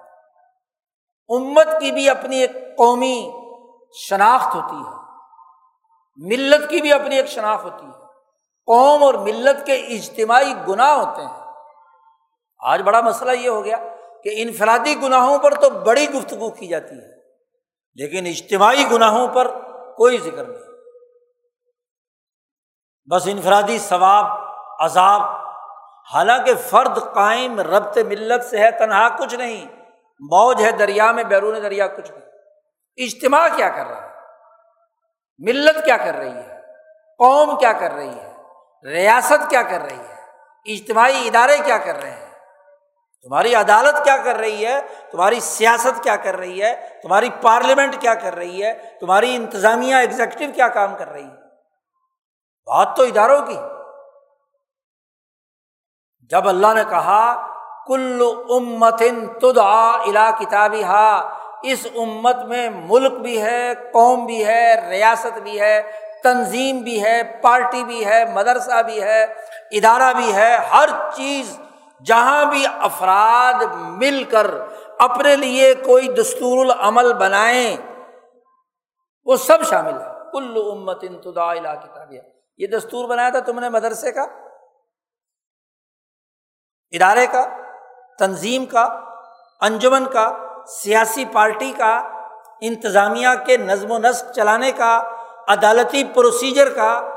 امت 1.29 1.67
کی 1.81 1.93
بھی 1.93 2.11
اپنی 2.11 2.37
ایک 2.37 2.51
قومی 2.77 3.31
شناخت 3.95 4.55
ہوتی 4.55 4.77
ہے۔ 4.77 5.01
ملت 6.17 6.71
کی 6.71 6.81
بھی 6.81 6.93
اپنی 6.93 7.17
ایک 7.17 7.27
شناخت 7.27 7.65
ہوتی 7.65 7.87
ہے۔ 7.87 7.93
قوم 8.67 9.03
اور 9.03 9.15
ملت 9.15 9.67
کے 9.67 9.75
اجتماعی 9.75 10.55
گناہ 10.69 10.91
ہوتے 10.91 11.23
ہیں۔ 11.23 11.53
آج 12.59 12.83
بڑا 12.83 13.01
مسئلہ 13.01 13.33
یہ 13.33 13.49
ہو 13.49 13.65
گیا 13.65 13.77
کہ 14.25 14.31
انفرادی 14.37 15.03
گناہوں 15.03 15.39
پر 15.39 15.55
تو 15.55 15.71
بڑی 15.71 16.11
گفتگو 16.11 16.51
کی 16.51 16.67
جاتی 16.67 16.95
ہے، 16.95 17.23
لیکن 17.95 18.27
اجتماعی 18.27 18.85
گناہوں 18.93 19.29
پر 19.29 19.49
کوئی 19.95 20.19
ذکر 20.19 20.45
نہیں۔ 20.45 20.73
بس 23.11 23.23
انفرادی 23.27 23.79
ثواب 23.79 24.40
عذاب، 24.81 25.21
حالانکہ 26.15 26.55
فرد 26.55 26.99
قائم 27.15 27.61
ربط 27.61 27.99
ملت 27.99 28.45
سے 28.45 28.59
ہے، 28.59 28.71
تنہا 28.71 29.09
کچھ 29.09 29.35
نہیں، 29.35 29.67
موج 30.21 30.63
ہے 30.63 30.71
دریا 30.71 31.13
میں، 31.13 31.25
بیرون 31.25 31.63
دریا 31.63 31.87
کچھ 31.87 32.11
نہیں۔ 32.11 32.31
اجتماع 32.97 33.49
کیا 33.57 33.69
کر 33.69 33.87
رہا 33.87 34.03
ہے؟ 34.03 34.11
ملت 35.39 35.85
کیا 35.85 35.97
کر 35.97 36.15
رہی 36.15 36.37
ہے؟ 36.37 36.61
قوم 37.19 37.57
کیا 37.57 37.73
کر 37.73 37.93
رہی 37.93 38.19
ہے؟ 38.19 38.33
ریاست 38.85 39.51
کیا 39.51 39.63
کر 39.63 39.81
رہی 39.81 39.99
ہے؟ 39.99 40.15
اجتماعی 40.65 41.27
ادارے 41.27 41.57
کیا 41.65 41.79
کر 41.79 42.03
رہے 42.03 42.11
ہیں؟ 42.11 42.31
تمہاری 43.23 43.55
عدالت 43.55 44.05
کیا 44.05 44.17
کر 44.17 44.37
رہی 44.37 44.67
ہے؟ 44.67 44.81
تمہاری 45.11 45.41
سیاست 45.41 46.03
کیا 46.03 46.17
کر 46.17 46.37
رہی 46.37 46.63
ہے؟ 46.63 46.89
تمہاری 47.03 47.29
پارلیمنٹ 47.43 48.01
کیا 48.01 48.15
کر 48.15 48.35
رہی 48.35 48.65
ہے؟ 48.65 48.97
تمہاری 49.01 49.37
انتظامیہ 49.37 49.95
ایگزیکٹو 49.95 50.45
کیا 50.55 50.69
کام 50.69 50.97
کر 50.97 51.09
رہی 51.09 51.25
ہے؟ 51.25 51.35
بات 52.67 52.97
تو 52.97 53.03
اداروں 53.03 53.47
کی۔ 53.47 53.59
جب 56.31 56.49
اللہ 56.49 56.75
نے 56.75 56.83
کہا، 56.91 57.47
کل 57.87 58.23
امتن 58.51 59.27
تدا 59.27 59.91
الا 59.91 60.31
کتابی 60.31 60.83
ہا 60.83 61.31
اس 61.63 61.87
امت 61.97 62.37
میں 62.45 62.71
ملک 62.71 63.13
بھی 63.13 63.43
ہے، 63.43 63.75
قوم 63.93 64.27
بھی 64.27 64.47
ہے، 64.47 64.91
ریاست 64.91 65.39
بھی 65.39 65.61
ہے، 65.61 65.83
تنظیم 66.23 66.79
بھی 66.79 67.03
ہے، 67.03 67.23
پارٹی 67.43 67.85
بھی 67.85 68.07
ہے، 68.07 68.25
مدرسہ 68.35 68.83
بھی 68.83 69.03
ہے، 69.03 69.23
ادارہ 69.71 70.13
بھی 70.13 70.35
ہے، 70.35 70.57
ہر 70.73 70.89
چیز 71.17 71.59
جہاں 72.05 72.45
بھی 72.45 72.65
افراد 72.81 73.65
مل 73.79 74.25
کر 74.25 74.47
اپنے 74.99 75.37
لیے 75.37 75.75
کوئی 75.75 76.09
دستور 76.09 76.67
العمل 76.67 77.13
بنائیں، 77.13 77.77
وہ 79.25 79.37
سب 79.37 79.65
شامل 79.71 79.95
ہے۔ 79.95 80.07
کل 80.33 80.63
امت 80.73 80.99
انتدا 81.03 81.51
الا 81.51 81.75
کتابیہ 81.75 82.21
یہ 82.59 82.67
دستور 82.67 83.09
بنایا 83.09 83.29
تھا 83.29 83.41
تم 83.41 83.59
نے 83.59 83.69
مدرسے 83.69 84.13
کا؟ 84.13 84.27
ادارے 86.93 87.27
کا، 87.27 87.45
تنظیم 88.19 88.67
کا، 88.67 89.01
انجمن 89.61 90.07
کا، 90.07 90.33
سیاسی 90.67 91.25
پارٹی 91.25 91.73
کا، 91.79 92.09
انتظامیہ 92.61 93.29
کے 93.47 93.57
نظم 93.57 93.91
و 93.91 93.99
نسق 93.99 94.33
چلانے 94.35 94.73
کا، 94.73 95.03
عدالتی 95.49 96.05
پروسیجر 96.05 96.75
کا، 96.75 97.09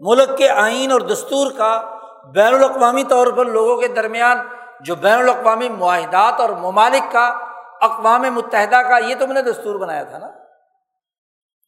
ملک 0.00 0.38
کے 0.38 0.48
آئین 0.48 0.92
اور 0.92 1.00
دستور 1.00 1.52
کا، 1.56 1.98
بین 2.34 2.54
الاقوامی 2.54 3.04
طور 3.04 3.26
پر 3.26 3.44
لوگوں 3.46 3.76
کے 3.76 3.88
درمیان 3.88 4.48
جو 4.80 4.94
بین 4.94 5.18
الاقوامی 5.18 5.68
معاہدات 5.68 6.40
اور 6.40 6.50
ممالک 6.50 7.12
کا، 7.12 7.26
اقوام 7.80 8.22
متحدہ 8.22 8.76
کا، 8.76 8.98
یہ 8.98 9.14
تم 9.18 9.32
نے 9.32 9.42
دستور 9.42 9.74
بنایا 9.74 10.02
تھا 10.02 10.18
نا۔ 10.18 10.30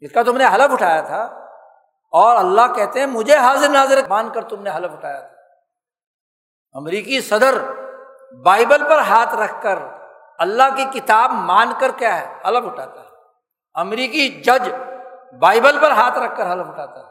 اس 0.00 0.12
کا 0.12 0.22
تم 0.22 0.36
نے 0.36 0.44
حلف 0.54 0.72
اٹھایا 0.72 1.00
تھا۔ 1.00 1.22
اور 2.12 2.36
اللہ 2.36 2.74
کہتے 2.74 3.00
ہیں، 3.00 3.06
مجھے 3.06 3.36
حاضر 3.36 3.68
ناظر 3.68 4.00
مان 4.08 4.28
کر 4.28 4.44
تم 4.44 4.62
نے 4.62 4.70
حلف 4.76 4.92
اٹھایا 4.92 5.20
تھا۔ 5.20 5.35
امریکی 6.76 7.20
صدر 7.20 7.54
بائبل 8.42 8.88
پر 8.88 8.98
ہاتھ 8.98 9.34
رکھ 9.34 9.62
کر 9.62 9.78
اللہ 10.38 10.62
کی 10.76 11.00
کتاب 11.00 11.30
مان 11.32 11.72
کر 11.80 11.90
کیا 11.90 12.20
ہے؟ 12.20 12.34
حلف 12.48 12.66
اٹھاتا 12.66 13.00
ہے۔ 13.00 13.06
امریکی 13.74 14.28
جج 14.28 14.70
بائبل 15.38 15.78
پر 15.80 15.90
ہاتھ 15.90 16.18
رکھ 16.18 16.36
کر 16.36 16.52
حلف 16.52 16.66
اٹھاتا 16.66 17.00
ہے۔ 17.00 17.04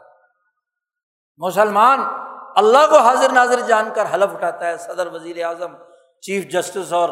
مسلمان 1.36 2.00
اللہ 2.56 2.86
کو 2.90 2.98
حاضر 2.98 3.32
ناظر 3.32 3.60
جان 3.60 3.88
کر 3.94 4.14
حلف 4.14 4.34
اٹھاتا 4.34 4.66
ہے۔ 4.66 4.76
صدر 4.76 5.06
وزیر 5.12 5.44
اعظم، 5.44 5.74
چیف 6.20 6.44
جسٹس 6.44 6.92
اور 6.92 7.08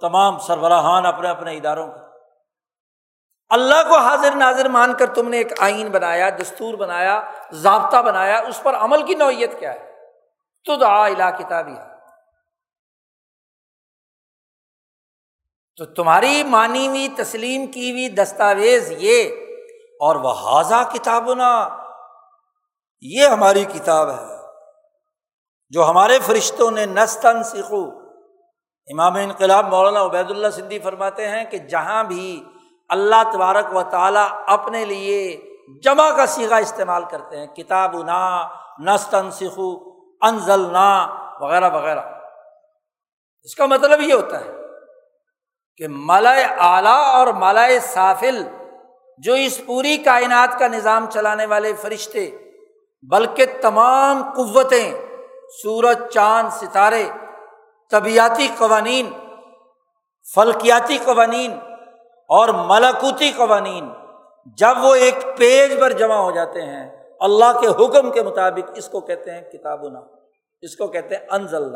تمام 0.00 0.38
سربراہان 0.38 1.06
اپنے 1.06 1.28
اپنے 1.28 1.56
اداروں 1.56 1.92
کا۔ 1.92 2.00
اللہ 3.48 3.88
کو 3.88 3.98
حاضر 3.98 4.34
ناظر 4.34 4.68
مان 4.68 4.94
کر 4.94 5.14
تم 5.14 5.28
نے 5.28 5.36
ایک 5.36 5.52
آئین 5.58 5.90
بنایا، 5.90 6.30
دستور 6.30 6.74
بنایا، 6.74 7.22
ضابطہ 7.52 7.96
بنایا۔ 7.96 8.38
اس 8.38 8.62
پر 8.62 8.74
عمل 8.74 9.02
کی 9.02 9.14
نوعیت 9.14 9.60
کیا 9.60 9.72
ہے؟ 9.72 9.94
تو 10.64 10.76
دعا 10.76 11.30
کتابی۔ 11.30 11.72
ہے 11.72 11.97
تو 15.78 15.84
تمہاری 15.84 16.42
مانی 16.44 16.88
ہوئی 16.88 17.08
تسلیم 17.08 17.66
کی 17.66 17.90
ہوئی 17.90 18.08
دستاویز 18.08 18.92
یہ 18.98 19.30
اور 20.00 20.16
وہ 20.16 20.32
حاضہ 20.32 20.82
کتاب 20.92 21.32
نا 21.32 21.68
یہ 23.00 23.26
ہماری 23.26 23.64
کتاب 23.64 24.10
ہے، 24.10 24.36
جو 25.70 25.88
ہمارے 25.88 26.18
فرشتوں 26.26 26.70
نے 26.70 26.86
نستن 26.86 27.42
سیکھو 27.42 27.84
امام 28.88 29.14
انقلاب 29.14 29.68
مولانا 29.68 30.02
عبید 30.02 30.30
اللہ 30.30 30.50
سندھی 30.50 30.78
فرماتے 30.78 31.28
ہیں 31.28 31.44
کہ 31.44 31.58
جہاں 31.58 32.04
بھی 32.04 32.44
اللہ 32.88 33.22
تبارک 33.32 33.76
و 33.76 33.82
تعالیٰ 33.82 34.26
اپنے 34.46 34.84
لیے 34.84 35.36
جمع 35.84 36.10
کا 36.16 36.26
سیگا 36.26 36.56
استعمال 36.56 37.04
کرتے 37.04 37.38
ہیں 37.38 37.46
کتاب 37.46 37.96
نا 38.02 38.48
نستن 38.84 39.30
سیکھو 39.30 39.72
انزل 40.20 40.60
نا 40.60 40.88
وغیرہ 41.40 41.70
وغیرہ۔ 41.74 42.00
اس 43.42 43.54
کا 43.54 43.66
مطلب 43.66 44.00
یہ 44.00 44.14
ہوتا 44.14 44.40
ہے 44.40 44.57
کہ 45.78 45.88
ملائے 45.88 46.44
اعلیٰ 46.58 47.02
اور 47.14 47.26
ملائے 47.34 47.78
سافل 47.80 48.42
جو 49.18 49.34
اس 49.34 49.60
پوری 49.66 49.96
کائنات 49.96 50.58
کا 50.58 50.68
نظام 50.68 51.06
چلانے 51.10 51.46
والے 51.46 51.72
فرشتے، 51.72 52.30
بلکہ 53.02 53.44
تمام 53.60 54.22
قوتیں، 54.36 54.92
سورج، 55.62 55.98
چاند، 56.12 56.48
ستارے، 56.52 57.08
طبیعتی 57.92 58.48
قوانین، 58.58 59.10
فلکیاتی 60.34 60.98
قوانین 61.04 61.52
اور 62.30 62.48
ملکوتی 62.48 63.30
قوانین 63.36 63.88
جب 64.58 64.84
وہ 64.84 64.94
ایک 64.94 65.24
پیج 65.36 65.80
پر 65.80 65.92
جمع 65.92 66.16
ہو 66.16 66.30
جاتے 66.30 66.62
ہیں، 66.62 66.88
اللہ 67.20 67.60
کے 67.60 67.66
حکم 67.66 68.10
کے 68.10 68.22
مطابق 68.22 68.70
اس 68.74 68.88
کو 68.88 69.00
کہتے 69.00 69.30
ہیں 69.30 69.42
کتاب 69.42 69.86
نا 69.88 70.00
اس 70.62 70.76
کو 70.76 70.86
کہتے 70.86 71.16
ہیں 71.16 71.26
انزل 71.30 71.70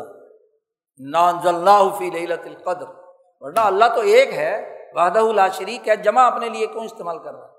نا 0.99 1.27
اللہ 1.45 1.87
فی 1.97 2.09
لت 2.09 2.45
القدر۔ 2.45 3.02
ورنہ 3.43 3.59
اللہ 3.59 3.85
تو 3.95 4.01
ایک 4.01 4.33
ہے، 4.33 4.85
وحدہ 4.93 5.19
اللہ 5.19 5.41
شریک 5.53 5.87
ہے، 5.87 5.95
جمع 5.95 6.21
اپنے 6.21 6.49
لیے 6.49 6.67
کیوں 6.67 6.85
استعمال 6.85 7.19
کر 7.19 7.33
رہا 7.33 7.45
ہے؟ 7.45 7.53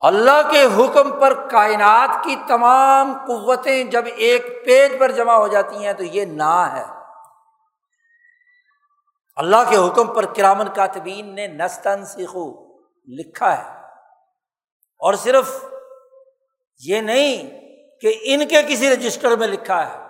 اللہ 0.00 0.50
کے 0.50 0.64
حکم 0.64 1.20
پر 1.20 1.48
کائنات 1.48 2.24
کی 2.24 2.36
تمام 2.48 3.12
قوتیں 3.26 3.84
جب 3.84 4.04
ایک 4.16 4.64
پیج 4.64 4.92
پر 4.98 5.10
جمع 5.10 5.32
ہو 5.32 5.48
جاتی 5.48 5.86
ہیں 5.86 5.92
تو 5.92 6.04
یہ 6.04 6.24
نا 6.24 6.76
ہے۔ 6.76 6.84
اللہ 9.36 9.56
کے 9.70 9.76
حکم 9.76 10.14
پر 10.14 10.24
کرامن 10.34 10.68
کاتبین 10.74 11.34
نے 11.34 11.46
نستن 11.46 12.04
سیخو 12.04 12.76
لکھا 13.06 13.58
ہے۔ 13.58 13.80
اور 14.98 15.14
صرف 15.14 15.64
یہ 16.78 17.00
نہیں 17.00 17.60
کہ 18.00 18.18
ان 18.22 18.48
کے 18.48 18.62
کسی 18.62 18.90
رجسٹر 18.92 19.36
میں 19.36 19.48
لکھا 19.48 19.92
ہے۔ 19.92 20.04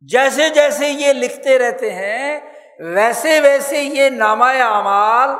جیسے 0.00 0.48
جیسے 0.48 0.88
یہ 0.88 1.12
لکھتے 1.12 1.58
رہتے 1.58 1.92
ہیں 1.92 2.55
ویسے 2.80 3.40
ویسے 3.40 3.82
یہ 3.82 4.10
نامہ 4.10 4.44
اعمال 4.44 5.30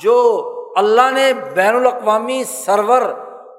جو 0.00 0.44
اللہ 0.76 1.10
نے 1.10 1.32
بین 1.32 1.76
الاقوامی 1.76 2.44
سرور 2.44 3.02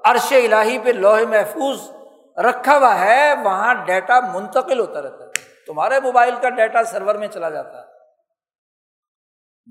عرش 0.04 0.32
الہی 0.32 0.78
پہ 0.78 0.90
لوہے 0.90 1.26
محفوظ 1.26 1.90
رکھا 2.36 2.76
ہوا 2.78 3.00
ہے، 3.00 3.34
وہاں 3.44 3.74
ڈیٹا 3.74 4.20
منتقل 4.20 4.80
ہوتا 4.80 5.02
رہتا 5.02 5.24
ہے۔ 5.24 5.30
تمہارے 5.66 6.00
موبائل 6.00 6.34
کا 6.42 6.48
ڈیٹا 6.48 6.84
سرور 6.84 7.14
میں 7.14 7.28
چلا 7.28 7.50
جاتا 7.50 7.80
ہے۔ 7.80 7.86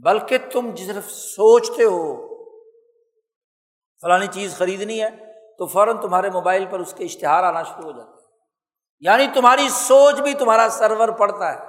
بلکہ 0.04 0.38
تم 0.52 0.76
صرف 0.76 1.12
سوچتے 1.12 1.84
ہو، 1.84 2.28
فلانی 4.02 4.28
چیز 4.28 4.58
خریدنی 4.58 5.04
ہے، 5.04 5.10
تو 5.58 5.66
فوراً 5.66 5.98
تمہارے 5.98 6.30
موبائل 6.30 6.66
پر 6.70 6.80
اس 6.80 6.94
کے 6.94 7.06
اشتہار 7.06 7.44
آنا 7.44 7.64
شروع 7.64 7.92
ہو 7.92 7.98
جاتے 7.98 8.12
ہیں۔ 8.12 8.20
یعنی 9.00 9.28
تمہاری 9.34 9.70
سوچ 9.70 10.22
بھی 10.22 10.34
تمہارا 10.34 10.70
سرور 10.70 11.10
پڑتا 11.10 11.54
ہے۔ 11.54 11.69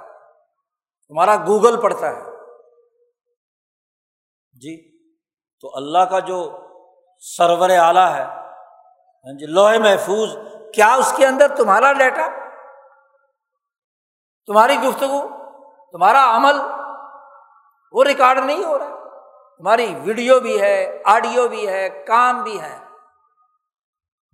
تمہارا 1.11 1.35
گوگل 1.35 1.81
پڑتا 1.81 2.09
ہے۔ 2.09 2.21
جی 4.61 4.75
تو 5.63 5.71
اللہ 5.75 6.05
کا 6.09 6.19
جو 6.19 6.37
سرور 7.23 7.69
اعلیٰ 7.69 8.09
ہے 8.15 8.23
ہاں 8.23 9.33
جی 9.39 9.45
لوہے 9.45 9.77
محفوظ، 9.79 10.29
کیا 10.73 10.93
اس 10.93 11.13
کے 11.17 11.25
اندر 11.27 11.55
تمہارا 11.55 11.93
ڈیٹا؟ 11.93 12.27
تمہاری 14.45 14.77
گفتگو، 14.79 15.21
تمہارا 15.91 16.23
عمل، 16.35 16.59
وہ 17.93 18.03
ریکارڈ 18.03 18.39
نہیں 18.39 18.63
ہو 18.63 18.79
رہا 18.79 18.99
تمہاری 19.57 19.95
ویڈیو 20.03 20.39
بھی 20.39 20.61
ہے، 20.61 21.01
آڈیو 21.05 21.47
بھی 21.47 21.67
ہے، 21.67 21.89
کام 22.07 22.43
بھی 22.43 22.61
ہے۔ 22.61 22.77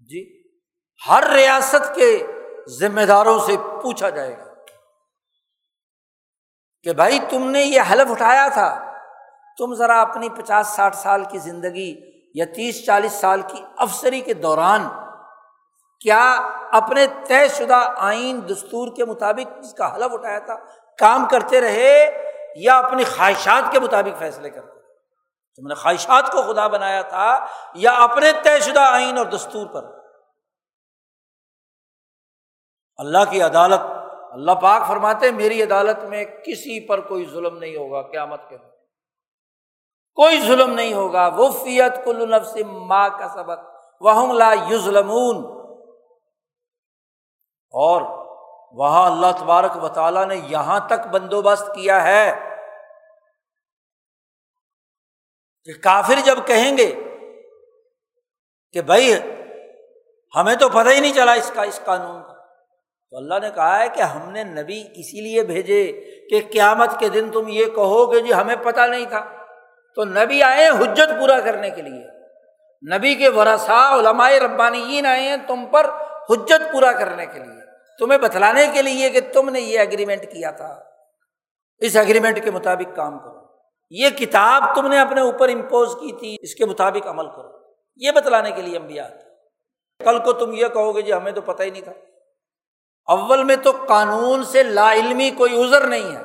جی 0.09 0.21
ہر 1.09 1.23
ریاست 1.33 1.95
کے 1.95 2.27
ذمہ 2.79 3.05
داروں 3.07 3.39
سے 3.39 3.57
پوچھا 3.83 4.09
جائے 4.09 4.37
گا۔ 4.37 4.46
کہ 6.83 6.93
بھائی 6.93 7.19
تم 7.29 7.49
نے 7.51 7.61
یہ 7.63 7.81
حلف 7.91 8.11
اٹھایا 8.11 8.47
تھا، 8.53 8.69
تم 9.57 9.73
ذرا 9.75 9.99
اپنی 10.01 10.29
پچاس 10.29 10.67
ساٹھ 10.67 10.95
سال 10.95 11.23
کی 11.23 11.37
زندگی 11.39 11.89
یا 12.35 12.45
تیس 12.55 12.85
چالیس 12.85 13.13
سال 13.13 13.41
کی 13.41 13.61
افسری 13.77 14.21
کے 14.21 14.33
دوران 14.33 14.87
کیا 16.01 16.23
اپنے 16.77 17.05
طے 17.27 17.47
شدہ 17.47 17.81
آئین 17.97 18.41
دستور 18.49 18.95
کے 18.95 19.05
مطابق 19.05 19.61
جس 19.63 19.73
کا 19.73 19.93
حلف 19.95 20.13
اٹھایا 20.13 20.39
تھا، 20.39 20.55
کام 20.99 21.27
کرتے 21.27 21.61
رہے 21.61 21.93
یا 22.55 22.77
اپنی 22.77 23.03
خواہشات 23.03 23.71
کے 23.71 23.79
مطابق 23.79 24.19
فیصلے 24.19 24.49
کرتے 24.49 24.75
تم 25.55 25.67
نے 25.67 25.75
خواہشات 25.75 26.31
کو 26.31 26.41
خدا 26.43 26.67
بنایا 26.67 27.01
تھا 27.01 27.29
یا 27.75 27.91
اپنے 28.03 28.31
طے 28.43 28.59
شدہ 28.59 28.79
آئین 28.79 29.17
اور 29.17 29.25
دستور 29.25 29.67
پر؟ 29.67 29.85
اللہ 32.99 33.29
کی 33.29 33.41
عدالت 33.41 33.95
اللہ 34.37 34.51
پاک 34.51 34.87
فرماتے 34.87 35.31
میری 35.31 35.63
عدالت 35.63 36.03
میں 36.03 36.23
کسی 36.45 36.79
پر 36.87 37.01
کوئی 37.01 37.25
ظلم 37.25 37.57
نہیں 37.57 37.75
ہوگا، 37.75 38.01
قیامت 38.01 38.49
کے 38.49 38.57
دن 38.57 38.69
کوئی 40.17 40.41
ظلم 40.41 40.73
نہیں 40.73 40.93
ہوگا۔ 40.93 41.27
وہ 41.27 41.49
فیت 41.49 42.05
کل 42.05 42.29
نفس 42.31 42.57
ماں 42.65 43.09
کا 43.09 43.27
سبق 43.29 43.65
وہ 44.01 44.33
لا 44.33 44.53
یوزلمون 44.69 45.37
اور 47.73 48.01
وہاں 48.73 49.05
اللہ 49.11 49.31
تبارک 49.39 49.83
و 49.83 49.87
تعالیٰ 49.87 50.25
نے 50.25 50.35
یہاں 50.35 50.79
تک 50.87 51.07
بندوبست 51.07 51.67
کیا 51.75 52.03
ہے 52.03 52.23
کہ 55.63 55.73
کافر 55.83 56.19
جب 56.25 56.37
کہیں 56.45 56.77
گے 56.77 56.93
کہ 58.71 58.81
بھائی، 58.81 59.13
ہمیں 60.35 60.55
تو 60.55 60.69
پتہ 60.69 60.89
ہی 60.89 60.99
نہیں 60.99 61.13
چلا 61.13 61.33
اس 61.33 61.51
کا، 61.55 61.61
اس 61.61 61.79
قانون 61.85 62.23
کا۔ 62.23 62.36
تو 63.11 63.17
اللہ 63.17 63.33
نے 63.41 63.49
کہا 63.55 63.79
ہے 63.79 63.89
کہ 63.89 64.01
ہم 64.01 64.31
نے 64.31 64.43
نبی 64.43 64.81
اسی 64.81 65.21
لیے 65.21 65.43
بھیجے 65.43 65.91
کہ 66.29 66.41
قیامت 66.51 66.99
کے 66.99 67.09
دن 67.09 67.29
تم 67.31 67.47
یہ 67.47 67.65
کہو 67.65 68.11
کہ 68.11 68.19
جی 68.19 68.33
ہمیں 68.33 68.55
پتہ 68.55 68.81
نہیں 68.81 69.05
تھا۔ 69.05 69.25
تو 69.95 70.03
نبی 70.03 70.43
آئے 70.43 70.69
حجت 70.69 71.19
پورا 71.19 71.39
کرنے 71.39 71.69
کے 71.69 71.81
لیے۔ 71.81 72.03
نبی 72.97 73.15
کے 73.15 73.29
ورثا 73.29 73.95
علماء 73.95 74.29
ربانی 74.29 75.01
آئے 75.05 75.21
ہیں 75.21 75.37
تم 75.47 75.65
پر 75.65 75.89
حجت 76.29 76.73
پورا 76.73 76.91
کرنے 76.91 77.25
کے 77.25 77.39
لیے۔ 77.39 77.61
تمہیں 77.99 78.19
بتلانے 78.19 78.65
کے 78.73 78.81
لیے 78.81 79.09
کہ 79.09 79.19
تم 79.33 79.49
نے 79.49 79.59
یہ 79.59 79.79
اگریمنٹ 79.79 80.21
کیا 80.21 80.51
تھا۔ 80.51 80.79
اس 81.77 81.95
اگریمنٹ 81.95 82.43
کے 82.43 82.51
مطابق 82.51 82.95
کام 82.95 83.19
کرو۔ 83.19 83.47
یہ 83.89 84.09
کتاب 84.09 84.75
تم 84.75 84.87
نے 84.87 84.99
اپنے 84.99 85.21
اوپر 85.21 85.49
امپوز 85.49 85.93
کی 85.95 86.11
تھی، 86.19 86.37
اس 86.41 86.55
کے 86.55 86.65
مطابق 86.65 87.07
عمل 87.07 87.25
کرو۔ 87.25 87.57
یہ 87.95 88.11
بتلانے 88.11 88.51
کے 88.51 88.61
لیے 88.61 88.77
امبیا 88.77 89.07
کل 90.05 90.19
کو 90.19 90.33
تم 90.33 90.53
یہ 90.53 90.67
کہو 90.67 90.95
گے 90.95 91.01
جی 91.01 91.13
ہمیں 91.13 91.31
تو 91.31 91.41
پتہ 91.41 91.63
ہی 91.63 91.69
نہیں 91.69 91.81
تھا۔ 91.81 91.93
اول 93.07 93.43
میں 93.43 93.55
تو 93.55 93.71
قانون 93.87 94.43
سے 94.43 94.63
لا 94.63 94.93
علمی 94.93 95.29
کوئی 95.29 95.63
ازر 95.63 95.87
نہیں 95.87 96.15
ہے۔ 96.15 96.23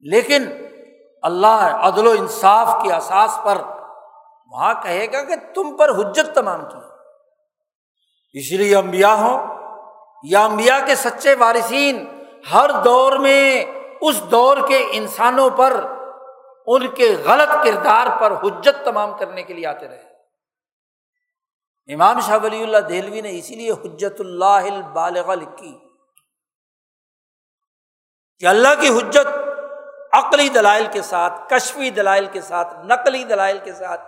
لیکن 0.00 0.66
اللہ 1.22 1.78
عدل 1.82 2.06
و 2.06 2.10
انصاف 2.10 2.82
کے 2.82 2.92
احساس 2.92 3.38
پر 3.44 3.58
وہاں 4.50 4.74
کہے 4.82 5.06
گا 5.12 5.24
کہ 5.24 5.34
تم 5.54 5.76
پر 5.76 5.88
حجت 5.88 6.34
تمام 6.34 6.60
کی۔ 6.60 6.76
اس 8.38 8.52
لیے 8.52 8.76
امبیا 8.76 9.14
ہوں 9.14 9.46
یا 10.22 10.44
امبیا 10.44 10.78
کے 10.86 10.94
سچے 10.94 11.34
وارثین، 11.34 12.22
ہر 12.52 12.70
دور 12.84 13.12
میں 13.12 13.64
اس 14.00 14.22
دور 14.30 14.56
کے 14.68 14.88
انسانوں 14.90 15.50
پر 15.50 15.72
ان 16.66 16.88
کے 16.88 17.16
غلط 17.24 17.64
کردار 17.64 18.20
پر 18.20 18.32
حجت 18.32 18.84
تمام 18.84 19.18
کرنے 19.18 19.42
کے 19.42 19.54
لیے 19.54 19.66
آتے 19.66 19.88
رہے۔ 19.88 20.11
امام 21.88 22.20
شاہ 22.20 22.38
ولی 22.42 22.62
اللہ 22.62 22.78
دہلوی 22.78 23.20
نے 23.20 23.38
اسی 23.38 23.54
لیے 23.54 23.70
حجت 23.70 24.20
اللہ 24.20 24.82
بالغ 24.92 25.34
لکھی 25.34 25.78
کہ 28.38 28.46
اللہ 28.46 28.68
کی 28.80 28.88
حجت 28.88 29.26
عقلی 30.12 30.48
دلائل 30.48 30.86
کے 30.92 31.02
ساتھ، 31.02 31.50
کشفی 31.50 31.90
دلائل 31.90 32.26
کے 32.26 32.40
ساتھ، 32.40 32.74
نقلی 32.84 33.24
دلائل 33.24 33.58
کے 33.64 33.72
ساتھ، 33.72 34.00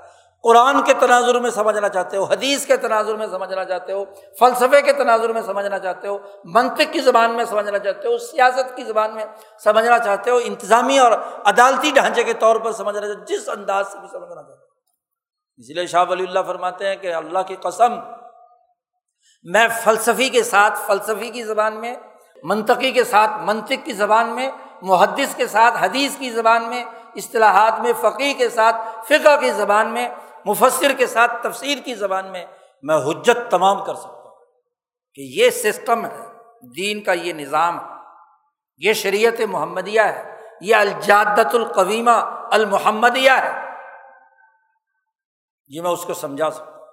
قرآن 0.42 0.82
کے 0.82 0.94
تناظر 0.94 1.40
میں 1.40 1.50
سمجھنا 1.50 1.88
چاہتے 1.88 2.16
ہو، 2.16 2.24
حدیث 2.24 2.66
کے 2.66 2.76
تناظر 2.76 3.14
میں 3.14 3.26
سمجھنا 3.26 3.64
چاہتے 3.64 3.92
ہو، 3.92 4.04
فلسفے 4.38 4.82
کے 4.82 4.92
تناظر 4.92 5.32
میں 5.32 5.42
سمجھنا 5.42 5.78
چاہتے 5.78 6.08
ہو، 6.08 6.18
منطق 6.44 6.92
کی 6.92 7.00
زبان 7.00 7.36
میں 7.36 7.44
سمجھنا 7.44 7.78
چاہتے 7.78 8.08
ہو، 8.08 8.18
سیاست 8.18 8.76
کی 8.76 8.84
زبان 8.84 9.14
میں 9.14 9.24
سمجھنا 9.58 9.98
چاہتے 9.98 10.30
ہو، 10.30 10.40
انتظامی 10.44 10.98
اور 10.98 11.12
عدالتی 11.44 11.90
ڈھانچے 11.90 12.22
کے 12.22 12.32
طور 12.32 12.56
پر 12.56 12.72
سمجھنا 12.72 13.06
چاہتے 13.06 13.36
جس 13.36 13.48
انداز 13.48 13.88
سے 13.88 13.98
بھی 13.98 14.08
سمجھنا 14.12 14.34
چاہتے 14.34 14.52
ہو۔ 14.52 14.53
اس 15.58 15.70
لیے 15.70 15.86
شاہ 15.86 16.04
ولی 16.08 16.24
اللہ 16.24 16.40
فرماتے 16.46 16.88
ہیں 16.88 16.96
کہ 16.96 17.14
اللہ 17.14 17.38
کی 17.38 17.56
قسم 17.56 17.92
میں 19.42 19.68
فلسفی 19.84 20.28
کے 20.28 20.42
ساتھ، 20.42 20.78
فلسفی 20.86 21.30
کی 21.30 21.42
زبان 21.42 21.80
میں، 21.80 21.96
منطقی 22.42 22.90
کے 22.90 23.04
ساتھ، 23.04 23.30
منطق 23.42 23.84
کی 23.84 23.92
زبان 23.92 24.28
میں، 24.28 24.50
محدث 24.82 25.34
کے 25.34 25.46
ساتھ، 25.46 25.74
حدیث 25.80 26.16
کی 26.16 26.30
زبان 26.30 26.68
میں، 26.68 26.84
اصطلاحات 27.14 27.80
میں 27.80 27.92
فقی 28.00 28.32
کے 28.32 28.48
ساتھ، 28.48 28.76
فقہ 29.08 29.40
کی 29.40 29.50
زبان 29.50 29.88
میں، 29.88 30.08
مفسر 30.46 30.92
کے 30.92 31.06
ساتھ، 31.06 31.32
تفسیر 31.42 31.78
کی 31.84 31.94
زبان 31.94 32.32
میں 32.32 32.46
میں 32.82 32.96
حجت 32.96 33.50
تمام 33.50 33.84
کر 33.84 33.94
سکتا 33.94 34.08
ہوں 34.08 34.34
کہ 35.14 35.20
یہ 35.20 35.50
سسٹم 35.50 36.04
ہے، 36.04 36.26
دین 36.76 37.02
کا 37.02 37.12
یہ 37.12 37.32
نظام 37.32 37.78
ہے، 37.78 37.94
یہ 38.76 38.92
شریعت 38.92 39.40
محمدیہ 39.40 40.00
ہے، 40.00 40.36
یہ 40.60 40.76
الجادت 40.76 41.54
القویمہ 41.54 42.46
المحمدیہ 42.50 43.30
ہے۔ 43.30 43.63
یہ 45.66 45.82
میں 45.82 45.90
اس 45.90 46.04
کو 46.04 46.14
سمجھا 46.14 46.50
سکتا 46.50 46.64
ہوں۔ 46.64 46.84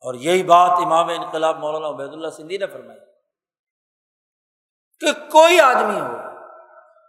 اور 0.00 0.14
یہی 0.14 0.42
بات 0.42 0.70
امام 0.70 1.08
انقلاب 1.08 1.58
مولانا 1.58 1.88
عبید 1.88 2.12
اللہ 2.12 2.30
سندھی 2.30 2.56
نے 2.56 2.66
فرمائی۔ 2.66 3.00
کہ 5.00 5.30
کوئی 5.30 5.60
آدمی 5.60 6.00
ہو، 6.00 6.16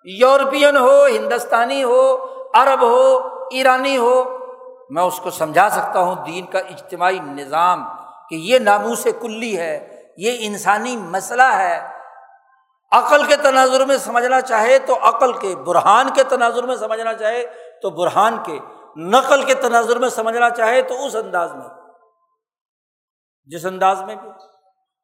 یورپین 0.04 0.78
ہو، 0.78 1.06
ہندوستانی 1.06 1.84
ہو، 1.84 2.28
عرب 2.54 2.82
ہو، 2.82 3.18
ایرانی 3.52 3.98
ہو، 3.98 4.40
میں 4.90 5.04
اس 5.04 5.20
کو 5.24 5.30
سمجھا 5.30 5.70
سکتا 5.70 6.00
ہوں 6.00 6.16
دین 6.16 6.46
کا 6.46 6.60
اجتماعی 6.60 7.20
نظام 7.20 7.86
کہ 8.30 8.36
یہ 8.36 8.60
ناموس 8.60 9.08
کلی 9.22 9.58
ہے، 9.58 10.04
یہ 10.18 10.38
انسانی 10.40 10.98
مسئلہ 10.98 11.54
ہے۔ 11.54 11.98
عقل 12.92 13.24
کے 13.24 13.36
تناظر 13.36 13.86
میں 13.86 13.98
سمجھنا 13.98 14.42
چاہے 14.42 14.80
تو 14.80 14.98
عقل 15.02 15.34
کے، 15.34 15.56
برہان 15.56 16.10
کے 16.14 16.24
تناظر 16.24 16.64
میں 16.64 16.76
سمجھنا 16.76 17.14
چاہے 17.14 17.46
تو 17.82 17.90
برہان 17.90 18.38
کے۔ 18.46 18.60
نقل 18.96 19.44
کے 19.44 19.54
تناظر 19.54 20.00
میں 20.00 20.10
سمجھنا 20.10 20.50
چاہے 20.50 20.82
تو 20.82 21.06
اس 21.06 21.16
انداز 21.16 21.54
میں۔ 21.54 21.70
جس 23.46 23.66
انداز 23.66 24.02
میں 24.02 24.16
بھی۔ 24.16 24.30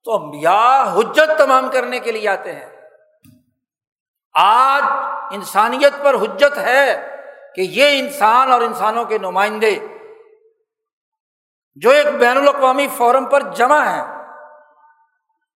تو 0.04 0.32
یا 0.34 0.94
حجت 0.94 1.38
تمام 1.38 1.70
کرنے 1.72 2.00
کے 2.00 2.12
لیے 2.12 2.30
آتے 2.30 2.56
ہیں۔ 2.56 2.82
آج 4.34 4.84
انسانیت 5.32 5.94
پر 6.04 6.14
حجت 6.14 6.58
ہے 6.58 7.16
کہ 7.56 7.62
یہ 7.62 8.00
انسان 8.00 8.52
اور 8.52 8.62
انسانوں 8.62 9.06
کے 9.06 9.18
نمائندے 9.18 9.80
جو 11.76 11.90
ایک 11.90 12.08
بین 12.08 12.38
الاقوامی 12.38 12.88
فورم 12.98 13.26
پر 13.26 13.42
جمع 13.42 13.86
ہے 13.86 14.02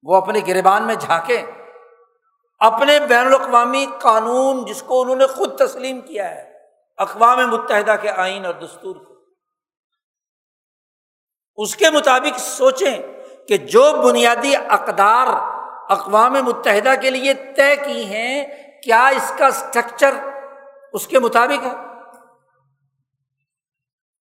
وہ 0.03 0.15
اپنے 0.15 0.39
گربان 0.47 0.83
میں 0.83 0.95
جھانکے 0.95 1.45
اپنے 2.59 2.99
بین 2.99 3.25
الاقوامی 3.25 3.85
قانون 4.01 4.65
جس 4.65 4.83
کو 4.83 5.01
انہوں 5.01 5.15
نے 5.15 5.27
خود 5.27 5.59
تسلیم 5.59 6.01
کیا 6.01 6.31
ہے۔ 6.31 6.52
اقوام 7.03 7.39
متحدہ 7.49 7.95
کے 8.01 8.09
آئین 8.09 8.45
اور 8.45 8.53
دستور 8.55 8.95
کو۔ 8.95 9.11
اس 11.57 11.75
کے 11.75 11.89
مطابق 11.89 12.39
سوچیں 12.39 12.97
کہ 13.47 13.57
جو 13.73 13.83
بنیادی 14.03 14.55
اقدار 14.55 15.27
اقوام 15.89 16.33
متحدہ 16.43 16.93
کے 17.01 17.09
لیے 17.09 17.33
طے 17.55 17.75
کی 17.75 18.03
ہیں، 18.05 18.45
کیا 18.83 19.07
اس 19.07 19.31
کا 19.37 19.47
اسٹرکچر 19.47 20.13
اس 20.93 21.07
کے 21.07 21.19
مطابق 21.19 21.65
ہے؟ 21.65 21.73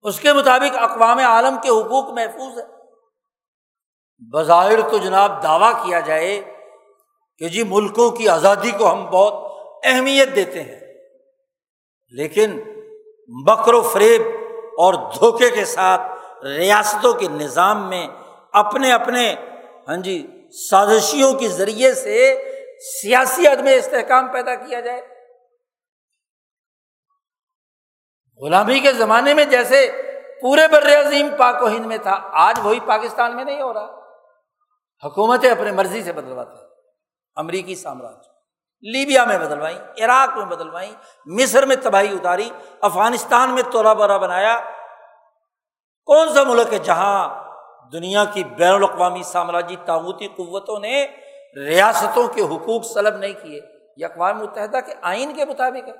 اس 0.04 0.20
کے 0.20 0.32
مطابق 0.32 0.76
اقوام 0.80 1.18
عالم 1.18 1.56
کے 1.62 1.68
حقوق 1.70 2.10
محفوظ 2.10 2.58
ہے 2.58 2.64
بظاہر 4.32 4.80
تو 4.90 4.98
جناب 4.98 5.42
دعویٰ 5.42 5.72
کیا 5.84 6.00
جائے 6.00 6.40
کہ 7.40 7.48
جی 7.48 7.62
ملکوں 7.64 8.10
کی 8.10 8.28
آزادی 8.28 8.70
کو 8.70 8.92
ہم 8.92 9.04
بہت 9.06 9.34
اہمیت 9.84 10.34
دیتے 10.34 10.62
ہیں، 10.62 10.80
لیکن 12.14 12.58
بکر 13.46 13.74
و 13.74 13.82
فریب 13.82 14.22
اور 14.78 14.94
دھوکے 14.94 15.50
کے 15.50 15.64
ساتھ 15.64 16.00
ریاستوں 16.44 17.14
کے 17.14 17.28
نظام 17.28 17.88
میں 17.88 18.08
اپنے 18.52 18.92
اپنے 18.92 19.34
ہاں 19.88 19.96
جی 19.96 20.46
سازشیوں 20.70 21.32
کے 21.32 21.48
ذریعے 21.48 21.94
سے 21.94 22.44
سیاسی 23.02 23.46
عدم 23.46 23.66
استحکام 23.76 24.32
پیدا 24.32 24.54
کیا 24.54 24.80
جائے۔ 24.80 25.08
غلامی 28.40 28.80
کے 28.80 28.92
زمانے 28.92 29.34
میں 29.34 29.44
جیسے 29.44 30.02
پورے 30.42 30.68
بر 30.68 31.06
عظیم 31.06 31.28
پاک 31.38 31.62
و 31.62 31.66
ہند 31.66 31.86
میں 31.86 31.98
تھا، 31.98 32.28
آج 32.32 32.60
وہی 32.62 32.80
پاکستان 32.80 33.36
میں 33.36 33.44
نہیں 33.44 33.62
ہو 33.62 33.72
رہا۔ 33.72 33.98
حکومتیں 35.04 35.50
اپنی 35.50 35.70
مرضی 35.70 36.02
سے 36.02 36.12
بدلواتے 36.12 36.66
امریکی 37.36 37.74
سامراج۔ 37.74 38.31
لیبیا 38.82 39.24
میں 39.24 39.38
بدلوائی 39.38 40.04
عراق 40.04 40.36
میں 40.36 40.46
بدلوائی 40.46 40.94
مصر 41.26 41.66
میں 41.66 41.76
تباہی 41.76 42.12
اتاری، 42.12 42.50
افغانستان 42.80 43.50
میں 43.50 43.62
تولا 43.72 43.92
بورا 43.92 44.16
بنایا۔ 44.16 44.60
کون 46.04 46.34
سا 46.34 46.42
ملک 46.42 46.72
ہے 46.72 46.78
جہاں 46.78 47.28
دنیا 47.92 48.24
کی 48.24 48.44
بین 48.44 48.72
الاقوامی 48.72 49.22
سامراجی 49.22 49.76
تعوتی 49.84 50.28
قوتوں 50.28 50.78
نے 50.78 51.06
ریاستوں 51.56 52.28
کے 52.28 52.42
حقوق 52.42 52.84
سلب 52.84 53.16
نہیں 53.16 53.32
کیے؟ 53.42 53.60
یہ 53.96 54.06
اقوام 54.06 54.38
متحدہ 54.38 54.80
کے 54.86 54.94
آئین 55.02 55.34
کے 55.34 55.44
مطابق 55.44 55.88
ہے۔ 55.88 55.92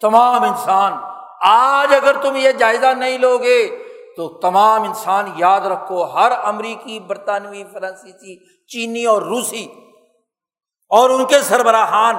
تمام 0.00 0.42
انسان، 0.42 0.92
آج 1.40 1.94
اگر 1.94 2.16
تم 2.22 2.36
یہ 2.36 2.52
جائزہ 2.52 2.86
نہیں 2.86 3.18
لو 3.18 3.38
گے 3.38 3.86
تو 4.16 4.28
تمام 4.28 4.82
انسان 4.82 5.30
یاد 5.36 5.60
رکھو، 5.60 6.04
ہر 6.04 6.32
امریکی، 6.44 7.00
برطانوی، 7.00 7.64
فرانسیسی، 7.72 8.64
چینی 8.66 9.04
اور 9.04 9.22
روسی 9.22 9.68
اور 10.88 11.10
ان 11.10 11.26
کے 11.26 11.42
سربراہان 11.42 12.14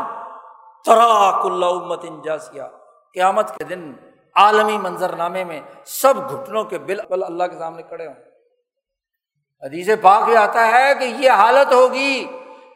تراک 0.85 1.45
اللہ 1.45 1.65
امت 1.65 1.99
انجاسیا 2.03 2.67
قیامت 3.13 3.57
کے 3.57 3.63
دن 3.63 3.93
عالمی 4.35 4.77
منظر 4.77 5.15
نامے 5.15 5.43
میں 5.43 5.61
سب 5.85 6.13
گھٹنوں 6.17 6.63
کے 6.63 6.79
بالکل 6.79 7.23
اللہ 7.23 7.43
کے 7.43 7.57
سامنے 7.57 7.83
کھڑے 7.83 8.07
ہوں۔ 8.07 8.13
حدیث 9.63 9.89
پاک 10.01 10.29
یہ 10.29 10.37
آتا 10.37 10.67
ہے 10.67 10.95
کہ 10.99 11.03
یہ 11.03 11.31
حالت 11.31 11.73
ہوگی 11.73 12.27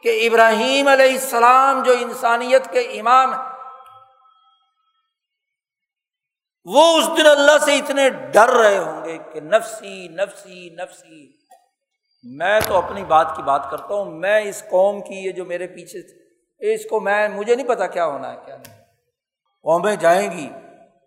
کہ 0.02 0.28
ابراہیم 0.28 0.88
علیہ 0.88 1.12
السلام 1.12 1.82
جو 1.82 1.92
انسانیت 1.92 2.70
کے 2.70 2.80
امام 2.80 3.34
ہیں، 3.34 3.42
وہ 6.64 6.98
اس 6.98 7.06
دن 7.16 7.26
اللہ 7.26 7.58
سے 7.64 7.78
اتنے 7.78 8.08
ڈر 8.10 8.48
رہے 8.48 8.78
ہوں 8.78 9.04
گے 9.04 9.18
کہ 9.32 9.40
نفسی 9.40 10.08
نفسی 10.08 10.70
نفسی۔ 10.70 11.41
میں 12.22 12.60
تو 12.66 12.76
اپنی 12.76 13.04
بات 13.04 13.36
کی 13.36 13.42
بات 13.42 13.70
کرتا 13.70 13.94
ہوں، 13.94 14.04
میں 14.04 14.40
اس 14.40 14.64
قوم 14.70 15.00
کی 15.00 15.14
یہ 15.14 15.32
جو 15.32 15.44
میرے 15.44 15.66
پیچھے 15.66 16.22
اس 16.74 16.84
کو 16.90 17.00
میں، 17.00 17.28
مجھے 17.28 17.54
نہیں 17.54 17.68
پتا 17.68 17.86
کیا 17.86 18.06
ہونا 18.06 18.32
ہے، 18.32 18.36
کیا 18.44 18.56
نہیں۔ 18.56 18.84
قومیں 19.62 19.96
جائیں 19.96 20.30
گی، 20.30 20.50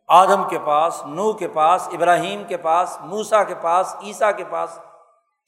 آدم 0.07 0.49
کے 0.49 0.59
پاس 0.59 1.01
نو 1.05 1.34
کے 1.34 1.47
پاس، 1.47 1.88
ابراہیم 1.88 2.43
کے 2.43 2.57
پاس 2.57 2.97
موسا 3.01 3.43
کے 3.43 3.55
پاس، 3.55 3.95
عیسیٰ 4.03 4.38
کے 4.38 4.43
پاس۔ 4.49 4.80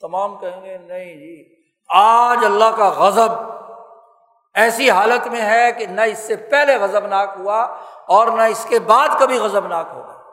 تمام 0.01 0.37
کہیں 0.37 0.65
گے، 0.65 0.77
نہیں 0.77 1.15
جی 1.15 1.55
آج 1.89 2.45
اللہ 2.45 2.77
کا 2.77 2.89
غضب 2.89 3.31
ایسی 4.53 4.89
حالت 4.89 5.27
میں 5.27 5.41
ہے 5.41 5.71
کہ 5.71 5.85
نہ 5.85 6.01
اس 6.01 6.17
سے 6.17 6.35
پہلے 6.35 6.77
غضب 6.77 7.07
ناک 7.07 7.29
ہوا 7.39 7.63
اور 8.07 8.27
نہ 8.27 8.41
اس 8.41 8.65
کے 8.69 8.79
بعد 8.79 9.07
کبھی 9.19 9.37
غضب 9.37 9.67
ناک 9.67 9.87
ہوگا۔ 9.93 10.23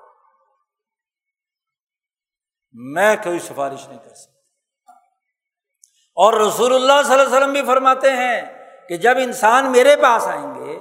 میں 2.72 3.16
کوئی 3.24 3.38
سفارش 3.38 3.88
نہیں 3.88 3.98
کر 3.98 4.14
سکتا۔ 4.14 4.33
اور 6.14 6.32
رسول 6.32 6.74
اللہ 6.74 7.02
صلی 7.04 7.12
اللہ 7.12 7.22
علیہ 7.22 7.36
وسلم 7.36 7.52
بھی 7.52 7.62
فرماتے 7.66 8.10
ہیں 8.10 8.42
کہ 8.88 8.96
جب 8.96 9.14
انسان 9.18 9.72
میرے 9.72 9.96
پاس 9.96 10.26
آئیں 10.26 10.54
گے 10.54 10.78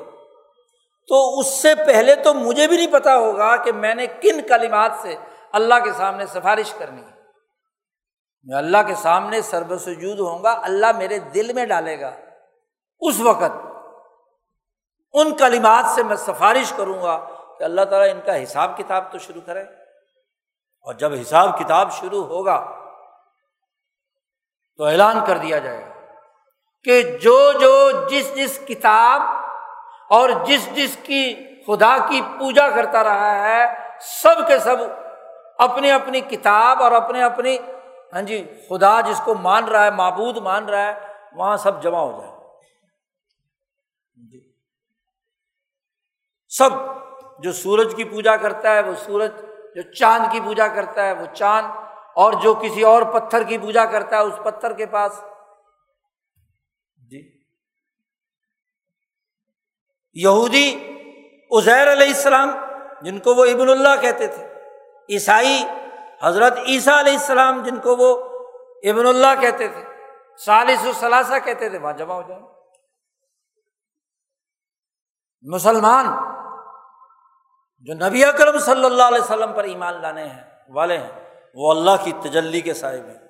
تو 1.07 1.39
اس 1.39 1.47
سے 1.61 1.75
پہلے 1.75 2.15
تو 2.15 2.33
مجھے 2.33 2.67
بھی 2.67 2.77
نہیں 2.77 2.93
پتا 2.93 3.15
ہوگا 3.15 3.55
کہ 3.55 3.71
میں 3.71 3.95
نے 3.95 4.07
کن 4.07 4.41
کلمات 4.47 4.91
سے 5.01 5.15
اللہ 5.51 5.75
کے 5.83 5.91
سامنے 5.91 6.25
سفارش 6.25 6.73
کرنی 6.73 7.01
ہے۔ 7.01 7.13
میں 8.43 8.57
اللہ 8.57 8.77
کے 8.87 8.95
سامنے 8.95 9.41
سرب 9.41 9.77
سجود 9.77 10.19
ہوں 10.19 10.43
گا، 10.43 10.59
اللہ 10.63 10.85
میرے 10.97 11.19
دل 11.19 11.53
میں 11.53 11.65
ڈالے 11.65 12.01
گا۔ 12.01 12.11
اس 12.99 13.19
وقت 13.19 13.67
ان 15.13 15.35
کلمات 15.35 15.85
سے 15.85 16.03
میں 16.03 16.15
سفارش 16.15 16.73
کروں 16.77 17.01
گا 17.01 17.25
کہ 17.59 17.63
اللہ 17.63 17.81
تعالیٰ 17.81 18.15
ان 18.15 18.21
کا 18.25 18.43
حساب 18.43 18.77
کتاب 18.77 19.11
تو 19.11 19.17
شروع 19.17 19.41
کرے۔ 19.45 19.61
اور 20.81 20.93
جب 20.93 21.11
حساب 21.13 21.59
کتاب 21.59 21.91
شروع 21.91 22.25
ہوگا 22.25 22.82
تو 24.77 24.83
اعلان 24.83 25.25
کر 25.27 25.37
دیا 25.37 25.57
جائے 25.57 25.81
گا 25.81 25.91
کہ 26.83 27.17
جو 27.17 27.51
جو 27.51 27.91
جس 28.09 28.35
جس 28.35 28.59
کتاب 28.67 29.21
اور 30.09 30.29
جس 30.45 30.75
جس 30.75 30.97
کی 31.03 31.35
خدا 31.67 31.97
کی 32.09 32.21
پوجا 32.39 32.69
کرتا 32.69 33.03
رہا 33.03 33.49
ہے، 33.49 33.65
سب 34.01 34.47
کے 34.47 34.59
سب 34.59 34.75
اپنی 35.57 35.91
اپنی 35.91 36.21
کتاب 36.21 36.83
اور 36.83 36.91
اپنے 36.91 37.23
اپنی 37.23 37.57
ہاں 38.13 38.21
جی 38.21 38.43
خدا 38.69 39.01
جس 39.01 39.21
کو 39.25 39.33
مان 39.33 39.65
رہا 39.65 39.83
ہے، 39.85 39.91
معبود 39.91 40.37
مان 40.37 40.69
رہا 40.69 40.87
ہے، 40.87 40.93
وہاں 41.33 41.57
سب 41.57 41.83
جمع 41.83 41.99
ہو 41.99 42.21
جائے۔ 42.21 42.33
سب 46.47 46.69
جو 47.39 47.51
سورج 47.51 47.95
کی 47.95 48.03
پوجا 48.03 48.35
کرتا 48.37 48.71
ہے، 48.73 48.81
وہ 48.81 48.93
سورج، 48.95 49.31
جو 49.75 49.81
چاند 49.81 50.31
کی 50.31 50.39
پوجا 50.39 50.67
کرتا 50.67 51.05
ہے، 51.05 51.11
وہ 51.11 51.25
چاند 51.33 51.67
اور 52.15 52.33
جو 52.33 52.53
کسی 52.53 52.83
اور 52.83 53.01
پتھر 53.01 53.43
کی 53.43 53.57
پوجا 53.57 53.85
کرتا 53.85 54.15
ہے 54.15 54.21
اس 54.21 54.33
پتھر 54.43 54.73
کے 54.73 54.85
پاس۔ 54.85 55.23
جی۔ 57.09 57.43
یہودی 60.13 60.93
ازیر 61.51 61.91
علیہ 61.91 62.07
السلام، 62.07 62.49
جن 63.01 63.19
کو 63.19 63.35
وہ 63.35 63.45
ابن 63.45 63.69
اللہ 63.69 64.01
کہتے 64.01 64.27
تھے، 64.27 64.53
عیسائی 65.09 65.63
حضرت 66.21 66.57
عیسیٰ 66.57 66.99
علیہ 66.99 67.13
السلام، 67.13 67.63
جن 67.63 67.79
کو 67.79 67.95
وہ 67.95 68.33
ابن 68.89 69.07
اللہ 69.07 69.41
کہتے 69.41 69.67
تھے 69.67 69.83
سالس 70.37 70.85
و 70.85 70.91
ثلاثہ 70.91 71.33
کہتے 71.45 71.69
تھے، 71.69 71.77
وہاں 71.77 71.93
جمع 71.93 72.13
ہو 72.13 72.21
جائیں۔ 72.27 72.43
مسلمان 75.41 76.05
جو 77.79 77.93
نبی 77.93 78.25
اکرم 78.25 78.59
صلی 78.59 78.85
اللہ 78.85 79.03
علیہ 79.03 79.21
وسلم 79.21 79.53
پر 79.53 79.63
ایمان 79.63 80.01
لانے 80.01 80.27
ہیں، 80.27 80.43
والے 80.69 80.97
ہیں۔ 80.97 81.22
وہ 81.53 81.71
اللہ 81.71 81.91
کی 82.03 82.11
تجلی 82.11 82.61
کے 82.61 82.73
صاحب 82.73 83.07
ہیں۔ 83.07 83.27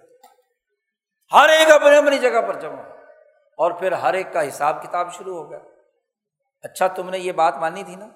ہر 1.34 1.50
ایک 1.50 1.72
اپنی 1.72 1.96
اپنی 1.96 2.18
جگہ 2.18 2.42
پر 2.42 2.60
جمع۔ 2.60 2.82
اور 3.58 3.72
پھر 3.72 3.92
ہر 3.92 4.14
ایک 4.14 4.34
کا 4.34 4.48
حساب 4.48 4.84
کتاب 4.84 5.14
شروع 5.14 5.44
ہو 5.44 5.50
گیا۔ 5.50 5.60
اچھا 6.64 6.88
تم 6.88 7.10
نے 7.10 7.20
یہ 7.20 7.32
بات 7.32 7.56
مانی 7.56 7.84
تھی 7.84 7.96
نا؟ 7.96 8.08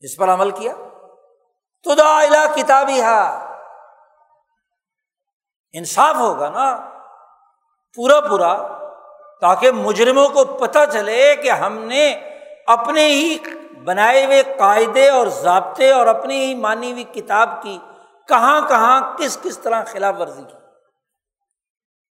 اس 0.00 0.16
پر 0.16 0.28
عمل 0.28 0.50
کیا؟ 0.50 0.72
تو 1.82 1.94
کتابی 2.56 3.02
ہے 3.02 3.54
انصاف 5.72 6.14
ہوگا 6.14 6.50
نا۔ 6.50 6.88
پورا 7.94 8.20
پورا۔ 8.20 8.82
تاکہ 9.40 9.70
مجرموں 9.70 10.28
کو 10.28 10.44
پتہ 10.44 10.78
چلے 10.92 11.36
کہ 11.36 11.50
ہم 11.50 11.78
نے 11.78 12.30
اپنے 12.66 13.06
ہی 13.06 13.38
بنائے 13.84 14.26
ہوئے 14.26 14.42
قاعدے 14.58 15.08
اور 15.08 15.26
ضابطے 15.26 15.92
اور 15.92 16.06
اپنی 16.06 16.44
ہی 16.44 16.54
مانی 16.54 16.92
ہوئی 16.92 17.04
کتاب 17.04 17.62
کی 17.62 17.78
کہاں 18.28 18.68
کہاں 18.68 19.16
کس 19.16 19.38
کس 19.42 19.58
طرح 19.58 19.84
خلاف 19.84 20.14
ورزی 20.18 20.42
کی۔ 20.42 20.56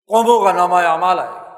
قوموں 0.06 0.44
کا 0.44 0.52
نامہ 0.52 0.74
اعمال 0.74 1.18
آئے 1.18 1.28
گا۔ 1.28 1.48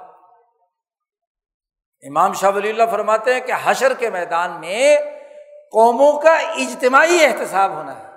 امام 2.09 2.33
شاہ 2.33 2.51
ولی 2.55 2.71
اللہ 2.71 2.83
فرماتے 2.91 3.35
ہیں 3.35 3.41
کہ 3.41 3.53
حشر 3.65 3.95
کے 3.95 4.11
میدان 4.11 4.51
میں 4.61 4.97
قوموں 5.73 6.21
کا 6.21 6.37
اجتماعی 6.37 7.25
احتساب 7.25 7.71
ہونا 7.71 7.99
ہے۔ 7.99 8.11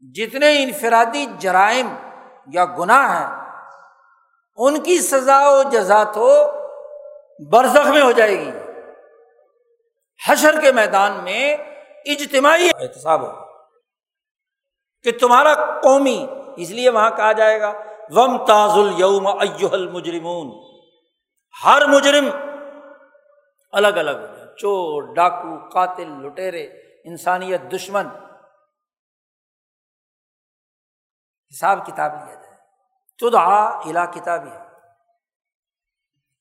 جتنے 0.00 0.62
انفرادی 0.62 1.26
جرائم 1.38 1.94
یا 2.52 2.64
گناہ 2.64 3.20
ہیں، 3.20 3.50
ان 4.56 4.80
کی 4.80 4.98
سزا 4.98 5.48
و 5.48 5.62
جزا 5.62 6.04
تو 6.04 6.50
برزخ 7.50 7.86
میں 7.86 8.02
ہو 8.02 8.12
جائے 8.12 8.38
گی۔ 8.38 8.50
حشر 10.28 10.60
کے 10.60 10.72
میدان 10.72 11.24
میں 11.24 11.56
اجتماعی 12.04 12.70
احتساب 12.80 13.22
ہو 13.22 13.44
کہ 15.02 15.18
تمہارا 15.20 15.80
قومی، 15.80 16.26
اس 16.56 16.70
لیے 16.70 16.90
وہاں 16.90 17.10
کہا 17.10 17.32
جائے 17.32 17.60
گا 17.60 17.72
وم 18.10 18.46
تاز 18.46 18.70
الوم 18.70 19.26
المجرمون۔ 19.72 20.72
ہر 21.64 21.86
مجرم 21.86 22.28
الگ 23.72 23.88
الگ 23.88 24.10
ہو 24.10 24.36
جائے۔ 24.36 24.56
چور، 24.56 25.14
ڈاکو، 25.14 25.68
قاتل، 25.68 26.08
لٹیرے، 26.08 26.64
انسانیت، 27.04 27.60
دشمن۔ 27.74 28.06
حساب 31.50 31.86
کتاب 31.86 32.12
لیا 32.12 32.34
جائے۔ 32.34 32.56
تو 33.18 33.38
الا 33.88 34.04
کتاب 34.04 34.46
ہے۔ 34.46 34.58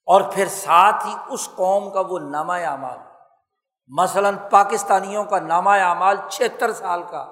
اور 0.05 0.21
پھر 0.34 0.47
ساتھ 0.47 1.07
ہی 1.07 1.15
اس 1.29 1.49
قوم 1.55 1.93
کا 1.93 1.99
وہ 1.99 2.19
نامہ 2.19 2.53
اعمال۔ 2.53 3.11
مثلاً 3.91 4.35
پاکستانیوں 4.49 5.23
کا 5.23 5.39
نامہ 5.39 5.69
اعمال 5.69 6.17
چھہتر 6.29 6.71
سال 6.71 7.01
کا، 7.03 7.25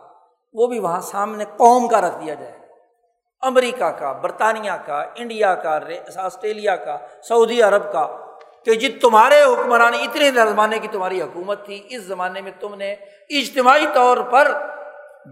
وہ 0.53 0.67
بھی 0.67 0.79
وہاں 0.79 1.01
سامنے 1.01 1.45
قوم 1.57 1.87
کا 1.87 2.01
رکھ 2.01 2.17
دیا 2.21 2.33
جائے۔ 2.33 2.57
امریکہ 3.41 3.89
کا، 3.89 4.11
برطانیہ 4.11 4.71
کا، 4.85 5.03
انڈیا 5.15 5.55
کا 5.55 5.79
آسٹریلیا 6.15 6.75
کا، 6.75 6.97
سعودی 7.23 7.61
عرب 7.61 7.91
کا، 7.91 8.07
کہ 8.65 8.75
جی 8.75 8.87
تمہارے 8.89 9.41
حکمرانی 9.43 9.97
اتنے 10.03 10.31
زمانے 10.31 10.79
کی 10.79 10.87
تمہاری 10.87 11.21
حکومت 11.21 11.65
تھی، 11.65 11.81
اس 11.89 12.03
زمانے 12.03 12.41
میں 12.41 12.51
تم 12.59 12.75
نے 12.75 12.91
اجتماعی 13.29 13.85
طور 13.93 14.17
پر 14.17 14.51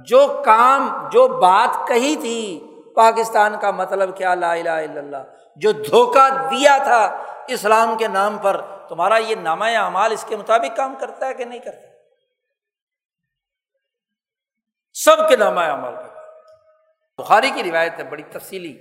جو 0.06 0.42
کام، 0.46 1.08
جو 1.12 1.28
بات 1.28 1.88
کہی 1.88 2.16
تھی، 2.16 2.68
پاکستان 2.96 3.56
کا 3.62 3.72
مطلب 3.72 4.18
کیا؟ 4.18 4.36
لا 4.36 4.52
الہ 4.52 4.70
الا 4.70 5.00
اللہ، 5.00 5.24
جو 5.56 5.72
دھوکہ 5.72 6.30
دیا 6.52 6.78
تھا 6.78 7.02
اسلام 7.48 7.98
کے 7.98 8.08
نام 8.08 8.38
پر 8.38 8.62
تمہارا 8.90 9.18
یہ 9.18 9.36
نامہ 9.36 9.66
اعمال 9.66 10.12
اس 10.12 10.26
کے 10.28 10.36
مطابق 10.36 10.78
کام 10.78 10.96
کرتا 11.00 11.26
ہے 11.26 11.34
کہ 11.34 11.46
نہیں 11.46 11.60
کرتا 11.60 11.88
سب 14.94 15.30
کے 15.30 15.36
نامہ 15.36 15.60
اعمال 15.60 15.96
کرتا 15.96 16.18
بخاری 17.18 17.50
کی 17.50 17.64
روایت 17.64 17.94
ہے، 17.98 18.04
بڑی 18.04 18.24
تفصیلی۔ 18.24 18.74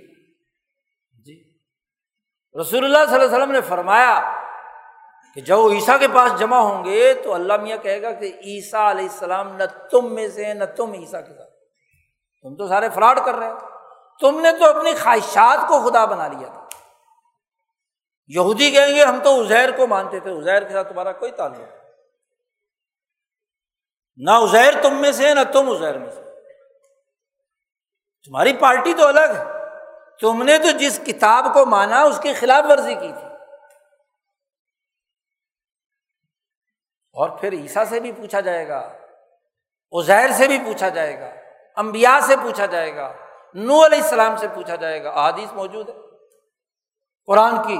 جی۔ 1.25 1.43
رسول 2.61 2.85
اللہ 2.85 2.97
صلی 2.97 3.13
اللہ 3.13 3.25
علیہ 3.25 3.37
وسلم 3.37 3.51
نے 3.51 3.61
فرمایا 3.61 4.41
کہ 5.35 5.41
جب 5.41 5.59
وہ 5.59 5.71
عیسیٰ 5.71 5.99
کے 5.99 6.07
پاس 6.07 6.39
جمع 6.39 6.57
ہوں 6.57 6.85
گے 6.85 7.13
تو 7.13 7.33
اللہ 7.33 7.57
میاں 7.57 7.77
کہے 7.77 8.01
گا 8.01 8.11
کہ 8.11 8.25
عیسیٰ 8.25 8.89
علیہ 8.89 9.09
السلام، 9.11 9.55
نہ 9.55 9.63
تم 9.91 10.15
میں 10.15 10.27
سے، 10.27 10.53
نہ 10.53 10.63
تم 10.63 10.91
عیسیٰ 10.91 11.27
کے 11.27 11.33
ساتھ۔ 11.33 11.53
تم 12.41 12.55
تو 12.55 12.67
سارے 12.67 12.89
فراڈ 12.89 13.19
کر 13.25 13.33
رہے 13.33 13.51
ہو۔ 13.51 13.57
تم 14.19 14.39
نے 14.39 14.51
تو 14.51 14.77
اپنی 14.77 14.93
خواہشات 14.93 15.67
کو 15.67 15.89
خدا 15.89 16.05
بنا 16.05 16.27
لیا 16.27 16.47
تھا۔ 16.47 16.66
یہودی 18.27 18.71
کہیں 18.71 18.95
گے، 18.95 19.03
ہم 19.03 19.19
تو 19.23 19.41
ازیر 19.41 19.77
کو 19.77 19.87
مانتے 19.87 20.19
تھے 20.19 20.31
ازیر 20.31 20.63
کے 20.63 20.73
ساتھ 20.73 20.89
تمہارا 20.89 21.11
کوئی 21.11 21.31
تعلق 21.31 21.73
نہ 24.17 24.31
ازیر 24.31 24.73
تم 24.81 25.01
میں 25.01 25.11
سے، 25.11 25.33
نہ 25.33 25.39
تم 25.53 25.69
ازیر 25.69 25.97
میں 25.97 26.11
سے۔ 26.11 26.21
تمہاری 28.23 28.57
پارٹی 28.57 28.93
تو 28.93 29.07
الگ 29.07 29.35
ہے۔ 29.37 29.43
تم 30.21 30.43
نے 30.43 30.57
تو 30.57 30.77
جس 30.77 30.99
کتاب 31.05 31.45
کو 31.53 31.65
مانا، 31.65 32.01
اس 32.01 32.19
کی 32.23 32.33
خلاف 32.33 32.65
ورزی 32.69 32.93
کی 32.93 33.11
تھی۔ 33.19 33.27
اور 37.13 37.29
پھر 37.29 37.53
عیسیٰ 37.53 37.85
سے 37.85 37.99
بھی 37.99 38.11
پوچھا 38.11 38.39
جائے 38.39 38.67
گا 38.67 38.79
ازیر 39.91 40.31
سے 40.31 40.47
بھی 40.47 40.59
پوچھا 40.59 40.89
جائے 40.89 41.19
گا 41.19 41.29
امبیا 41.75 42.19
سے 42.23 42.35
پوچھا 42.43 42.65
جائے 42.65 42.95
گا 42.95 43.13
نو 43.53 43.85
علیہ 43.85 44.01
السلام 44.01 44.35
سے 44.35 44.47
پوچھا 44.47 44.75
جائے 44.75 45.03
گا۔ 45.03 45.09
احادیث 45.09 45.53
موجود 45.53 45.89
ہے 45.89 45.95
قرآن 47.25 47.67
کی 47.67 47.79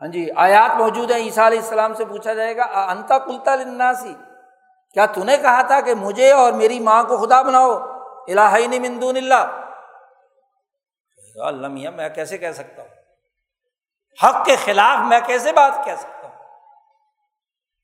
ہاں 0.00 0.08
جی 0.08 0.30
آیات 0.36 0.70
موجود 0.76 1.10
ہے 1.10 1.16
عیسیٰ 1.16 1.44
علیہ 1.46 1.58
السلام 1.58 1.94
سے 1.94 2.04
پوچھا 2.04 2.34
جائے 2.34 2.56
گا 2.56 2.62
انتا 2.62 3.18
کلتا 3.18 3.54
لناسی 3.54 4.14
کیا 4.92 5.06
تو 5.06 5.24
نے 5.24 5.36
کہا 5.36 5.62
تھا 5.62 5.80
کہ 5.80 5.94
مجھے 5.94 6.32
اور 6.32 6.52
میری 6.52 6.80
ماں 6.80 7.02
کو 7.02 7.16
خدا 7.16 7.42
بناؤ 7.42 7.70
الہ 8.28 8.56
مندون 8.80 9.16
اللہ؟ 9.16 9.62
اللہ 11.36 11.66
میاں، 11.66 11.92
میں 11.92 12.08
کیسے 12.08 12.38
کہہ 12.38 12.52
سکتا 12.52 12.82
ہوں؟ 12.82 12.88
حق 14.18 14.46
کے 14.46 14.56
خلاف 14.56 14.98
میں 15.06 15.20
کیسے 15.26 15.52
بات 15.52 15.84
کہہ 15.84 15.94
سکتا 15.94 16.28
ہوں؟ 16.28 16.34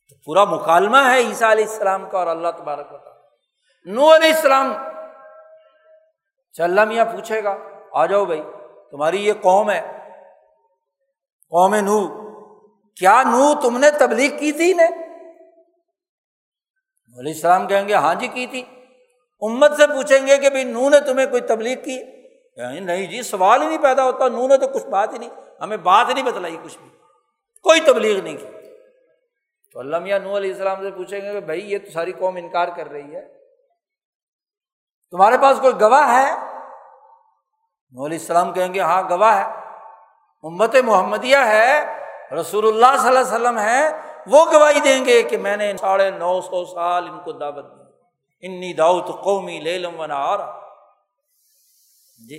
تو 0.08 0.16
پورا 0.26 0.44
مکالمہ 0.44 0.96
ہے 0.96 1.18
عیسیٰ 1.18 1.50
علیہ 1.50 1.64
السلام 1.64 2.08
کا 2.10 2.18
اور 2.18 2.26
اللہ 2.26 2.48
تبارک 2.48 2.86
ہوتا 2.90 3.10
نو 3.86 4.14
علیہ 4.14 4.34
السلام 4.34 4.72
اچھا، 4.72 6.64
اللہ 6.64 6.84
میاں 6.84 7.04
پوچھے 7.04 7.44
گا، 7.44 7.56
آ 7.92 8.06
جاؤ 8.06 8.24
بھائی، 8.24 8.42
تمہاری 8.90 9.26
یہ 9.26 9.32
قوم 9.40 9.70
ہے 9.70 10.01
قوم 11.52 11.74
نو 11.74 12.08
کیا 12.94 13.22
نو 13.22 13.60
تم 13.62 13.78
نے 13.78 13.90
تبلیغ 13.90 14.38
کی 14.38 14.52
تھی 14.52 14.72
نے 14.72 14.86
علیہ 17.18 17.32
السلام 17.32 17.66
کہیں 17.66 17.88
گے 17.88 17.94
ہاں 17.94 18.14
جی 18.14 18.26
کی 18.26 18.46
تھی۔ 18.46 18.62
امت 19.40 19.72
سے 19.76 19.86
پوچھیں 19.86 20.26
گے 20.26 20.38
کہ 20.38 20.50
بھائی 20.50 20.64
نو 20.64 20.88
نے 20.88 21.00
تمہیں 21.00 21.26
کوئی 21.26 21.42
تبلیغ 21.42 21.76
کی؟ 21.84 22.02
نہیں 22.80 23.06
جی 23.06 23.22
سوال 23.22 23.62
ہی 23.62 23.66
نہیں 23.66 23.78
پیدا 23.78 24.04
ہوتا 24.04 24.28
نو 24.28 24.46
نے 24.46 24.56
تو 24.56 24.68
کچھ 24.68 24.86
بات 24.86 25.12
ہی 25.12 25.18
نہیں، 25.18 25.30
ہمیں 25.60 25.76
بات 25.76 26.06
نہیں 26.08 26.24
بتلائی 26.24 26.56
کچھ 26.64 26.78
بھی۔ 26.78 26.88
کوئی 27.62 27.80
تبلیغ 27.80 28.22
نہیں 28.22 28.36
کی۔ 28.36 28.46
تو 29.72 29.78
اللہ 29.78 29.98
میاں 29.98 30.18
نو 30.18 30.36
علیہ 30.36 30.52
السلام 30.52 30.82
سے 30.82 30.90
پوچھیں 30.90 31.20
گے 31.20 31.32
کہ 31.32 31.40
بھائی 31.40 31.72
یہ 31.72 31.78
تو 31.78 31.90
ساری 31.90 32.12
قوم 32.12 32.36
انکار 32.36 32.68
کر 32.68 32.90
رہی 32.90 33.16
ہے۔ 33.16 33.28
تمہارے 35.10 35.38
پاس 35.38 35.58
کوئی 35.60 35.80
گواہ 35.80 36.08
ہے؟ 36.08 36.30
نو 37.90 38.06
علیہ 38.06 38.18
السلام 38.18 38.52
کہیں 38.52 38.74
گے 38.74 38.80
ہاں 38.80 39.02
گواہ 39.10 39.36
ہے۔ 39.36 39.61
امت 40.42 40.76
محمدیہ 40.84 41.36
ہے، 41.36 41.96
رسول 42.40 42.66
اللہ 42.66 43.00
صلی 43.00 43.08
اللہ 43.08 43.18
علیہ 43.18 43.28
وسلم 43.28 43.58
ہے 43.58 43.88
وہ 44.26 44.44
گواہی 44.52 44.80
دیں 44.80 45.04
گے 45.04 45.22
کہ 45.22 45.36
میں 45.36 45.56
نے 45.56 45.76
ساڑھے 45.80 46.10
نو 46.10 46.40
سو 46.40 46.64
سال 46.64 47.08
ان 47.08 47.20
کو 47.20 47.32
دعوت 47.32 47.64
دی۔ 47.64 47.82
انی 48.46 48.72
داؤت 48.72 49.06
قومی 49.24 49.60
لے 49.60 49.78
لم 49.78 50.02
رہا 50.02 50.60
جی۔ 52.28 52.38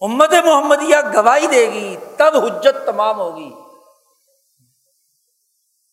امت 0.00 0.34
محمدیہ 0.44 0.96
گواہی 1.14 1.46
دے 1.46 1.72
گی، 1.72 1.96
تب 2.16 2.44
حجت 2.44 2.86
تمام 2.86 3.18
ہوگی۔ 3.20 3.50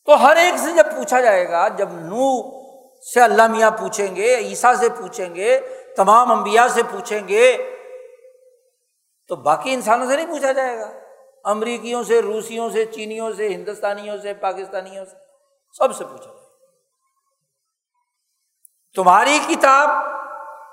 تو 0.05 0.25
ہر 0.25 0.35
ایک 0.35 0.57
سے 0.57 0.71
جب 0.71 0.85
پوچھا 0.85 1.21
جائے 1.21 1.49
گا، 1.49 1.67
جب 1.67 1.89
نو 1.91 2.57
سے 3.01 3.21
اللہ 3.21 3.47
میاں 3.47 3.71
پوچھیں 3.71 4.15
گے، 4.15 4.35
عیسیٰ 4.35 4.75
سے 4.75 4.89
پوچھیں 4.89 5.35
گے، 5.35 5.59
تمام 5.97 6.31
امبیا 6.31 6.67
سے 6.67 6.83
پوچھیں 6.83 7.27
گے 7.27 7.76
تو 9.27 9.35
باقی 9.35 9.73
انسانوں 9.73 10.07
سے 10.07 10.15
نہیں 10.15 10.27
پوچھا 10.27 10.51
جائے 10.51 10.79
گا۔ 10.79 10.91
امریکیوں 11.43 12.03
سے، 12.03 12.21
روسیوں 12.21 12.69
سے، 12.69 12.85
چینیوں 12.85 13.31
سے، 13.31 13.47
ہندوستانیوں 13.47 14.17
سے، 14.17 14.33
پاکستانیوں 14.33 15.05
سے، 15.05 15.15
سب 15.77 15.95
سے 15.95 16.03
پوچھا 16.03 16.25
جائے 16.25 16.47
تمہاری 18.95 19.39
کتاب 19.47 19.89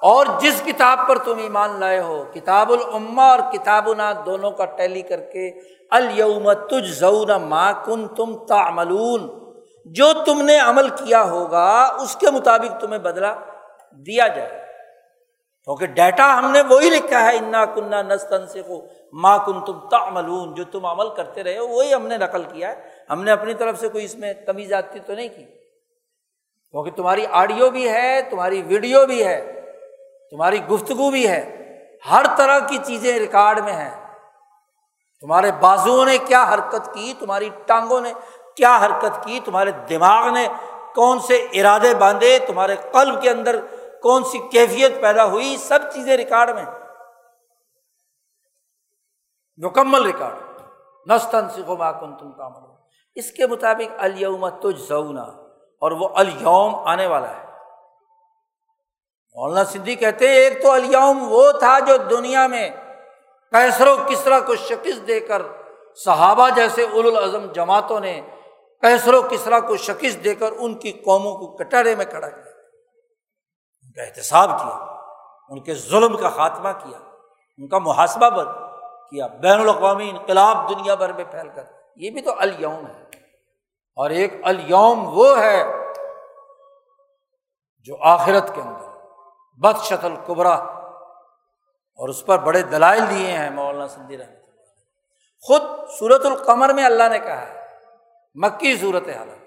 اور 0.02 0.26
جس 0.40 0.62
کتاب 0.66 0.98
پر 1.09 1.18
تم 1.18 1.38
ایمان 1.38 1.80
لائے 1.80 2.00
ہو، 2.00 2.24
کتاب 2.34 2.72
العما 2.72 3.26
اور 3.26 3.38
کتاب 3.52 3.92
نا 3.92 4.12
دونوں 4.26 4.50
کا 4.50 4.64
ٹیلی 4.64 5.02
کر 5.02 5.20
کے 5.20 5.61
الوم 5.90 6.52
تج 6.52 6.84
زون 6.84 7.42
ما 7.42 7.72
کن 7.72 8.09
تم 8.09 8.46
تعملون۔ 8.46 9.44
جو 9.84 10.12
تم 10.26 10.40
نے 10.40 10.59
عمل 10.59 10.88
کیا 10.88 11.22
ہوگا، 11.22 11.96
اس 12.00 12.16
کے 12.16 12.30
مطابق 12.30 12.80
تمہیں 12.80 12.98
بدلا 12.98 13.34
دیا 14.07 14.28
جائے 14.28 14.64
کیونکہ 15.65 15.87
ڈیٹا 15.87 16.39
ہم 16.39 16.51
نے 16.51 16.62
وہی 16.62 16.91
لکھا 16.91 17.25
ہے، 17.25 17.37
انا 17.37 17.65
کنہ 17.65 17.97
نستن 17.97 18.47
سے 18.47 18.62
کو 18.62 18.85
ماں 19.12 19.39
کن 19.47 19.61
تم 19.61 19.89
تعملون۔ 19.89 20.55
جو 20.55 20.65
تم 20.65 20.87
عمل 20.87 21.15
کرتے 21.15 21.45
رہے 21.45 21.59
ہو، 21.59 21.69
وہی 21.69 21.95
ہم 21.95 22.07
نے 22.07 22.17
نقل 22.17 22.43
کیا 22.43 22.71
ہے۔ 22.71 22.89
ہم 23.11 23.25
نے 23.25 23.31
اپنی 23.31 23.55
طرف 23.55 23.81
سے 23.81 23.89
کوئی 23.89 24.05
اس 24.05 24.15
میں 24.15 24.35
کمی 24.47 24.65
زیادتی 24.65 24.99
تو 24.99 25.15
نہیں 25.15 25.29
کی۔ 25.29 25.45
کیونکہ 26.71 26.91
تمہاری 26.91 27.27
آڈیو 27.31 27.71
بھی 27.71 27.89
ہے، 27.89 28.21
تمہاری 28.31 28.62
ویڈیو 28.62 29.07
بھی 29.07 29.25
ہے، 29.25 29.61
تمہاری 30.31 30.67
گفتگو 30.67 31.11
بھی 31.11 31.29
ہے۔ 31.29 31.61
ہر 32.11 32.25
طرح 32.37 32.59
کی 32.59 32.79
چیزیں 32.85 33.19
ریکارڈ 33.19 33.59
میں 33.59 33.73
ہیں۔ 33.73 34.15
تمہارے 35.21 35.51
بازوؤں 35.61 36.07
نے 36.07 36.19
کیا 36.19 36.55
حرکت 36.55 36.95
کی؟ 36.95 37.15
تمہاری 37.19 37.51
ٹانگوں 37.67 38.01
نے 38.01 38.12
کیا 38.57 38.79
حرکت 38.87 39.25
کی؟ 39.25 39.41
تمہارے 39.45 39.71
دماغ 39.89 40.29
نے 40.29 40.49
کون 40.95 41.21
سے 41.21 41.47
ارادے 41.53 41.95
باندھے؟ 41.95 42.39
تمہارے 42.47 42.77
قلب 42.93 43.23
کے 43.23 43.31
اندر 43.31 43.57
کون 44.05 44.24
سی 44.24 44.38
کیفیت 44.52 45.00
پیدا 45.00 45.24
ہوئی، 45.24 45.57
سب 45.57 45.78
چیزیں 45.92 46.16
ریکارڈ 46.16 46.50
میں 46.50 46.64
مکمل 49.66 50.02
ریکارڈ۔ 50.02 50.61
نستن 51.11 51.48
سکھو 51.48 51.76
کن 51.76 52.16
تم 52.16 52.32
کام 52.32 52.52
اس 53.16 53.30
کے 53.30 53.46
مطابق 53.46 53.92
الوم 53.98 54.48
تج 54.48 54.78
زونا 54.78 55.22
اور 55.82 55.90
وہ 55.90 56.09
الوم 56.14 56.74
آنے 56.74 57.07
والا 57.07 57.30
ہے۔ 57.30 57.42
مولانا 59.36 59.64
سندھی 59.64 59.94
کہتے 59.94 60.28
ہیں، 60.28 60.34
ایک 60.34 60.62
تو 60.62 60.70
الیوم 60.70 61.24
وہ 61.32 61.52
تھا 61.52 61.78
جو 61.78 61.96
دنیا 61.96 62.46
میں 62.46 62.68
کیسر 63.52 63.86
و 63.86 63.96
کسرا 64.09 64.40
کو 64.40 64.57
شکست 64.57 65.07
دے 65.09 65.20
کر 65.20 65.42
صحابہ 66.05 66.48
جیسے 66.50 66.82
اول 66.82 67.16
العظم 67.16 67.52
جماعتوں 67.52 68.00
نے 68.00 68.20
کیسر 68.80 69.14
و 69.14 69.22
کسرا 69.22 69.61
کو 69.61 69.76
شکست 69.76 70.24
دے 70.24 70.34
کر 70.34 70.52
ان 70.59 70.74
کی 70.74 70.92
قوموں 70.92 71.34
کو 71.34 71.46
کٹارے 71.57 71.94
میں 71.94 72.05
کھڑا 72.05 72.30
کیا۔ 72.30 72.53
کا 73.97 74.03
احتساب 74.03 74.49
کیا، 74.49 75.01
ان 75.49 75.61
کے 75.61 75.74
ظلم 75.74 76.16
کا 76.16 76.28
خاتمہ 76.28 76.68
کیا، 76.84 76.99
ان 77.59 77.68
کا 77.68 77.78
محاسبہ 77.78 78.30
بن 78.30 78.47
کیا، 79.11 79.26
بین 79.26 79.61
الاقوامی 79.61 80.11
انقلاب 80.11 80.68
دنیا 80.68 80.95
بھر 80.95 81.12
میں 81.12 81.24
پھیل 81.30 81.49
کر۔ 81.49 81.64
یہ 81.97 82.11
بھی 82.11 82.20
تو 82.20 82.34
الوم 82.38 82.86
ہے۔ 82.86 83.05
اور 83.97 84.11
ایک 84.11 84.34
الوم 84.45 85.18
وہ 85.18 85.38
ہے 85.38 85.64
جو 87.84 87.97
آخرت 88.03 88.55
کے 88.55 88.61
اندر 88.61 88.88
بد 89.59 89.82
شکل 89.82 90.14
قبرا 90.26 90.55
اور 91.99 92.09
اس 92.09 92.26
پر 92.26 92.38
بڑے 92.38 92.62
دلائل 92.62 93.11
دیے 93.11 93.32
ہیں 93.32 93.51
مولانا 93.51 93.88
سندی 93.88 94.18
رحمۃ 94.18 94.30
اللہ 94.30 94.62
خود 95.40 95.62
سورت 95.99 96.26
القمر 96.26 96.72
میں 96.72 96.84
اللہ 96.84 97.03
نے 97.11 97.18
کہا 97.18 97.40
ہے، 97.40 97.68
مکی 98.34 98.76
صورت 98.76 99.09
حالت 99.09 99.45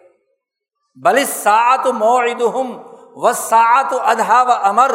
بل 0.95 1.25
سات 1.25 1.87
معد 1.87 2.41
ہم 3.18 3.24
و 3.24 3.34
سات 3.34 3.86
ادھا 3.91 4.41
و 4.41 4.51
امر 4.51 4.91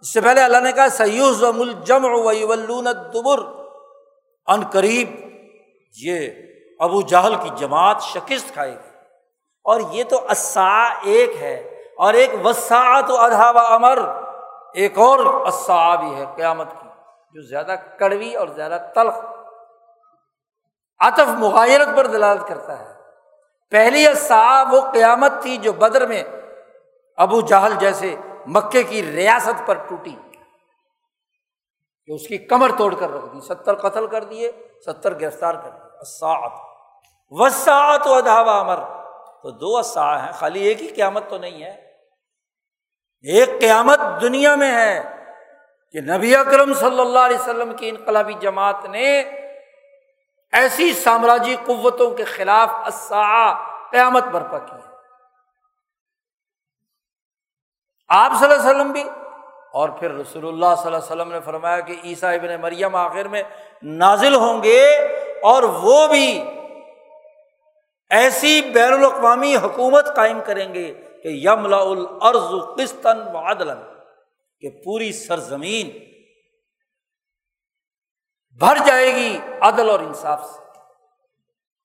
اس 0.00 0.12
سے 0.12 0.20
پہلے 0.20 0.40
اللہ 0.40 0.58
نے 0.58 0.72
کہا 0.72 0.88
سیوز 0.88 1.42
و 1.42 1.52
ملجم 1.52 2.04
و 2.04 2.32
دبر 2.92 3.38
ان 4.46 4.62
قریب 4.72 5.08
یہ 6.02 6.30
ابو 6.78 7.00
جہل 7.00 7.34
کی 7.34 7.50
جماعت 7.56 8.02
شکست 8.02 8.52
کھائے 8.52 8.70
گی۔ 8.70 8.88
اور 9.64 9.80
یہ 9.90 10.04
تو 10.04 10.26
اسا 10.30 10.88
ایک 11.02 11.36
ہے۔ 11.36 11.54
اور 11.98 12.14
ایک 12.14 12.46
وساعت 12.46 13.10
و 13.10 13.16
ادھا 13.16 13.50
و 13.50 13.58
امر 13.58 13.98
ایک 14.74 14.98
اور 14.98 15.18
اسا 15.18 15.94
بھی 15.94 16.14
ہے 16.14 16.24
قیامت 16.36 16.66
کی، 16.82 16.88
جو 17.34 17.42
زیادہ 17.42 17.74
کڑوی 17.98 18.34
اور 18.34 18.48
زیادہ 18.48 18.78
تلخ، 18.94 19.14
عطف 20.98 21.28
مغایرت 21.28 21.88
پر 21.96 22.06
دلالت 22.06 22.48
کرتا 22.48 22.78
ہے۔ 22.78 22.94
پہلی 23.70 24.06
اسا 24.06 24.64
وہ 24.70 24.80
قیامت 24.92 25.32
تھی 25.42 25.56
جو 25.56 25.72
بدر 25.72 26.06
میں 26.06 26.24
ابو 27.20 27.40
جہل 27.40 27.74
جیسے 27.78 28.16
مکے 28.46 28.82
کی 28.82 29.12
ریاست 29.12 29.66
پر 29.66 29.74
ٹوٹی 29.74 30.16
کہ 32.06 32.12
اس 32.12 32.28
کی 32.28 32.38
کمر 32.38 32.70
توڑ 32.78 32.94
کر 32.94 33.10
رکھ 33.10 33.26
دی، 33.34 33.40
ستر 33.40 33.74
قتل 33.74 34.06
کر 34.06 34.24
دیے، 34.24 34.52
ستر 34.86 35.20
گرفتار 35.20 35.54
کر 35.54 35.70
دیے۔ 35.70 35.80
وساعت 37.30 38.06
و 38.06 38.14
ادھاوا 38.14 38.60
امر 38.60 38.76
تو 39.42 39.50
دو 39.50 39.78
اسا 39.78 40.24
ہیں۔ 40.24 40.32
خالی 40.32 40.60
ایک 40.60 40.82
ہی 40.82 40.88
قیامت 40.88 41.22
تو 41.28 41.38
نہیں 41.38 41.64
ہے۔ 41.64 41.70
ایک 43.22 43.60
قیامت 43.60 44.00
دنیا 44.20 44.54
میں 44.54 44.74
ہے 44.74 45.16
کہ 45.92 46.00
نبی 46.00 46.36
اکرم 46.36 46.74
صلی 46.74 47.00
اللہ 47.00 47.18
علیہ 47.18 47.38
وسلم 47.38 47.76
کی 47.76 47.88
انقلابی 47.88 48.32
جماعت 48.32 48.84
نے 48.84 49.20
ایسی 50.52 50.92
سامراجی 50.92 51.56
قوتوں 51.66 52.10
کے 52.10 52.24
خلاف 52.24 52.68
اسا 52.86 53.52
قیامت 53.90 54.24
برپا 54.24 54.58
کی 54.58 54.76
ہے۔ 54.76 54.89
آپ 58.10 58.32
صلی 58.38 58.52
اللہ 58.52 58.60
علیہ 58.60 58.70
وسلم 58.70 58.92
بھی۔ 58.92 59.04
اور 59.72 59.88
پھر 59.88 60.10
رسول 60.10 60.48
اللہ 60.48 60.74
صلی 60.76 60.86
اللہ 60.86 60.96
علیہ 60.96 61.06
وسلم 61.06 61.32
نے 61.32 61.40
فرمایا 61.40 61.80
کہ 61.80 61.96
عیسیٰ 62.04 62.34
ابن 62.34 62.60
مریم 62.60 62.96
آخر 62.96 63.28
میں 63.28 63.42
نازل 63.82 64.34
ہوں 64.34 64.62
گے 64.62 64.96
اور 65.42 65.62
وہ 65.62 66.06
بھی 66.06 66.44
ایسی 68.10 68.60
بین 68.74 68.92
الاقوامی 68.92 69.56
حکومت 69.56 70.16
قائم 70.16 70.40
کریں 70.46 70.74
گے 70.74 70.94
کہ 71.22 71.28
یملا 71.28 71.76
العرض 71.76 72.78
قسطن 72.78 73.22
و 73.34 73.38
عدل 73.38 73.70
کہ 74.60 74.70
پوری 74.84 75.12
سرزمین 75.12 75.90
بھر 78.58 78.76
جائے 78.86 79.14
گی 79.14 79.38
عدل 79.60 79.90
اور 79.90 80.00
انصاف 80.00 80.50
سے۔ 80.50 80.62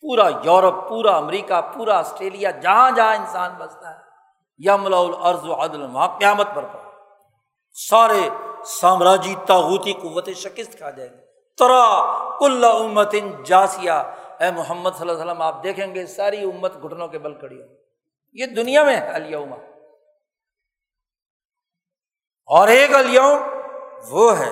پورا 0.01 0.29
یورپ، 0.43 0.89
پورا 0.89 1.17
امریکہ، 1.17 1.61
پورا 1.61 1.97
آسٹریلیا، 1.97 2.51
جہاں 2.51 2.91
جہاں 2.91 3.15
انسان 3.15 3.51
بستا 3.57 3.99
ہے۔ 3.99 4.04
یملا 4.59 4.99
العرض 4.99 5.47
و 5.47 5.53
عدل 5.53 5.81
وہاں 5.81 6.07
قیامت 6.19 6.47
پر 6.55 6.65
سارے 7.75 8.29
سامراجی 8.65 9.35
تاغوتی 9.47 9.93
قوت 9.93 10.29
شکست 10.35 10.77
کھا 10.77 10.89
جائیں 10.89 11.11
گے۔ 11.11 11.23
ترا 11.57 11.85
کل 12.39 12.63
امت 12.63 13.15
ان 13.17 13.31
جاسیا 13.43 13.97
اے 14.39 14.51
محمد 14.51 14.89
صلی 14.97 15.09
اللہ 15.09 15.11
علیہ 15.11 15.31
وسلم، 15.31 15.41
آپ 15.41 15.63
دیکھیں 15.63 15.95
گے 15.95 16.05
ساری 16.05 16.43
امت 16.43 16.73
گھٹنوں 16.83 17.07
کے 17.07 17.19
بل 17.19 17.33
کڑی 17.33 17.61
ہو 17.61 17.67
یہ 18.35 18.45
دنیا 18.45 18.83
میں 18.83 18.95
ہے 18.95 19.11
الوم 19.11 19.53
اور 22.49 22.67
ایک 22.67 22.95
الوم 22.95 23.37
وہ 24.11 24.37
ہے، 24.39 24.51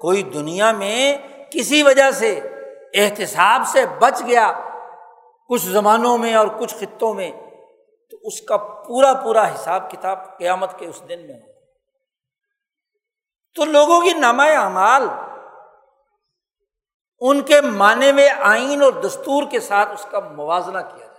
کوئی 0.00 0.22
دنیا 0.22 0.72
میں 0.72 1.16
کسی 1.50 1.82
وجہ 1.82 2.10
سے، 2.10 2.32
احتساب 2.94 3.62
سے 3.66 3.84
بچ 3.98 4.22
گیا۔ 4.26 4.50
کچھ 5.48 5.62
زمانوں 5.62 6.18
میں 6.18 6.34
اور 6.34 6.46
کچھ 6.58 6.74
خطوں 6.74 7.14
میں 7.14 7.30
اس 8.22 8.40
کا 8.42 8.56
پورا 8.56 9.12
پورا 9.12 9.54
حساب 9.54 9.90
کتاب 9.90 10.38
قیامت 10.38 10.78
کے 10.78 10.86
اس 10.86 11.02
دن 11.08 11.26
میں 11.26 11.34
ہو 11.34 11.50
تو 13.54 13.64
لوگوں 13.64 14.00
کی 14.00 14.12
نامہ 14.12 14.42
اعمال، 14.42 15.02
ان 17.20 17.40
کے 17.40 17.60
معنی 17.60 18.12
میں 18.12 18.28
آئین 18.28 18.82
اور 18.82 18.92
دستور 18.92 19.42
کے 19.50 19.60
ساتھ 19.60 19.88
اس 19.88 20.06
کا 20.10 20.20
موازنہ 20.20 20.78
کیا 20.78 21.06
جائے۔ 21.06 21.10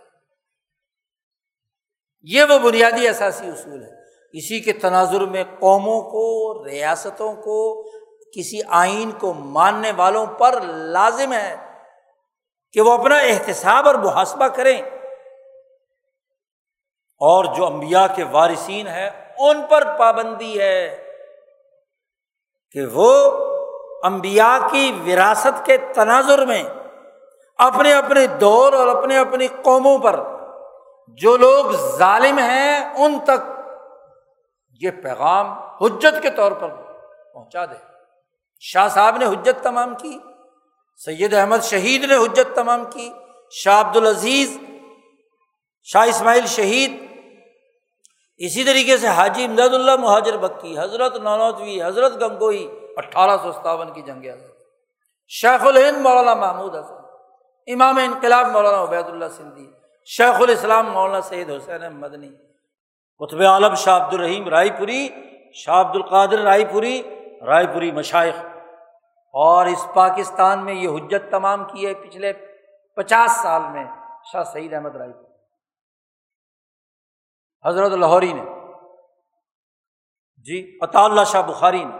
یہ 2.21 2.43
وہ 2.49 2.59
بنیادی 2.59 3.07
اثاثی 3.07 3.47
اصول 3.47 3.83
ہے 3.83 4.01
اسی 4.33 4.59
کے 4.59 4.73
تناظر 4.73 5.21
میں 5.21 5.43
قوموں 5.59 6.01
کو، 6.01 6.65
ریاستوں 6.65 7.33
کو، 7.33 7.83
کسی 8.31 8.59
آئین 8.69 9.11
کو 9.11 9.33
ماننے 9.33 9.91
والوں 9.91 10.25
پر 10.25 10.61
لازم 10.65 11.33
ہے 11.33 11.55
کہ 12.73 12.81
وہ 12.81 12.91
اپنا 12.91 13.17
احتساب 13.17 13.87
اور 13.87 13.95
محاسبہ 13.95 14.47
کریں۔ 14.47 14.81
اور 17.21 17.45
جو 17.45 17.65
امبیا 17.65 18.07
کے 18.07 18.23
وارثین 18.23 18.87
ہیں، 18.87 19.09
ان 19.39 19.61
پر 19.69 19.97
پابندی 19.97 20.59
ہے 20.59 21.03
کہ 22.71 22.85
وہ 22.85 23.11
امبیا 24.03 24.57
کی 24.71 24.91
وراثت 25.05 25.65
کے 25.65 25.77
تناظر 25.77 26.45
میں 26.45 26.63
اپنے 27.57 27.93
اپنے 27.93 28.27
دور 28.27 28.73
اور 28.73 28.87
اپنے 28.87 29.17
اپنی 29.17 29.47
قوموں 29.47 29.97
پر 29.97 30.19
جو 31.07 31.37
لوگ 31.37 31.71
ظالم 31.71 32.37
ہیں، 32.37 32.93
ان 32.95 33.19
تک 33.19 33.51
یہ 34.81 34.91
پیغام 34.91 35.51
حجت 35.81 36.21
کے 36.21 36.29
طور 36.29 36.51
پر 36.51 36.69
پہنچا 37.33 37.65
دے۔ 37.65 37.75
شاہ 38.59 38.87
صاحب 38.87 39.17
نے 39.17 39.25
حجت 39.25 39.63
تمام 39.63 39.95
کی، 39.95 40.17
سید 41.05 41.33
احمد 41.33 41.63
شہید 41.63 42.03
نے 42.03 42.15
حجت 42.15 42.55
تمام 42.55 42.85
کی، 42.85 43.09
شاہ 43.51 43.79
عبد 43.79 43.97
العزیز 43.97 44.57
شاہ 45.83 46.07
اسماعیل 46.07 46.45
شہید 46.45 47.00
اسی 48.45 48.63
طریقے 48.63 48.97
سے 48.97 49.07
حاجی 49.17 49.43
امداد 49.43 49.73
اللہ 49.73 49.95
مہاجر 49.99 50.37
بکی، 50.37 50.77
حضرت 50.77 51.17
نانوتوی، 51.23 51.81
حضرت 51.83 52.21
گنگوئی، 52.21 52.67
اٹھارہ 52.97 53.37
سو 53.43 53.51
ستاون 53.51 53.93
کی 53.93 54.01
جنگ 54.01 54.25
شیخ 55.31 55.65
الہند 55.65 56.01
مولانا 56.01 56.33
محمود 56.35 56.75
حسن، 56.75 57.73
امام 57.73 57.97
انقلاب 57.97 58.47
مولانا 58.51 58.81
عبید 58.83 59.09
اللہ 59.09 59.29
سندھی، 59.37 59.67
شیخ 60.09 60.41
الاسلام 60.41 60.91
مولانا 60.91 61.21
سعید 61.21 61.49
حسین 61.49 61.93
مدنی، 61.95 62.29
قطب 63.21 63.41
عالم 63.47 63.75
شاہ 63.75 63.95
عبد 63.95 64.13
الرحیم 64.13 64.47
رائے 64.49 64.69
پوری 64.77 65.07
شاہ 65.55 65.79
عبد 65.79 65.95
القادر 65.95 66.39
رائے 66.43 66.65
پوری 66.71 67.01
رائے 67.47 67.67
پوری 67.73 67.91
مشائق 67.91 68.35
اور 69.33 69.65
اس 69.65 69.85
پاکستان 69.93 70.63
میں 70.65 70.73
یہ 70.73 70.89
حجت 70.89 71.29
تمام 71.31 71.63
کی 71.63 71.85
ہے 71.87 71.93
پچھلے 71.93 72.31
پچاس 72.97 73.41
سال 73.43 73.61
میں 73.73 73.85
شاہ 74.31 74.43
سعید 74.43 74.73
احمد 74.73 74.95
رائے 74.95 75.11
پوری 75.11 75.30
حضرت 77.65 77.91
لاہوری 77.91 78.33
نے۔ 78.33 78.43
جی 80.37 80.79
عطا 80.81 81.03
اللہ 81.03 81.23
شاہ 81.23 81.41
بخاری 81.41 81.83
نے۔ 81.83 81.97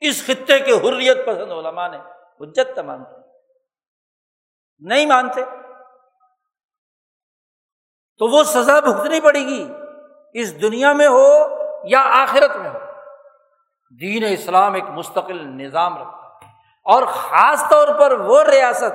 اس 0.00 0.26
خطے 0.26 0.60
کے 0.60 0.72
حریت 0.72 1.26
پسند 1.26 1.52
علماء 1.52 1.88
نے 1.88 1.98
حجت 2.40 2.76
تمام 2.76 3.04
کی 3.04 3.20
نہیں 4.78 5.06
مانتے۔ 5.06 5.44
تو 8.18 8.26
وہ 8.26 8.44
سزا 8.44 8.80
بھگتنی 8.80 9.20
پڑے 9.20 9.38
گی۔ 9.38 9.72
اس 10.32 10.62
دنیا 10.62 10.92
میں 10.92 11.08
ہو 11.08 11.28
یا 11.84 12.00
آخرت 12.22 12.56
میں 12.56 12.70
ہو۔ 12.70 12.78
دین 14.00 14.24
اسلام 14.30 14.74
ایک 14.74 14.84
مستقل 14.84 15.48
نظام 15.48 15.98
رکھتا 15.98 16.22
ہے۔ 16.22 16.26
اور 16.84 17.02
خاص 17.02 17.64
طور 17.70 17.88
پر 17.98 18.12
وہ 18.12 18.42
ریاست 18.42 18.92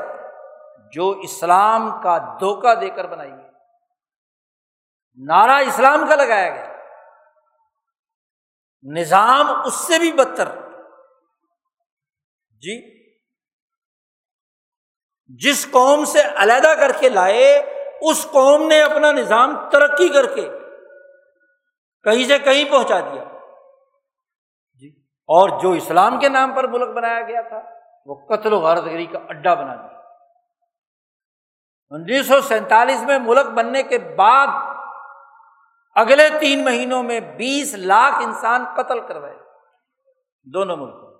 جو 0.91 1.09
اسلام 1.09 2.01
کا 2.03 2.17
دھوکہ 2.17 2.75
دے 2.75 2.89
کر 2.89 3.05
بنائی 3.07 3.31
گئی۔ 3.31 3.50
نعرہ 5.15 5.65
اسلام 5.67 6.07
کا 6.07 6.15
لگایا 6.15 6.49
گیا۔ 6.49 6.67
نظام 8.93 9.61
اس 9.65 9.73
سے 9.73 9.99
بھی 9.99 10.11
بدتر۔ 10.11 10.49
جی 12.49 13.01
جس 15.27 15.71
قوم 15.71 16.05
سے 16.05 16.21
علیحدہ 16.35 16.73
کر 16.79 16.91
کے 16.99 17.09
لائے، 17.09 17.59
اس 18.01 18.27
قوم 18.31 18.67
نے 18.67 18.81
اپنا 18.81 19.11
نظام 19.11 19.69
ترقی 19.69 20.09
کر 20.09 20.35
کے 20.35 20.49
کہیں 22.03 22.25
سے 22.25 22.39
کہیں 22.39 22.71
پہنچا 22.71 22.99
دیا۔ 22.99 23.23
جی 24.79 24.89
اور 25.27 25.59
جو 25.61 25.71
اسلام 25.71 26.19
کے 26.19 26.29
نام 26.29 26.55
پر 26.55 26.67
ملک 26.67 26.89
بنایا 26.89 27.21
گیا 27.21 27.41
تھا، 27.41 27.61
وہ 28.05 28.15
قتل 28.15 28.53
و 28.53 28.59
غارت 28.59 28.85
گری 28.85 29.05
کا 29.05 29.19
اڈا 29.29 29.53
بنا 29.53 29.75
دیا۔ 29.75 29.99
انیس 31.89 32.27
سو 32.27 32.41
سینتالیس 32.41 33.03
میں 33.03 33.19
ملک 33.19 33.45
بننے 33.45 33.83
کے 33.83 33.99
بعد 33.99 34.47
اگلے 35.95 36.29
تین 36.39 36.65
مہینوں 36.65 37.03
میں 37.03 37.19
بیس 37.19 37.73
لاکھ 37.73 38.15
انسان 38.15 38.65
قتل 38.77 38.99
کروائے 38.99 39.37
دونوں 40.43 40.77
ملکوں 40.77 41.11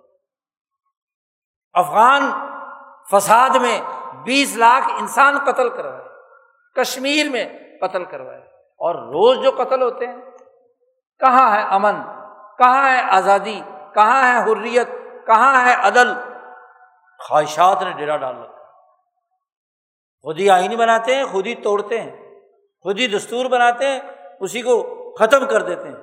افغان 1.72 2.22
فساد 3.10 3.50
میں 3.50 3.80
بیس 4.24 4.56
لاکھ 4.56 4.90
انسان 5.00 5.38
قتل 5.38 5.68
کروائے۔ 5.68 6.02
کشمیر 6.80 7.28
میں 7.28 7.44
قتل 7.80 8.04
کروائے۔ 8.04 8.40
اور 8.56 8.94
روز 8.94 9.44
جو 9.44 9.50
قتل 9.50 9.82
ہوتے 9.82 10.06
ہیں، 10.06 10.16
کہاں 11.18 11.56
ہے 11.56 11.62
امن؟ 11.62 12.02
کہاں 12.58 12.90
ہے 12.90 13.00
آزادی؟ 13.10 13.60
کہاں 13.94 14.22
ہے 14.22 14.52
حریت؟ 14.52 14.88
کہاں 15.26 15.64
ہے 15.64 15.74
عدل؟ 15.74 16.14
خواہشات 17.28 17.82
نے 17.82 17.90
ڈیرا 17.90 18.16
ڈال 18.16 18.36
رکھا۔ 18.42 18.64
خود 20.22 20.38
ہی 20.38 20.50
آئین 20.50 20.76
بناتے 20.76 21.16
ہیں، 21.16 21.24
خود 21.24 21.46
ہی 21.46 21.54
توڑتے 21.54 22.00
ہیں۔ 22.00 22.40
خود 22.82 22.98
ہی 22.98 23.06
دستور 23.06 23.46
بناتے 23.46 23.86
ہیں 23.88 24.00
اسی 24.42 24.62
کو 24.62 24.82
ختم 25.18 25.46
کر 25.46 25.62
دیتے 25.62 25.88
ہیں۔ 25.88 25.96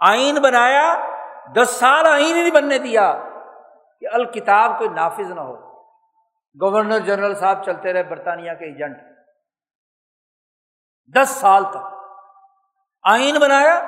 آئین 0.00 0.34
بنایا، 0.34 1.06
دس 1.56 1.70
سال 1.70 2.06
آئین 2.06 2.36
ہی 2.36 2.42
نہیں 2.42 2.54
بننے 2.54 2.78
دیا 2.78 3.22
کہ 4.00 4.06
الکتاب 4.12 4.78
کوئی 4.78 4.90
نافذ 4.90 5.30
نہ 5.30 5.40
ہو۔ 5.40 5.66
گورنر 6.60 6.98
جنرل 6.98 7.34
صاحب 7.34 7.64
چلتے 7.64 7.92
رہے 7.92 8.02
برطانیہ 8.02 8.52
کے 8.52 8.64
ایجنٹ۔ 8.64 8.96
دس 11.14 11.28
سال 11.28 11.64
تک 11.64 11.94
آئین 13.02 13.38
بنایا 13.38 13.80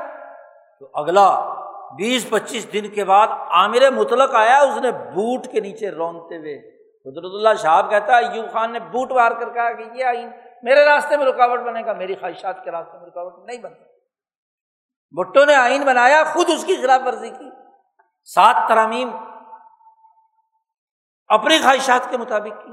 تو 0.80 0.90
اگلا 0.94 1.54
بیس 1.90 2.30
پچیس 2.30 2.72
دن 2.72 2.88
کے 2.88 3.04
بعد 3.04 3.26
عامر 3.30 3.90
مطلق 3.90 4.34
آیا، 4.34 4.58
اس 4.58 4.76
نے 4.76 4.90
بوٹ 4.90 5.46
کے 5.46 5.60
نیچے 5.60 5.90
رونتے 5.90 6.36
ہوئے۔ 6.36 6.78
حضرت 7.06 7.24
اللہ 7.24 7.54
صاحب 7.58 7.90
کہتا 7.90 8.16
ہے، 8.16 8.32
ایوب 8.32 8.52
خان 8.52 8.72
نے 8.72 8.78
بوٹ 8.78 9.12
وار 9.12 9.32
کر 9.32 9.50
کہا 9.50 9.72
کہ 9.72 9.84
یہ 9.94 10.04
آئین 10.04 10.30
میرے 10.62 10.84
راستے 10.84 11.16
میں 11.16 11.26
رکاوٹ 11.26 11.60
بنے 11.60 11.84
گا، 11.84 11.92
میری 11.92 12.14
خواہشات 12.14 12.64
کے 12.64 12.70
راستے 12.70 12.98
میں 12.98 13.06
رکاوٹ 13.06 13.46
نہیں 13.46 13.58
بنتا۔ 13.58 13.84
بھٹو 15.10 15.44
نے 15.44 15.54
آئین 15.54 15.84
بنایا، 15.84 16.24
خود 16.32 16.46
اس 16.48 16.64
کی 16.64 16.76
خلاف 16.76 17.00
ورزی 17.06 17.30
کی۔ 17.30 17.50
سات 18.24 18.68
ترامیم 18.68 19.10
اپنی 21.28 21.58
خواہشات 21.62 22.10
کے 22.10 22.16
مطابق 22.16 22.64
کی۔ 22.64 22.72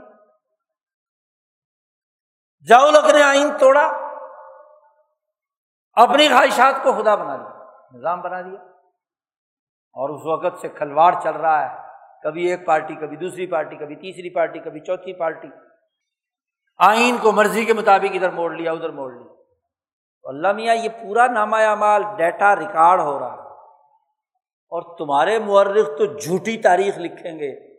جاؤ 2.68 2.92
نے 2.92 3.24
آئین 3.24 3.58
توڑا، 3.60 3.88
اپنی 5.94 6.28
خواہشات 6.28 6.84
کو 6.84 6.94
خدا 6.94 7.16
بنا 7.16 7.38
دیا 7.38 7.66
نظام 7.98 8.22
بنا 8.22 8.42
دیا 8.42 8.62
اور 9.94 10.10
اس 10.10 10.22
وقت 10.26 10.62
سے 10.62 10.68
کھلواڑ 10.68 11.16
چل 11.24 11.36
رہا 11.36 11.70
ہے۔ 11.70 11.88
کبھی 12.24 12.52
ایک 12.52 12.66
پارٹی، 12.66 12.96
کبھی 12.96 13.18
دوسری 13.18 13.48
پارٹی، 13.48 13.76
کبھی 13.76 13.96
تیسری 13.96 14.36
پارٹی، 14.36 14.60
کبھی 14.60 14.80
چوتھی 14.80 15.14
پارٹی۔ 15.14 15.48
آئین 16.78 17.18
کو 17.18 17.32
مرضی 17.32 17.66
کے 17.66 17.74
مطابق 17.74 18.12
ادھر 18.14 18.30
موڑ 18.30 18.54
لیا، 18.54 18.72
ادھر 18.72 18.90
موڑ 18.90 19.14
لیا۔ 19.14 19.34
اللہ 20.24 20.52
میاں، 20.52 20.76
یہ 20.76 20.90
پورا 20.90 21.28
نامہ 21.28 21.76
مال 21.76 22.04
ڈیٹا 22.18 22.56
ریکارڈ 22.56 23.02
ہو 23.02 23.20
رہا 23.20 23.34
ہے۔ 23.34 23.40
اور 24.70 24.98
تمہارے 24.98 25.40
مورخ 25.40 25.98
تو 25.98 26.06
جھوٹی 26.06 26.58
تاریخ 26.58 26.98
لکھیں 26.98 27.40
گے۔ 27.40 27.76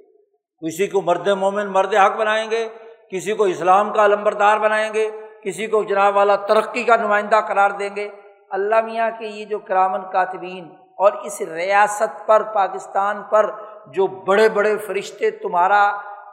کسی 0.66 0.86
کو 0.86 1.02
مرد 1.02 1.28
مومن 1.28 1.66
مرد 1.66 1.94
حق 1.94 2.16
بنائیں 2.16 2.51
گے، 2.51 2.68
کسی 3.10 3.32
کو 3.32 3.44
اسلام 3.44 3.93
کا 3.93 4.05
علمبردار 4.05 4.59
بنائیں 4.59 4.94
گے، 4.94 5.10
کسی 5.43 5.66
کو 5.66 5.82
جناب 5.82 6.16
والا 6.16 6.36
ترقی 6.36 6.85
کا 6.85 6.97
نمائندہ 6.97 7.40
قرار 7.48 7.70
دیں 7.70 7.97
گے۔ 7.97 8.10
اللہ 8.51 8.81
میاں 8.81 9.10
کے 9.18 9.27
یہ 9.27 9.44
جو 9.44 9.59
کرامن 9.59 10.01
کاتبین 10.12 10.64
اور 10.81 11.12
اس 11.12 11.40
ریاست 11.40 12.27
پر، 12.27 12.43
پاکستان 12.43 13.23
پر 13.23 13.51
جو 13.86 14.06
بڑے 14.06 14.48
بڑے 14.48 14.77
فرشتے 14.77 15.31
تمہارا 15.31 15.85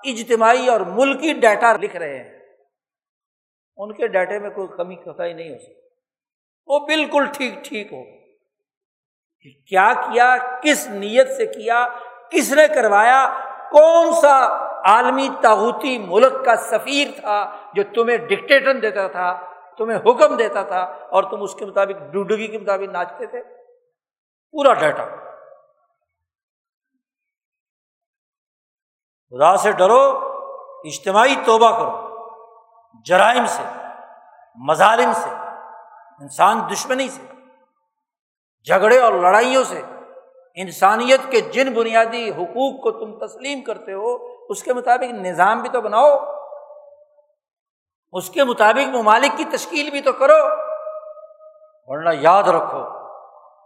اجتماعی 0.04 0.68
اور 0.68 0.80
ملکی 0.80 1.34
ڈیٹا 1.34 1.74
لکھ 1.74 1.96
رہے 1.96 2.18
ہیں۔ 2.18 2.33
ان 3.78 3.94
کے 3.94 4.08
ڈیٹے 4.08 4.40
میں 4.40 4.50
کوئی 4.50 4.68
کمی 4.78 4.96
ہی 4.96 5.34
نہیں 5.34 5.50
ہو 5.50 5.58
سکتی۔ 5.58 5.82
وہ 6.68 6.80
بالکل 6.80 7.26
ٹھیک 7.26 7.54
ٹھیک 7.64 7.94
ہو 7.94 8.04
کیا 9.70 9.94
کیا، 9.94 10.36
کس 10.64 10.88
نیت 10.90 11.30
سے 11.30 11.46
کیا، 11.46 11.88
کس 12.32 12.52
نے 12.54 12.68
کروایا، 12.68 13.40
کون 13.72 14.14
سا 14.22 14.38
عالمی 14.86 15.28
تاغوتی 15.42 15.98
ملک 15.98 16.46
کا 16.46 16.56
سفیر 16.56 17.08
تھا 17.20 17.58
جو 17.74 17.84
تمہیں 17.96 18.18
ڈکٹیٹن 18.18 18.82
دیتا 18.82 19.08
تھا، 19.08 19.34
تمہیں 19.78 19.98
حکم 19.98 20.36
دیتا 20.38 20.64
تھا 20.64 20.82
اور 20.82 21.24
تم 21.24 21.44
اس 21.44 21.56
کے 21.56 21.66
مطابق 21.66 22.14
ڈوڈگی 22.14 22.48
کے 22.48 22.58
مطابق 22.58 22.90
ناچتے 22.92 23.26
تھے؟ 23.26 23.44
پورا 24.54 24.74
ڈیٹا 24.74 25.06
خدا 29.34 29.58
سے 29.58 29.72
ڈرو، 29.72 30.02
اجتماعی 30.84 31.36
توبہ 31.46 31.72
کرو۔ 31.72 32.03
جرائم 33.02 33.46
سے، 33.46 33.64
مظالم 34.56 35.14
سے، 35.14 35.30
انسان 36.20 36.60
دشمنی 36.72 37.10
سے، 37.10 37.22
جھگڑے 38.64 39.00
اور 39.00 39.14
لڑائیوں 39.14 39.64
سے 39.64 39.82
انسانیت 40.56 41.32
کے 41.32 41.42
جن 41.42 41.74
بنیادی 41.74 42.30
حقوق 42.30 42.84
کو 42.84 42.92
تم 42.92 43.26
تسلیم 43.26 43.62
کرتے 43.62 43.94
ہو، 43.94 44.16
اس 44.50 44.64
کے 44.64 44.74
مطابق 44.74 45.14
نظام 45.14 45.60
بھی 45.60 45.70
تو 45.70 45.82
بناؤ، 45.82 46.20
اس 48.12 48.30
کے 48.30 48.44
مطابق 48.44 48.96
ممالک 48.96 49.38
کی 49.38 49.46
تشکیل 49.46 49.90
بھی 49.90 50.02
تو 50.02 50.12
کرو۔ 50.12 50.48
ورنہ 51.88 52.10
یاد 52.14 52.44
رکھو، 52.44 52.84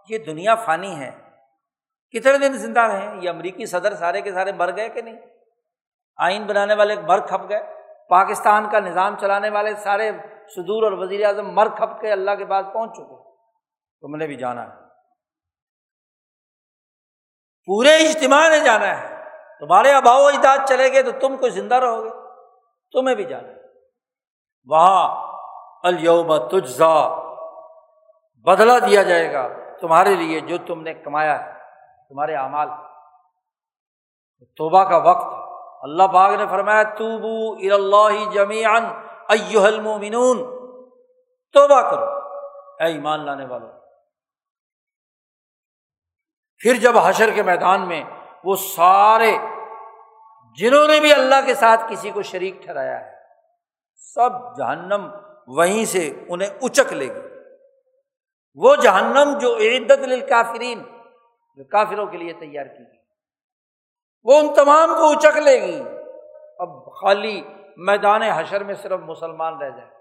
یہ 0.09 0.17
دنیا 0.17 0.55
فانی 0.55 0.99
ہے۔ 0.99 1.11
کتنے 2.11 2.37
دن 2.37 2.53
زندہ 2.53 2.79
رہے 2.79 3.15
یہ 3.21 3.29
امریکی 3.29 3.65
صدر 3.65 3.95
سارے 3.95 4.21
کے 4.21 4.31
سارے 4.31 4.51
مر 4.51 4.75
گئے 4.75 4.89
کہ 4.89 5.01
نہیں؟ 5.01 5.15
آئین 6.17 6.43
بنانے 6.43 6.73
والے 6.73 6.95
مر 6.95 7.19
کھپ 7.19 7.49
گئے۔ 7.49 7.76
پاکستان 8.09 8.69
کا 8.69 8.79
نظام 8.79 9.15
چلانے 9.15 9.49
والے 9.49 9.75
سارے 9.75 10.11
صدور 10.55 10.83
اور 10.83 10.91
وزیر 10.91 11.25
اعظم 11.25 11.51
مر 11.51 11.67
کھپ 11.75 12.01
کے 12.01 12.11
اللہ 12.11 12.31
کے 12.37 12.45
پاس 12.45 12.65
پہنچ 12.73 12.93
چکے 12.93 13.15
تم 14.01 14.15
نے 14.15 14.27
بھی 14.27 14.35
جانا 14.35 14.63
ہے۔ 14.63 14.87
پورے 17.65 17.95
اجتماع 17.95 18.49
نے 18.49 18.59
جانا 18.59 19.01
ہے۔ 19.01 19.23
تمہارے 19.59 19.91
اباؤ 19.91 20.25
اجداد 20.25 20.57
چلے 20.67 20.91
گئے 20.91 21.03
تو 21.03 21.11
تم 21.11 21.37
کو 21.37 21.49
زندہ 21.49 21.75
رہو 21.75 22.03
گے۔ 22.03 22.09
تمہیں 22.91 23.15
بھی 23.15 23.23
جانا 23.23 23.47
ہے۔ 23.47 23.55
وہاں 24.65 25.33
الوم 25.83 26.37
تجزا 26.47 27.27
بدلا 28.35 28.79
دیا 28.79 29.03
جائے 29.03 29.33
گا 29.33 29.47
تمہارے 29.81 30.15
لیے 30.15 30.39
جو 30.39 30.57
تم 30.67 30.81
نے 30.81 30.93
کمایا 30.93 31.45
ہے، 31.45 31.53
تمہارے 32.09 32.35
اعمال۔ 32.35 32.69
توبہ 34.55 34.83
کا 34.83 34.97
وقت 34.97 35.36
اللہ 35.83 36.07
باغ 36.13 36.35
نے 36.35 36.45
فرمایا، 36.49 36.83
توبو 36.97 37.51
اللہ 37.75 38.29
جمیان 38.33 38.85
المومنون 39.29 40.37
توبہ 41.55 41.81
کرو، 41.89 42.05
اے 42.79 42.87
ایمان 42.93 43.25
لانے 43.25 43.45
والوں 43.45 43.71
پھر 46.61 46.73
جب 46.81 46.97
حشر 46.97 47.29
کے 47.35 47.43
میدان 47.43 47.87
میں 47.87 48.03
وہ 48.43 48.55
سارے 48.55 49.31
جنہوں 50.57 50.87
نے 50.87 50.99
بھی 50.99 51.13
اللہ 51.13 51.45
کے 51.45 51.53
ساتھ 51.55 51.81
کسی 51.89 52.11
کو 52.11 52.21
شریک 52.23 52.61
ٹھہرایا 52.63 52.99
ہے، 52.99 53.15
سب 54.13 54.31
جہنم 54.57 55.07
وہیں 55.57 55.85
سے 55.85 56.09
انہیں 56.29 56.49
اچک 56.61 56.93
لے 56.93 57.07
گی 57.15 57.25
وہ 58.57 58.75
جہنم 58.75 59.37
جو 59.41 59.55
عدت 59.57 60.07
للکافرین، 60.07 60.81
جو 61.57 61.63
کافروں 61.71 62.05
کے 62.05 62.17
لیے 62.17 62.33
تیار 62.33 62.65
کی 62.65 62.83
گئی۔ 62.83 62.96
وہ 64.27 64.39
ان 64.39 64.53
تمام 64.53 64.89
کو 64.89 65.11
اچک 65.11 65.37
لے 65.37 65.61
گی۔ 65.61 65.81
اب 66.59 66.85
خالی 66.93 67.41
میدان 67.77 68.21
حشر 68.21 68.63
میں 68.63 68.75
صرف 68.75 68.99
مسلمان 68.99 69.61
رہ 69.61 69.69
جائے 69.69 69.95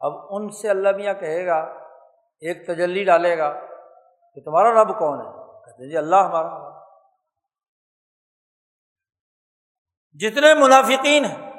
اب 0.00 0.12
ان 0.30 0.50
سے 0.50 0.70
اللہ 0.70 0.88
میاں 0.96 1.14
کہے 1.14 1.46
گا، 1.46 1.58
ایک 2.42 2.66
تجلی 2.66 3.04
ڈالے 3.04 3.38
گا 3.38 3.52
کہ 4.34 4.40
تمہارا 4.40 4.82
رب 4.82 4.98
کون 4.98 5.20
ہے؟ 5.20 5.32
کہتے 5.64 5.90
جی 5.90 5.96
اللہ 5.96 6.16
ہمارا 6.16 6.68
جتنے 10.20 10.54
منافقین 10.54 11.24
ہیں، 11.24 11.50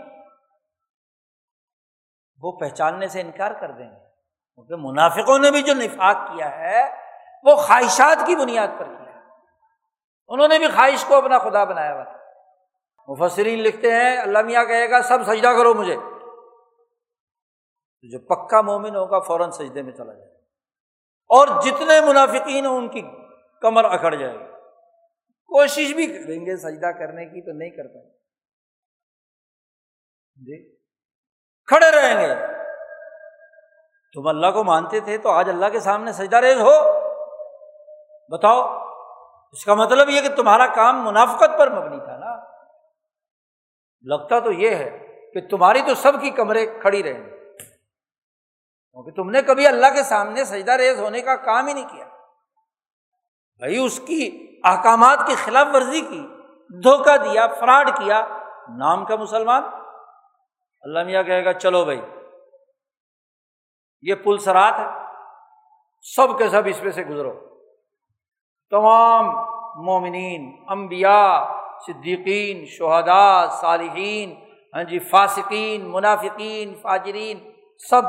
وہ 2.41 2.51
پہچاننے 2.59 3.07
سے 3.07 3.21
انکار 3.21 3.51
کر 3.51 3.71
دیں 3.71 3.89
گے۔ 3.91 4.09
کیونکہ 4.55 4.75
منافقوں 4.75 5.39
نے 5.39 5.51
بھی 5.51 5.61
جو 5.61 5.73
نفاق 5.73 6.15
کیا 6.27 6.49
ہے 6.59 7.00
وہ 7.43 7.55
خواہشات 7.55 8.27
کی 8.27 8.35
بنیاد 8.35 8.67
پر 8.79 8.85
کیا 8.85 9.01
انہوں 10.27 10.47
نے 10.47 10.59
بھی 10.59 10.67
خواہش 10.67 11.05
کو 11.05 11.15
اپنا 11.15 11.39
خدا 11.39 11.63
بنایا 11.63 11.93
ہوا 11.93 12.03
مفسرین 13.07 13.59
لکھتے 13.59 13.91
ہیں، 13.91 14.17
اللہ 14.17 14.41
میاں 14.41 14.65
کہے 14.65 14.89
گا، 14.89 15.01
سب 15.01 15.23
سجدہ 15.23 15.47
کرو 15.47 15.73
مجھے۔ 15.73 15.95
جو 18.03 18.19
پکا 18.19 18.61
مومن 18.61 18.95
ہوگا، 18.95 19.19
فوراً 19.19 19.51
سجدے 19.51 19.81
میں 19.81 19.91
چلا 19.91 20.13
جائے 20.13 20.29
اور 21.27 21.47
جتنے 21.61 22.01
منافقین 22.01 22.65
ہیں 22.65 22.73
ان 22.73 22.89
کی 22.89 23.01
کمر 23.61 23.83
اکڑ 23.83 24.15
جائے 24.15 24.33
گی۔ 24.33 24.45
کوشش 25.27 25.93
بھی 25.93 26.07
کریں 26.07 26.45
گے 26.45 26.57
سجدہ 26.57 26.91
کرنے 26.91 27.25
کی، 27.25 27.41
تو 27.41 27.51
نہیں 27.51 27.69
کر 27.69 27.87
پائیں 27.87 28.09
جی 30.35 30.75
کھڑے 31.65 31.91
رہیں 31.91 32.27
گے۔ 32.27 32.35
تم 34.13 34.27
اللہ 34.27 34.47
کو 34.47 34.63
مانتے 34.63 34.99
تھے، 34.99 35.17
تو 35.17 35.29
آج 35.29 35.49
اللہ 35.49 35.65
کے 35.65 35.79
سامنے 35.79 36.11
سجدہ 36.11 36.37
ریز 36.37 36.57
ہو۔ 36.57 37.00
بتاؤ، 38.31 38.87
اس 39.51 39.65
کا 39.65 39.73
مطلب 39.73 40.09
یہ 40.09 40.21
کہ 40.21 40.35
تمہارا 40.35 40.67
کام 40.67 41.05
منافقت 41.05 41.59
پر 41.59 41.71
مبنی 41.71 41.97
تھا 41.97 42.17
نا۔ 42.17 42.51
لگتا 44.03 44.39
تو 44.39 44.51
یہ 44.51 44.75
ہے 44.75 45.07
کہ 45.33 45.47
تمہاری 45.47 45.81
تو 45.81 45.95
سب 45.95 46.21
کی 46.21 46.29
کمرے 46.29 46.65
کھڑی 46.65 47.03
رہیں 47.03 47.23
کیونکہ 48.91 49.11
تم 49.11 49.29
نے 49.29 49.41
کبھی 49.41 49.67
اللہ 49.67 49.87
کے 49.93 50.03
سامنے 50.03 50.45
سجدہ 50.45 50.71
ریز 50.71 50.99
ہونے 50.99 51.21
کا 51.21 51.35
کام 51.35 51.67
ہی 51.67 51.73
نہیں 51.73 51.87
کیا۔ 51.91 52.05
بھائی، 53.57 53.77
اس 53.77 53.99
کی 53.99 54.47
احکامات 54.63 55.19
کی 55.27 55.35
خلاف 55.35 55.67
ورزی 55.73 56.01
کی، 56.01 56.27
دھوکہ 56.83 57.17
دیا، 57.17 57.47
فراڈ 57.47 57.89
کیا، 57.89 58.27
نام 58.77 59.05
کا 59.05 59.15
مسلمان۔ 59.15 59.63
اللہ 60.81 61.03
میاں 61.03 61.23
کہے 61.23 61.45
گا، 61.45 61.53
چلو 61.53 61.85
بھائی، 61.85 62.01
یہ 64.01 64.15
پل 64.15 64.37
سرات 64.37 64.73
ہے، 64.79 64.85
سب 66.01 66.37
کے 66.37 66.49
سب 66.49 66.61
اس 66.65 66.83
میں 66.83 66.91
سے 66.91 67.03
گزرو۔ 67.03 67.50
تمام 68.71 69.25
مومنین 69.85 70.51
امبیا 70.67 71.45
صدیقین 71.87 72.65
شہدا 72.65 73.47
صالحین 73.47 74.33
ہاں 74.75 74.83
جی 74.83 74.99
فاسقین، 74.99 75.89
منافقین، 75.91 76.73
فاجرین، 76.81 77.39
سب 77.89 78.03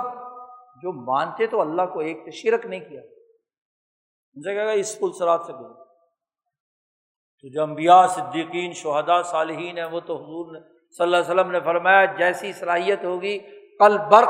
جو 0.83 0.93
مانتے 0.93 1.47
تو 1.47 1.61
اللہ 1.61 1.83
کو 1.83 2.01
ایک 2.01 2.19
شرک 2.35 2.67
نہیں 2.67 2.81
کیا۔ 2.81 3.01
ان 3.01 4.69
اس 4.79 5.01
پل 5.01 5.13
سرات 5.13 5.43
سے 5.47 5.53
گزرو 5.53 5.85
تو 7.41 7.49
جو 7.49 7.63
امبیا 7.63 8.07
صدیقین 8.07 8.73
شہدا 8.73 9.23
صالحین 9.23 9.79
ہیں، 9.79 9.85
وہ 9.85 10.01
تو 10.01 10.17
حضور 10.17 10.53
نے، 10.53 10.61
صلی 10.99 11.05
اللہ 11.05 11.17
علیہ 11.17 11.31
وسلم 11.31 11.51
نے 11.51 11.61
فرمایا، 11.61 12.05
جیسی 12.05 12.53
صلاحیت 12.53 13.05
ہوگی، 13.05 13.39
کل 13.79 13.99
برق 13.99 14.29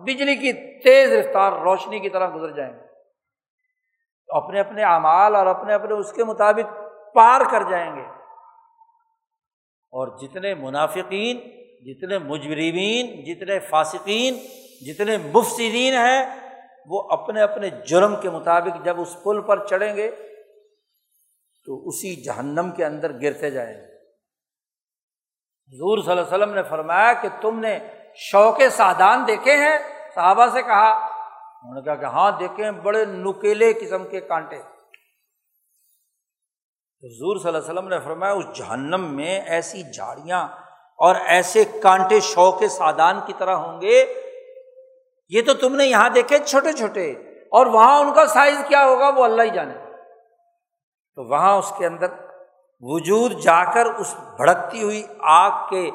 بجلی 0.00 0.34
کی 0.34 0.52
تیز 0.82 1.12
رفتار 1.12 1.52
روشنی 1.52 1.98
کی 1.98 2.08
طرح 2.08 2.34
گزر 2.34 2.50
جائیں 2.50 2.72
گے۔ 2.72 2.85
اپنے 4.28 4.60
اپنے 4.60 4.82
اعمال 4.84 5.34
اور 5.34 5.46
اپنے 5.46 5.74
اپنے 5.74 5.94
اس 5.94 6.12
کے 6.12 6.24
مطابق 6.24 6.74
پار 7.14 7.40
کر 7.50 7.62
جائیں 7.70 7.96
گے۔ 7.96 8.02
اور 9.92 10.18
جتنے 10.18 10.54
منافقین، 10.54 11.36
جتنے 11.84 12.18
مجرمین، 12.18 13.24
جتنے 13.24 13.58
فاسقین، 13.58 14.34
جتنے 14.86 15.16
مفسدین 15.16 15.94
ہیں، 15.94 16.26
وہ 16.86 17.08
اپنے 17.10 17.40
اپنے 17.40 17.70
جرم 17.70 18.14
کے 18.20 18.30
مطابق 18.30 18.84
جب 18.84 19.00
اس 19.00 19.16
پل 19.22 19.40
پر 19.40 19.66
چڑھیں 19.66 19.96
گے، 19.96 20.10
تو 21.64 21.88
اسی 21.88 22.22
جہنم 22.22 22.70
کے 22.76 22.84
اندر 22.84 23.12
گرتے 23.22 23.50
جائیں 23.50 23.74
گے۔ 23.74 23.96
حضور 25.74 26.02
صلی 26.02 26.10
اللہ 26.10 26.22
علیہ 26.22 26.36
وسلم 26.36 26.54
نے 26.54 26.62
فرمایا 26.62 27.12
کہ 27.12 27.28
تم 27.40 27.58
نے 27.60 27.78
شوق 28.14 28.58
سادان 28.70 29.26
دیکھے 29.26 29.56
ہیں، 29.56 29.78
صحابہ 30.14 30.46
سے 30.46 30.62
کہا 30.62 31.05
انہوں 31.62 31.74
نے 31.74 31.82
کہا 31.82 31.94
کہ 31.94 32.04
ہاں 32.04 32.30
دیکھے 32.30 32.70
بڑے 32.70 33.04
نکیلے 33.04 33.72
قسم 33.72 34.06
کے 34.06 34.20
کانٹے۔ 34.20 34.56
حضور 37.02 37.36
صلی 37.36 37.48
اللہ 37.48 37.58
علیہ 37.58 37.72
وسلم 37.72 37.88
نے 37.88 37.98
فرمایا، 38.00 38.32
اس 38.32 38.44
جہنم 38.54 39.04
میں 39.04 39.40
ایسی 39.40 39.82
جھاڑیاں 39.82 40.48
اور 40.98 41.16
ایسے 41.24 41.64
کانٹے 41.82 42.20
شوق 42.20 42.62
سادان 42.70 43.20
کی 43.26 43.32
طرح 43.38 43.54
ہوں 43.54 43.80
گے۔ 43.80 44.14
یہ 45.28 45.42
تو 45.42 45.54
تم 45.54 45.76
نے 45.76 45.84
یہاں 45.84 46.08
دیکھے 46.08 46.38
چھوٹے 46.38 46.72
چھوٹے۔ 46.72 47.12
اور 47.46 47.66
وہاں 47.66 48.00
ان 48.00 48.14
کا 48.14 48.26
سائز 48.26 48.58
کیا 48.68 48.84
ہوگا، 48.84 49.08
وہ 49.08 49.24
اللہ 49.24 49.42
ہی 49.42 49.50
جانے۔ 49.50 49.74
تو 51.14 51.24
وہاں 51.24 51.56
اس 51.56 51.72
کے 51.78 51.86
اندر 51.86 52.06
وجود 52.80 53.32
جا 53.32 53.72
کر 53.72 53.86
اس 53.86 54.14
بھڑکتی 54.36 54.82
ہوئی 54.82 55.06
آگ 55.20 55.68
کے 55.70 55.90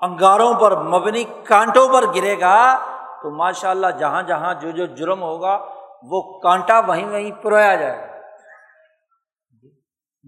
انگاروں 0.00 0.54
پر، 0.54 0.76
مبنی 0.76 1.24
کانٹوں 1.44 1.88
پر 1.88 2.14
گرے 2.14 2.40
گا۔ 2.40 2.78
تو 3.22 3.36
ماشاء 3.36 3.70
اللہ 3.70 3.86
جہاں 3.86 4.22
جہاں 4.22 4.54
جو 4.54 4.70
جو 4.70 4.86
جرم 4.86 5.22
ہوگا 5.22 5.64
وہ 6.02 6.38
کانٹا 6.38 6.80
وہیں 6.80 7.06
وہیں 7.06 7.42
پرویا 7.42 7.74
جائے 7.74 7.98
گا۔ 7.98 8.10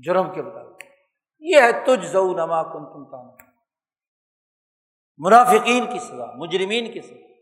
جرم 0.05 0.33
کے 0.33 0.43
مطابق۔ 0.43 0.85
یہ 1.41 1.61
ہے 1.61 1.73
تجھ 1.73 2.07
زو 2.07 2.33
نما 2.33 2.63
کن 2.63 2.85
تم 2.85 3.05
کام 3.05 3.27
منافقین 5.19 5.87
کی 5.87 5.99
سزا، 5.99 6.25
مجرمین 6.35 6.93
کی 6.93 7.01
سزا۔ 7.01 7.33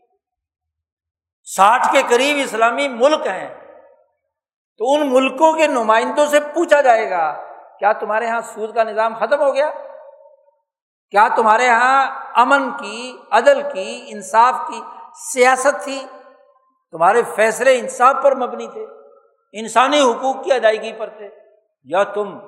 ساٹھ 1.43 1.91
کے 1.91 2.01
قریب 2.09 2.37
اسلامی 2.43 2.87
ملک 2.87 3.27
ہیں۔ 3.27 3.61
تو 4.77 4.93
ان 4.93 5.13
ملکوں 5.13 5.53
کے 5.53 5.67
نمائندوں 5.67 6.25
سے 6.25 6.39
پوچھا 6.39 6.81
جائے 6.81 7.09
گا، 7.09 7.33
کیا 7.77 7.93
تمہارے 7.93 8.25
یہاں 8.25 8.41
سود 8.41 8.75
کا 8.75 8.83
نظام 8.83 9.15
ختم 9.15 9.41
ہو 9.41 9.53
گیا؟ 9.53 9.71
کیا 11.11 11.27
تمہارے 11.35 11.65
یہاں 11.65 12.07
امن 12.35 12.77
کی، 12.77 13.17
عدل 13.31 13.61
کی، 13.73 14.05
انصاف 14.07 14.55
کی 14.67 14.81
سیاست 15.15 15.83
تھی، 15.83 16.05
تمہارے 16.91 17.21
فیصلے 17.35 17.79
انصاف 17.79 18.15
پر 18.23 18.35
مبنی 18.35 18.67
تھے، 18.67 18.85
انسانی 19.53 19.99
حقوق 19.99 20.43
کی 20.43 20.51
ادائیگی 20.51 20.93
پر 20.93 21.09
تھے۔ 21.09 21.29
یا 21.83 22.03
تم 22.03 22.39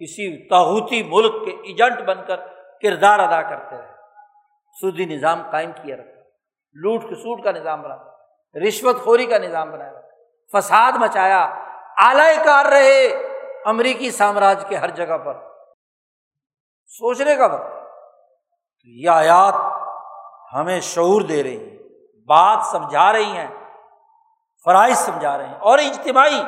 کسی 0.00 0.48
تاحوتی 0.48 1.02
ملک 1.02 1.32
کے 1.32 1.50
ایجنٹ 1.50 2.00
بن 2.00 2.24
کر 2.26 2.36
کردار 2.82 3.18
ادا 3.18 3.42
کرتے 3.42 3.76
رہے۔ 3.76 3.92
سودی 4.80 5.04
نظام 5.04 5.42
قائم 5.50 5.72
کیا 5.72 5.96
رکھا۔ 5.96 6.20
لوٹ 6.72 7.02
کسوٹ 7.04 7.44
کا 7.44 7.50
نظام 7.50 7.82
بنا۔ 7.82 7.96
رشوت 8.68 9.00
خوری 9.00 9.26
کا 9.26 9.38
نظام 9.38 9.70
بنایا۔ 9.70 9.92
رکھا 9.92 10.60
فساد 10.60 10.92
مچایا۔ 10.92 11.44
اعلی 11.96 12.44
کار 12.44 12.64
رہے 12.64 13.06
امریکی 13.64 14.10
سامراج 14.10 14.64
کے 14.68 14.76
ہر 14.76 14.90
جگہ 14.90 15.18
پر۔ 15.18 15.34
سوچنے 16.86 17.36
کا 17.36 17.46
وقت۔ 17.46 17.88
یہ 18.84 19.10
آیات 19.10 19.54
ہمیں 20.54 20.80
شعور 20.80 21.22
دے 21.22 21.42
رہی 21.42 21.70
ہیں۔ 21.70 21.71
بات 22.26 22.58
سمجھا 22.70 23.12
رہی 23.12 23.36
ہیں، 23.36 23.48
فرائض 24.64 24.96
سمجھا 24.96 25.38
رہے 25.38 25.46
ہیں 25.46 25.54
اور 25.54 25.78
اجتماعی 25.78 26.42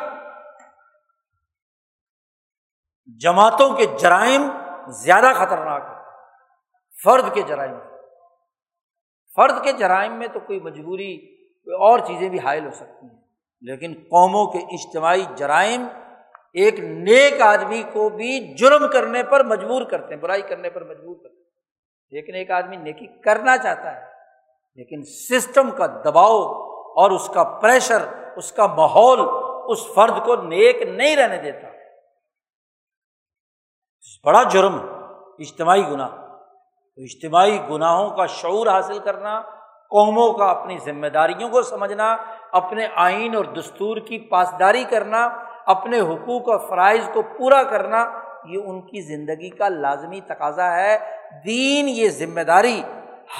جماعتوں 3.20 3.76
کے 3.76 3.86
جرائم 3.98 4.50
زیادہ 4.88 5.32
خطرناک 5.34 5.82
ہے 5.82 5.94
فرد 7.04 7.34
کے 7.34 7.42
جرائم۔ 7.42 7.78
فرد 9.36 9.64
کے 9.64 9.72
جرائم 9.72 10.12
میں 10.12 10.28
تو 10.28 10.40
کوئی 10.40 10.60
مجبوری، 10.60 11.16
کوئی 11.36 11.76
اور 11.76 11.98
چیزیں 11.98 12.28
بھی 12.28 12.38
حائل 12.38 12.66
ہو 12.66 12.70
سکتی 12.70 13.06
ہیں، 13.06 13.22
لیکن 13.60 13.94
قوموں 14.02 14.46
کے 14.46 14.58
اجتماعی 14.58 15.24
جرائم 15.36 15.88
ایک 16.54 16.80
نیک 16.80 17.40
آدمی 17.40 17.82
کو 17.92 18.08
بھی 18.08 18.54
جرم 18.54 18.88
کرنے 18.92 19.22
پر 19.22 19.44
مجبور 19.44 19.82
کرتے 19.82 20.14
ہیں، 20.14 20.22
برائی 20.22 20.42
کرنے 20.42 20.70
پر 20.70 20.84
مجبور 20.84 21.16
کرتے 21.16 21.36
ہیں۔ 21.36 21.44
لیکن 22.10 22.34
ایک 22.34 22.50
آدمی 22.50 22.76
نیکی 22.76 23.06
کرنا 23.06 23.58
چاہتا 23.58 23.96
ہے۔ 23.96 24.13
لیکن 24.74 25.02
سسٹم 25.04 25.70
کا 25.70 25.86
دباؤ 25.86 26.38
اور 26.72 27.10
اس 27.10 27.28
کا 27.28 27.42
پریشر، 27.42 28.02
اس 28.36 28.52
کا 28.52 28.66
ماحول 28.66 29.20
اس 29.66 29.78
فرد 29.94 30.26
کو 30.26 30.36
نیک 30.36 30.82
نہیں 30.82 31.16
رہنے 31.16 31.36
دیتا۔ 31.36 31.68
بڑا 34.24 34.42
جرم 34.42 34.78
اجتماعی 35.38 35.82
گناہ۔ 35.90 36.08
تو 36.96 37.02
اجتماعی 37.02 37.58
گناہوں 37.70 38.16
کا 38.16 38.26
شعور 38.26 38.66
حاصل 38.66 38.98
کرنا، 38.98 39.40
قوموں 39.90 40.32
کا 40.32 40.44
اپنی 40.44 40.78
ذمہ 40.84 41.06
داریوں 41.06 41.48
کو 41.48 41.62
سمجھنا، 41.62 42.16
اپنے 42.52 42.86
آئین 42.94 43.36
اور 43.36 43.44
دستور 43.44 43.96
کی 43.96 44.18
پاسداری 44.18 44.84
کرنا، 44.90 45.28
اپنے 45.66 46.00
حقوق 46.00 46.48
اور 46.48 46.58
فرائض 46.68 47.08
کو 47.14 47.22
پورا 47.22 47.62
کرنا، 47.62 48.10
یہ 48.44 48.58
ان 48.66 48.80
کی 48.80 49.00
زندگی 49.00 49.50
کا 49.50 49.68
لازمی 49.68 50.20
تقاضا 50.20 50.76
ہے۔ 50.76 50.98
دین 51.46 51.88
یہ 51.88 52.08
ذمہ 52.08 52.40
داری 52.40 52.82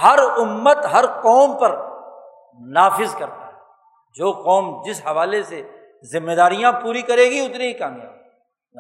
ہر 0.02 0.19
امت، 0.39 0.86
ہر 0.93 1.06
قوم 1.06 1.59
پر 1.59 1.77
نافذ 2.66 3.15
کرتا 3.15 3.47
ہے۔ 3.47 3.52
جو 4.15 4.32
قوم 4.32 4.82
جس 4.82 5.06
حوالے 5.06 5.43
سے 5.43 5.62
ذمہ 6.12 6.32
داریاں 6.32 6.73
پوری 6.73 7.02
کرے 7.02 7.24
گی، 7.24 7.40
اتنی 7.40 7.66
ہی 7.66 7.73
کامیاب۔ 7.73 8.15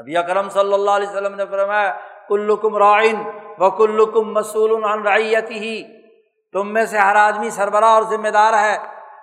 نبی 0.00 0.14
کرم 0.14 0.48
صلی 0.48 0.74
اللہ 0.74 0.90
علیہ 0.90 1.08
وسلم 1.08 1.34
نے 1.34 1.46
فرمایا، 1.46 1.94
کلکم 2.28 2.76
رائن 2.76 3.22
و 3.58 3.70
کلکم 3.70 4.32
مسول 4.32 4.84
عن 4.84 5.06
رعیتی 5.06 5.58
ہی 5.58 6.04
تم 6.52 6.72
میں 6.72 6.86
سے 6.86 6.98
ہر 6.98 7.16
آدمی 7.16 7.50
سربراہ 7.50 7.90
اور 7.90 8.02
ذمہ 8.02 8.28
دار 8.28 8.52
ہے 8.52 8.76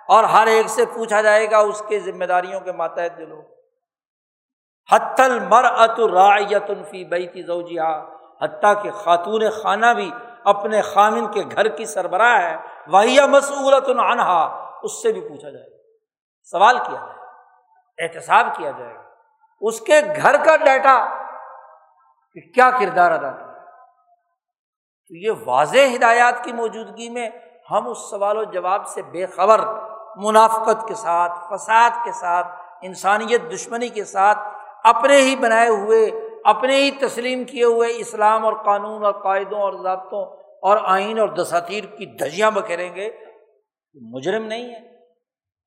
اور 0.08 0.24
ہر 0.24 0.46
ایک 0.46 0.66
سے 0.68 0.86
پوچھا 0.86 1.20
جائے 1.20 1.50
گا 1.50 1.58
اس 1.58 1.82
کے 1.88 1.98
ذمہ 1.98 2.24
داریوں 2.24 2.60
کے 2.60 2.72
ماتحت 2.72 3.18
دلو 3.18 3.40
حتل 4.92 5.38
مر 5.40 5.64
ات 5.64 6.00
رایت 6.00 6.70
فی 6.90 7.04
بیتی 7.04 7.42
زوجیہ 7.42 8.04
حتیٰ 8.42 8.82
کہ 8.82 8.90
خاتون 8.90 9.42
خانہ 9.62 9.86
بھی 9.96 10.10
اپنے 10.44 10.82
خامن 10.82 11.26
کے 11.26 11.42
گھر 11.56 11.68
کی 11.68 11.84
سربراہ 11.84 12.42
ہے 12.42 12.56
وہی 12.86 13.26
مسعورت 13.26 13.88
عنہا 13.88 14.70
اس 14.82 15.02
سے 15.02 15.12
بھی 15.12 15.20
پوچھا 15.20 15.50
جائے 15.50 15.70
گا۔ 15.70 15.76
سوال 16.42 16.78
کیا 16.78 17.06
جائے 17.06 17.22
احتساب 17.98 18.46
کیا 18.56 18.70
جائے 18.70 18.94
گا۔ 18.94 19.02
اس 19.60 19.80
کے 19.80 20.00
گھر 20.16 20.44
کا 20.44 20.56
ڈیٹا 20.56 21.06
کہ 22.32 22.40
کیا 22.40 22.70
کردار 22.70 23.10
ادا 23.10 23.30
کیا 23.30 23.46
تو 25.08 25.14
یہ 25.16 25.30
واضح 25.46 25.96
ہدایات 25.96 26.44
کی 26.44 26.52
موجودگی 26.52 27.08
میں 27.08 27.30
ہم 27.70 27.88
اس 27.88 27.98
سوال 27.98 28.38
و 28.38 28.44
جواب 28.44 28.86
سے 28.86 29.02
بے 29.02 29.26
خبر 29.26 29.60
منافقت 30.16 30.88
کے 30.88 30.94
ساتھ، 30.94 31.32
فساد 31.50 31.90
کے 32.04 32.12
ساتھ، 32.12 32.46
انسانیت 32.82 33.40
دشمنی 33.52 33.88
کے 33.88 34.04
ساتھ 34.04 34.38
اپنے 34.84 35.16
ہی 35.16 35.36
بنائے 35.36 35.68
ہوئے، 35.68 36.10
اپنے 36.44 36.76
ہی 36.76 36.90
تسلیم 36.90 37.44
کیے 37.44 37.64
ہوئے 37.64 37.88
اسلام 37.96 38.44
اور 38.44 38.52
قانون 38.64 39.04
اور 39.04 39.12
قاعدوں 39.12 39.60
اور 39.60 39.72
ضابطوں 39.82 40.24
اور 40.62 40.76
آئین 40.82 41.18
اور 41.18 41.28
دساتیر 41.28 41.84
کی 41.84 42.06
دھجیاں 42.06 42.50
بکھیریں 42.50 42.94
گے 42.94 43.10
مجرم 43.94 44.44
نہیں 44.44 44.68
ہے۔ 44.68 44.96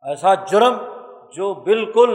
ایسا 0.09 0.33
جرم 0.33 0.77
جو 1.31 1.53
بالکل 1.53 2.09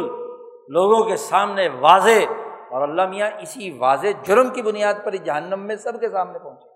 لوگوں 0.69 1.05
کے 1.05 1.17
سامنے 1.17 1.69
واضح 1.69 2.33
اور 2.71 2.83
اللہ 2.83 3.07
میاں 3.07 3.31
اسی 3.41 3.71
واضح 3.71 4.07
جرم 4.23 4.49
کی 4.49 4.63
بنیاد 4.63 4.95
پر 5.05 5.17
جہنم 5.17 5.61
میں 5.61 5.77
سب 5.77 6.01
کے 6.01 6.09
سامنے 6.09 6.39
پہنچے۔ 6.39 6.69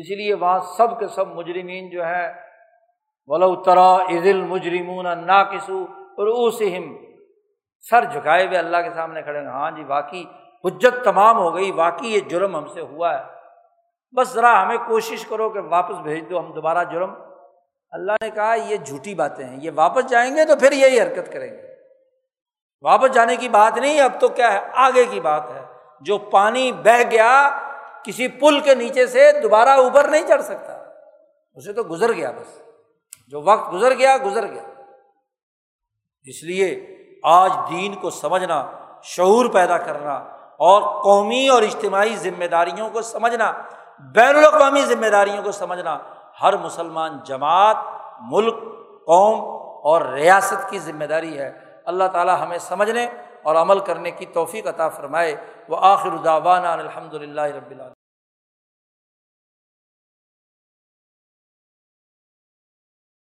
اسی 0.00 0.14
لیے 0.14 0.34
وہاں 0.34 0.58
سب 0.76 0.98
کے 0.98 1.06
سب 1.06 1.28
مجرمین 1.28 1.90
جو 1.90 2.06
ہے 2.06 2.32
ولوترا 3.26 3.96
عز 3.96 4.26
المجرمون 4.26 5.26
نا 5.26 5.42
کسو 5.42 5.84
رؤوسہم 6.24 7.03
سر 7.90 8.04
جھکائے 8.04 8.46
ہوئے 8.46 8.58
اللہ 8.58 8.76
کے 8.76 8.90
سامنے 8.94 9.22
کھڑے 9.22 9.38
ہیں۔ 9.38 9.46
ہاں 9.46 9.70
جی 9.70 9.84
واقعی 9.84 10.24
حجت 10.64 11.04
تمام 11.04 11.36
ہو 11.36 11.54
گئی، 11.54 11.70
واقعی 11.70 12.08
یہ 12.08 12.20
جرم 12.20 12.56
ہم 12.56 12.66
سے 12.66 12.80
ہوا 12.80 13.18
ہے۔ 13.18 13.24
بس 14.16 14.28
ذرا 14.28 14.62
ہمیں 14.62 14.76
کوشش 14.86 15.26
کرو 15.26 15.50
کہ 15.50 15.60
واپس 15.60 15.94
بھیج 15.94 16.30
دو، 16.30 16.38
ہم 16.38 16.52
دوبارہ 16.52 16.84
جرم۔ 16.84 17.14
اللہ 17.90 18.12
نے 18.20 18.30
کہا، 18.30 18.54
یہ 18.54 18.76
جھوٹی 18.76 19.14
باتیں 19.14 19.44
ہیں، 19.44 19.56
یہ 19.60 19.70
واپس 19.74 20.10
جائیں 20.10 20.36
گے 20.36 20.44
تو 20.44 20.56
پھر 20.56 20.72
یہی 20.72 21.00
حرکت 21.00 21.32
کریں 21.32 21.52
گے۔ 21.52 21.62
واپس 22.82 23.14
جانے 23.14 23.36
کی 23.36 23.48
بات 23.48 23.78
نہیں، 23.78 24.00
اب 24.00 24.12
تو 24.20 24.28
کیا 24.28 24.52
ہے، 24.52 24.58
آگے 24.72 25.04
کی 25.04 25.20
بات 25.20 25.42
ہے۔ 25.54 25.62
جو 26.00 26.18
پانی 26.18 26.72
بہ 26.72 27.10
گیا 27.10 27.58
کسی 28.04 28.28
پل 28.28 28.60
کے 28.60 28.74
نیچے 28.74 29.06
سے 29.06 29.32
دوبارہ 29.42 29.68
اوپر 29.68 30.08
نہیں 30.08 30.26
چڑھ 30.26 30.42
سکتا، 30.42 30.90
اسے 31.54 31.72
تو 31.72 31.82
گزر 31.82 32.12
گیا 32.12 32.30
بس۔ 32.30 32.62
جو 33.28 33.42
وقت 33.42 33.72
گزر 33.72 33.94
گیا 33.94 34.16
گزر 34.24 34.46
گیا۔ 34.46 34.62
اس 36.22 36.44
لیے 36.44 36.98
آج 37.24 37.52
دین 37.70 37.94
کو 37.94 38.10
سمجھنا، 38.10 38.70
شعور 39.02 39.46
پیدا 39.46 39.78
کرنا 39.78 40.14
اور 40.56 41.02
قومی 41.02 41.48
اور 41.48 41.62
اجتماعی 41.62 42.16
ذمہ 42.16 42.44
داریوں 42.44 42.90
کو 42.90 43.02
سمجھنا، 43.02 43.52
بین 43.98 44.36
الاقوامی 44.36 44.82
ذمہ 44.82 45.06
داریوں 45.06 45.42
کو 45.42 45.52
سمجھنا 45.52 45.98
ہر 46.42 46.56
مسلمان 46.56 47.18
جماعت، 47.24 47.76
ملک، 48.20 48.54
قوم 49.06 49.40
اور 49.84 50.00
ریاست 50.00 50.70
کی 50.70 50.78
ذمہ 50.78 51.04
داری 51.04 51.38
ہے۔ 51.38 51.52
اللہ 51.84 52.04
تعالیٰ 52.04 52.40
ہمیں 52.40 52.58
سمجھنے 52.58 53.06
اور 53.42 53.56
عمل 53.56 53.78
کرنے 53.78 54.10
کی 54.10 54.26
توفیق 54.26 54.66
عطا 54.66 54.88
فرمائے۔ 54.88 55.36
وہ 55.68 55.76
آخر 55.80 56.10
الداوانہ 56.10 56.66
الحمد 56.66 57.14
للہ 57.14 57.40
رب 57.40 57.70
اللہ 57.70 57.82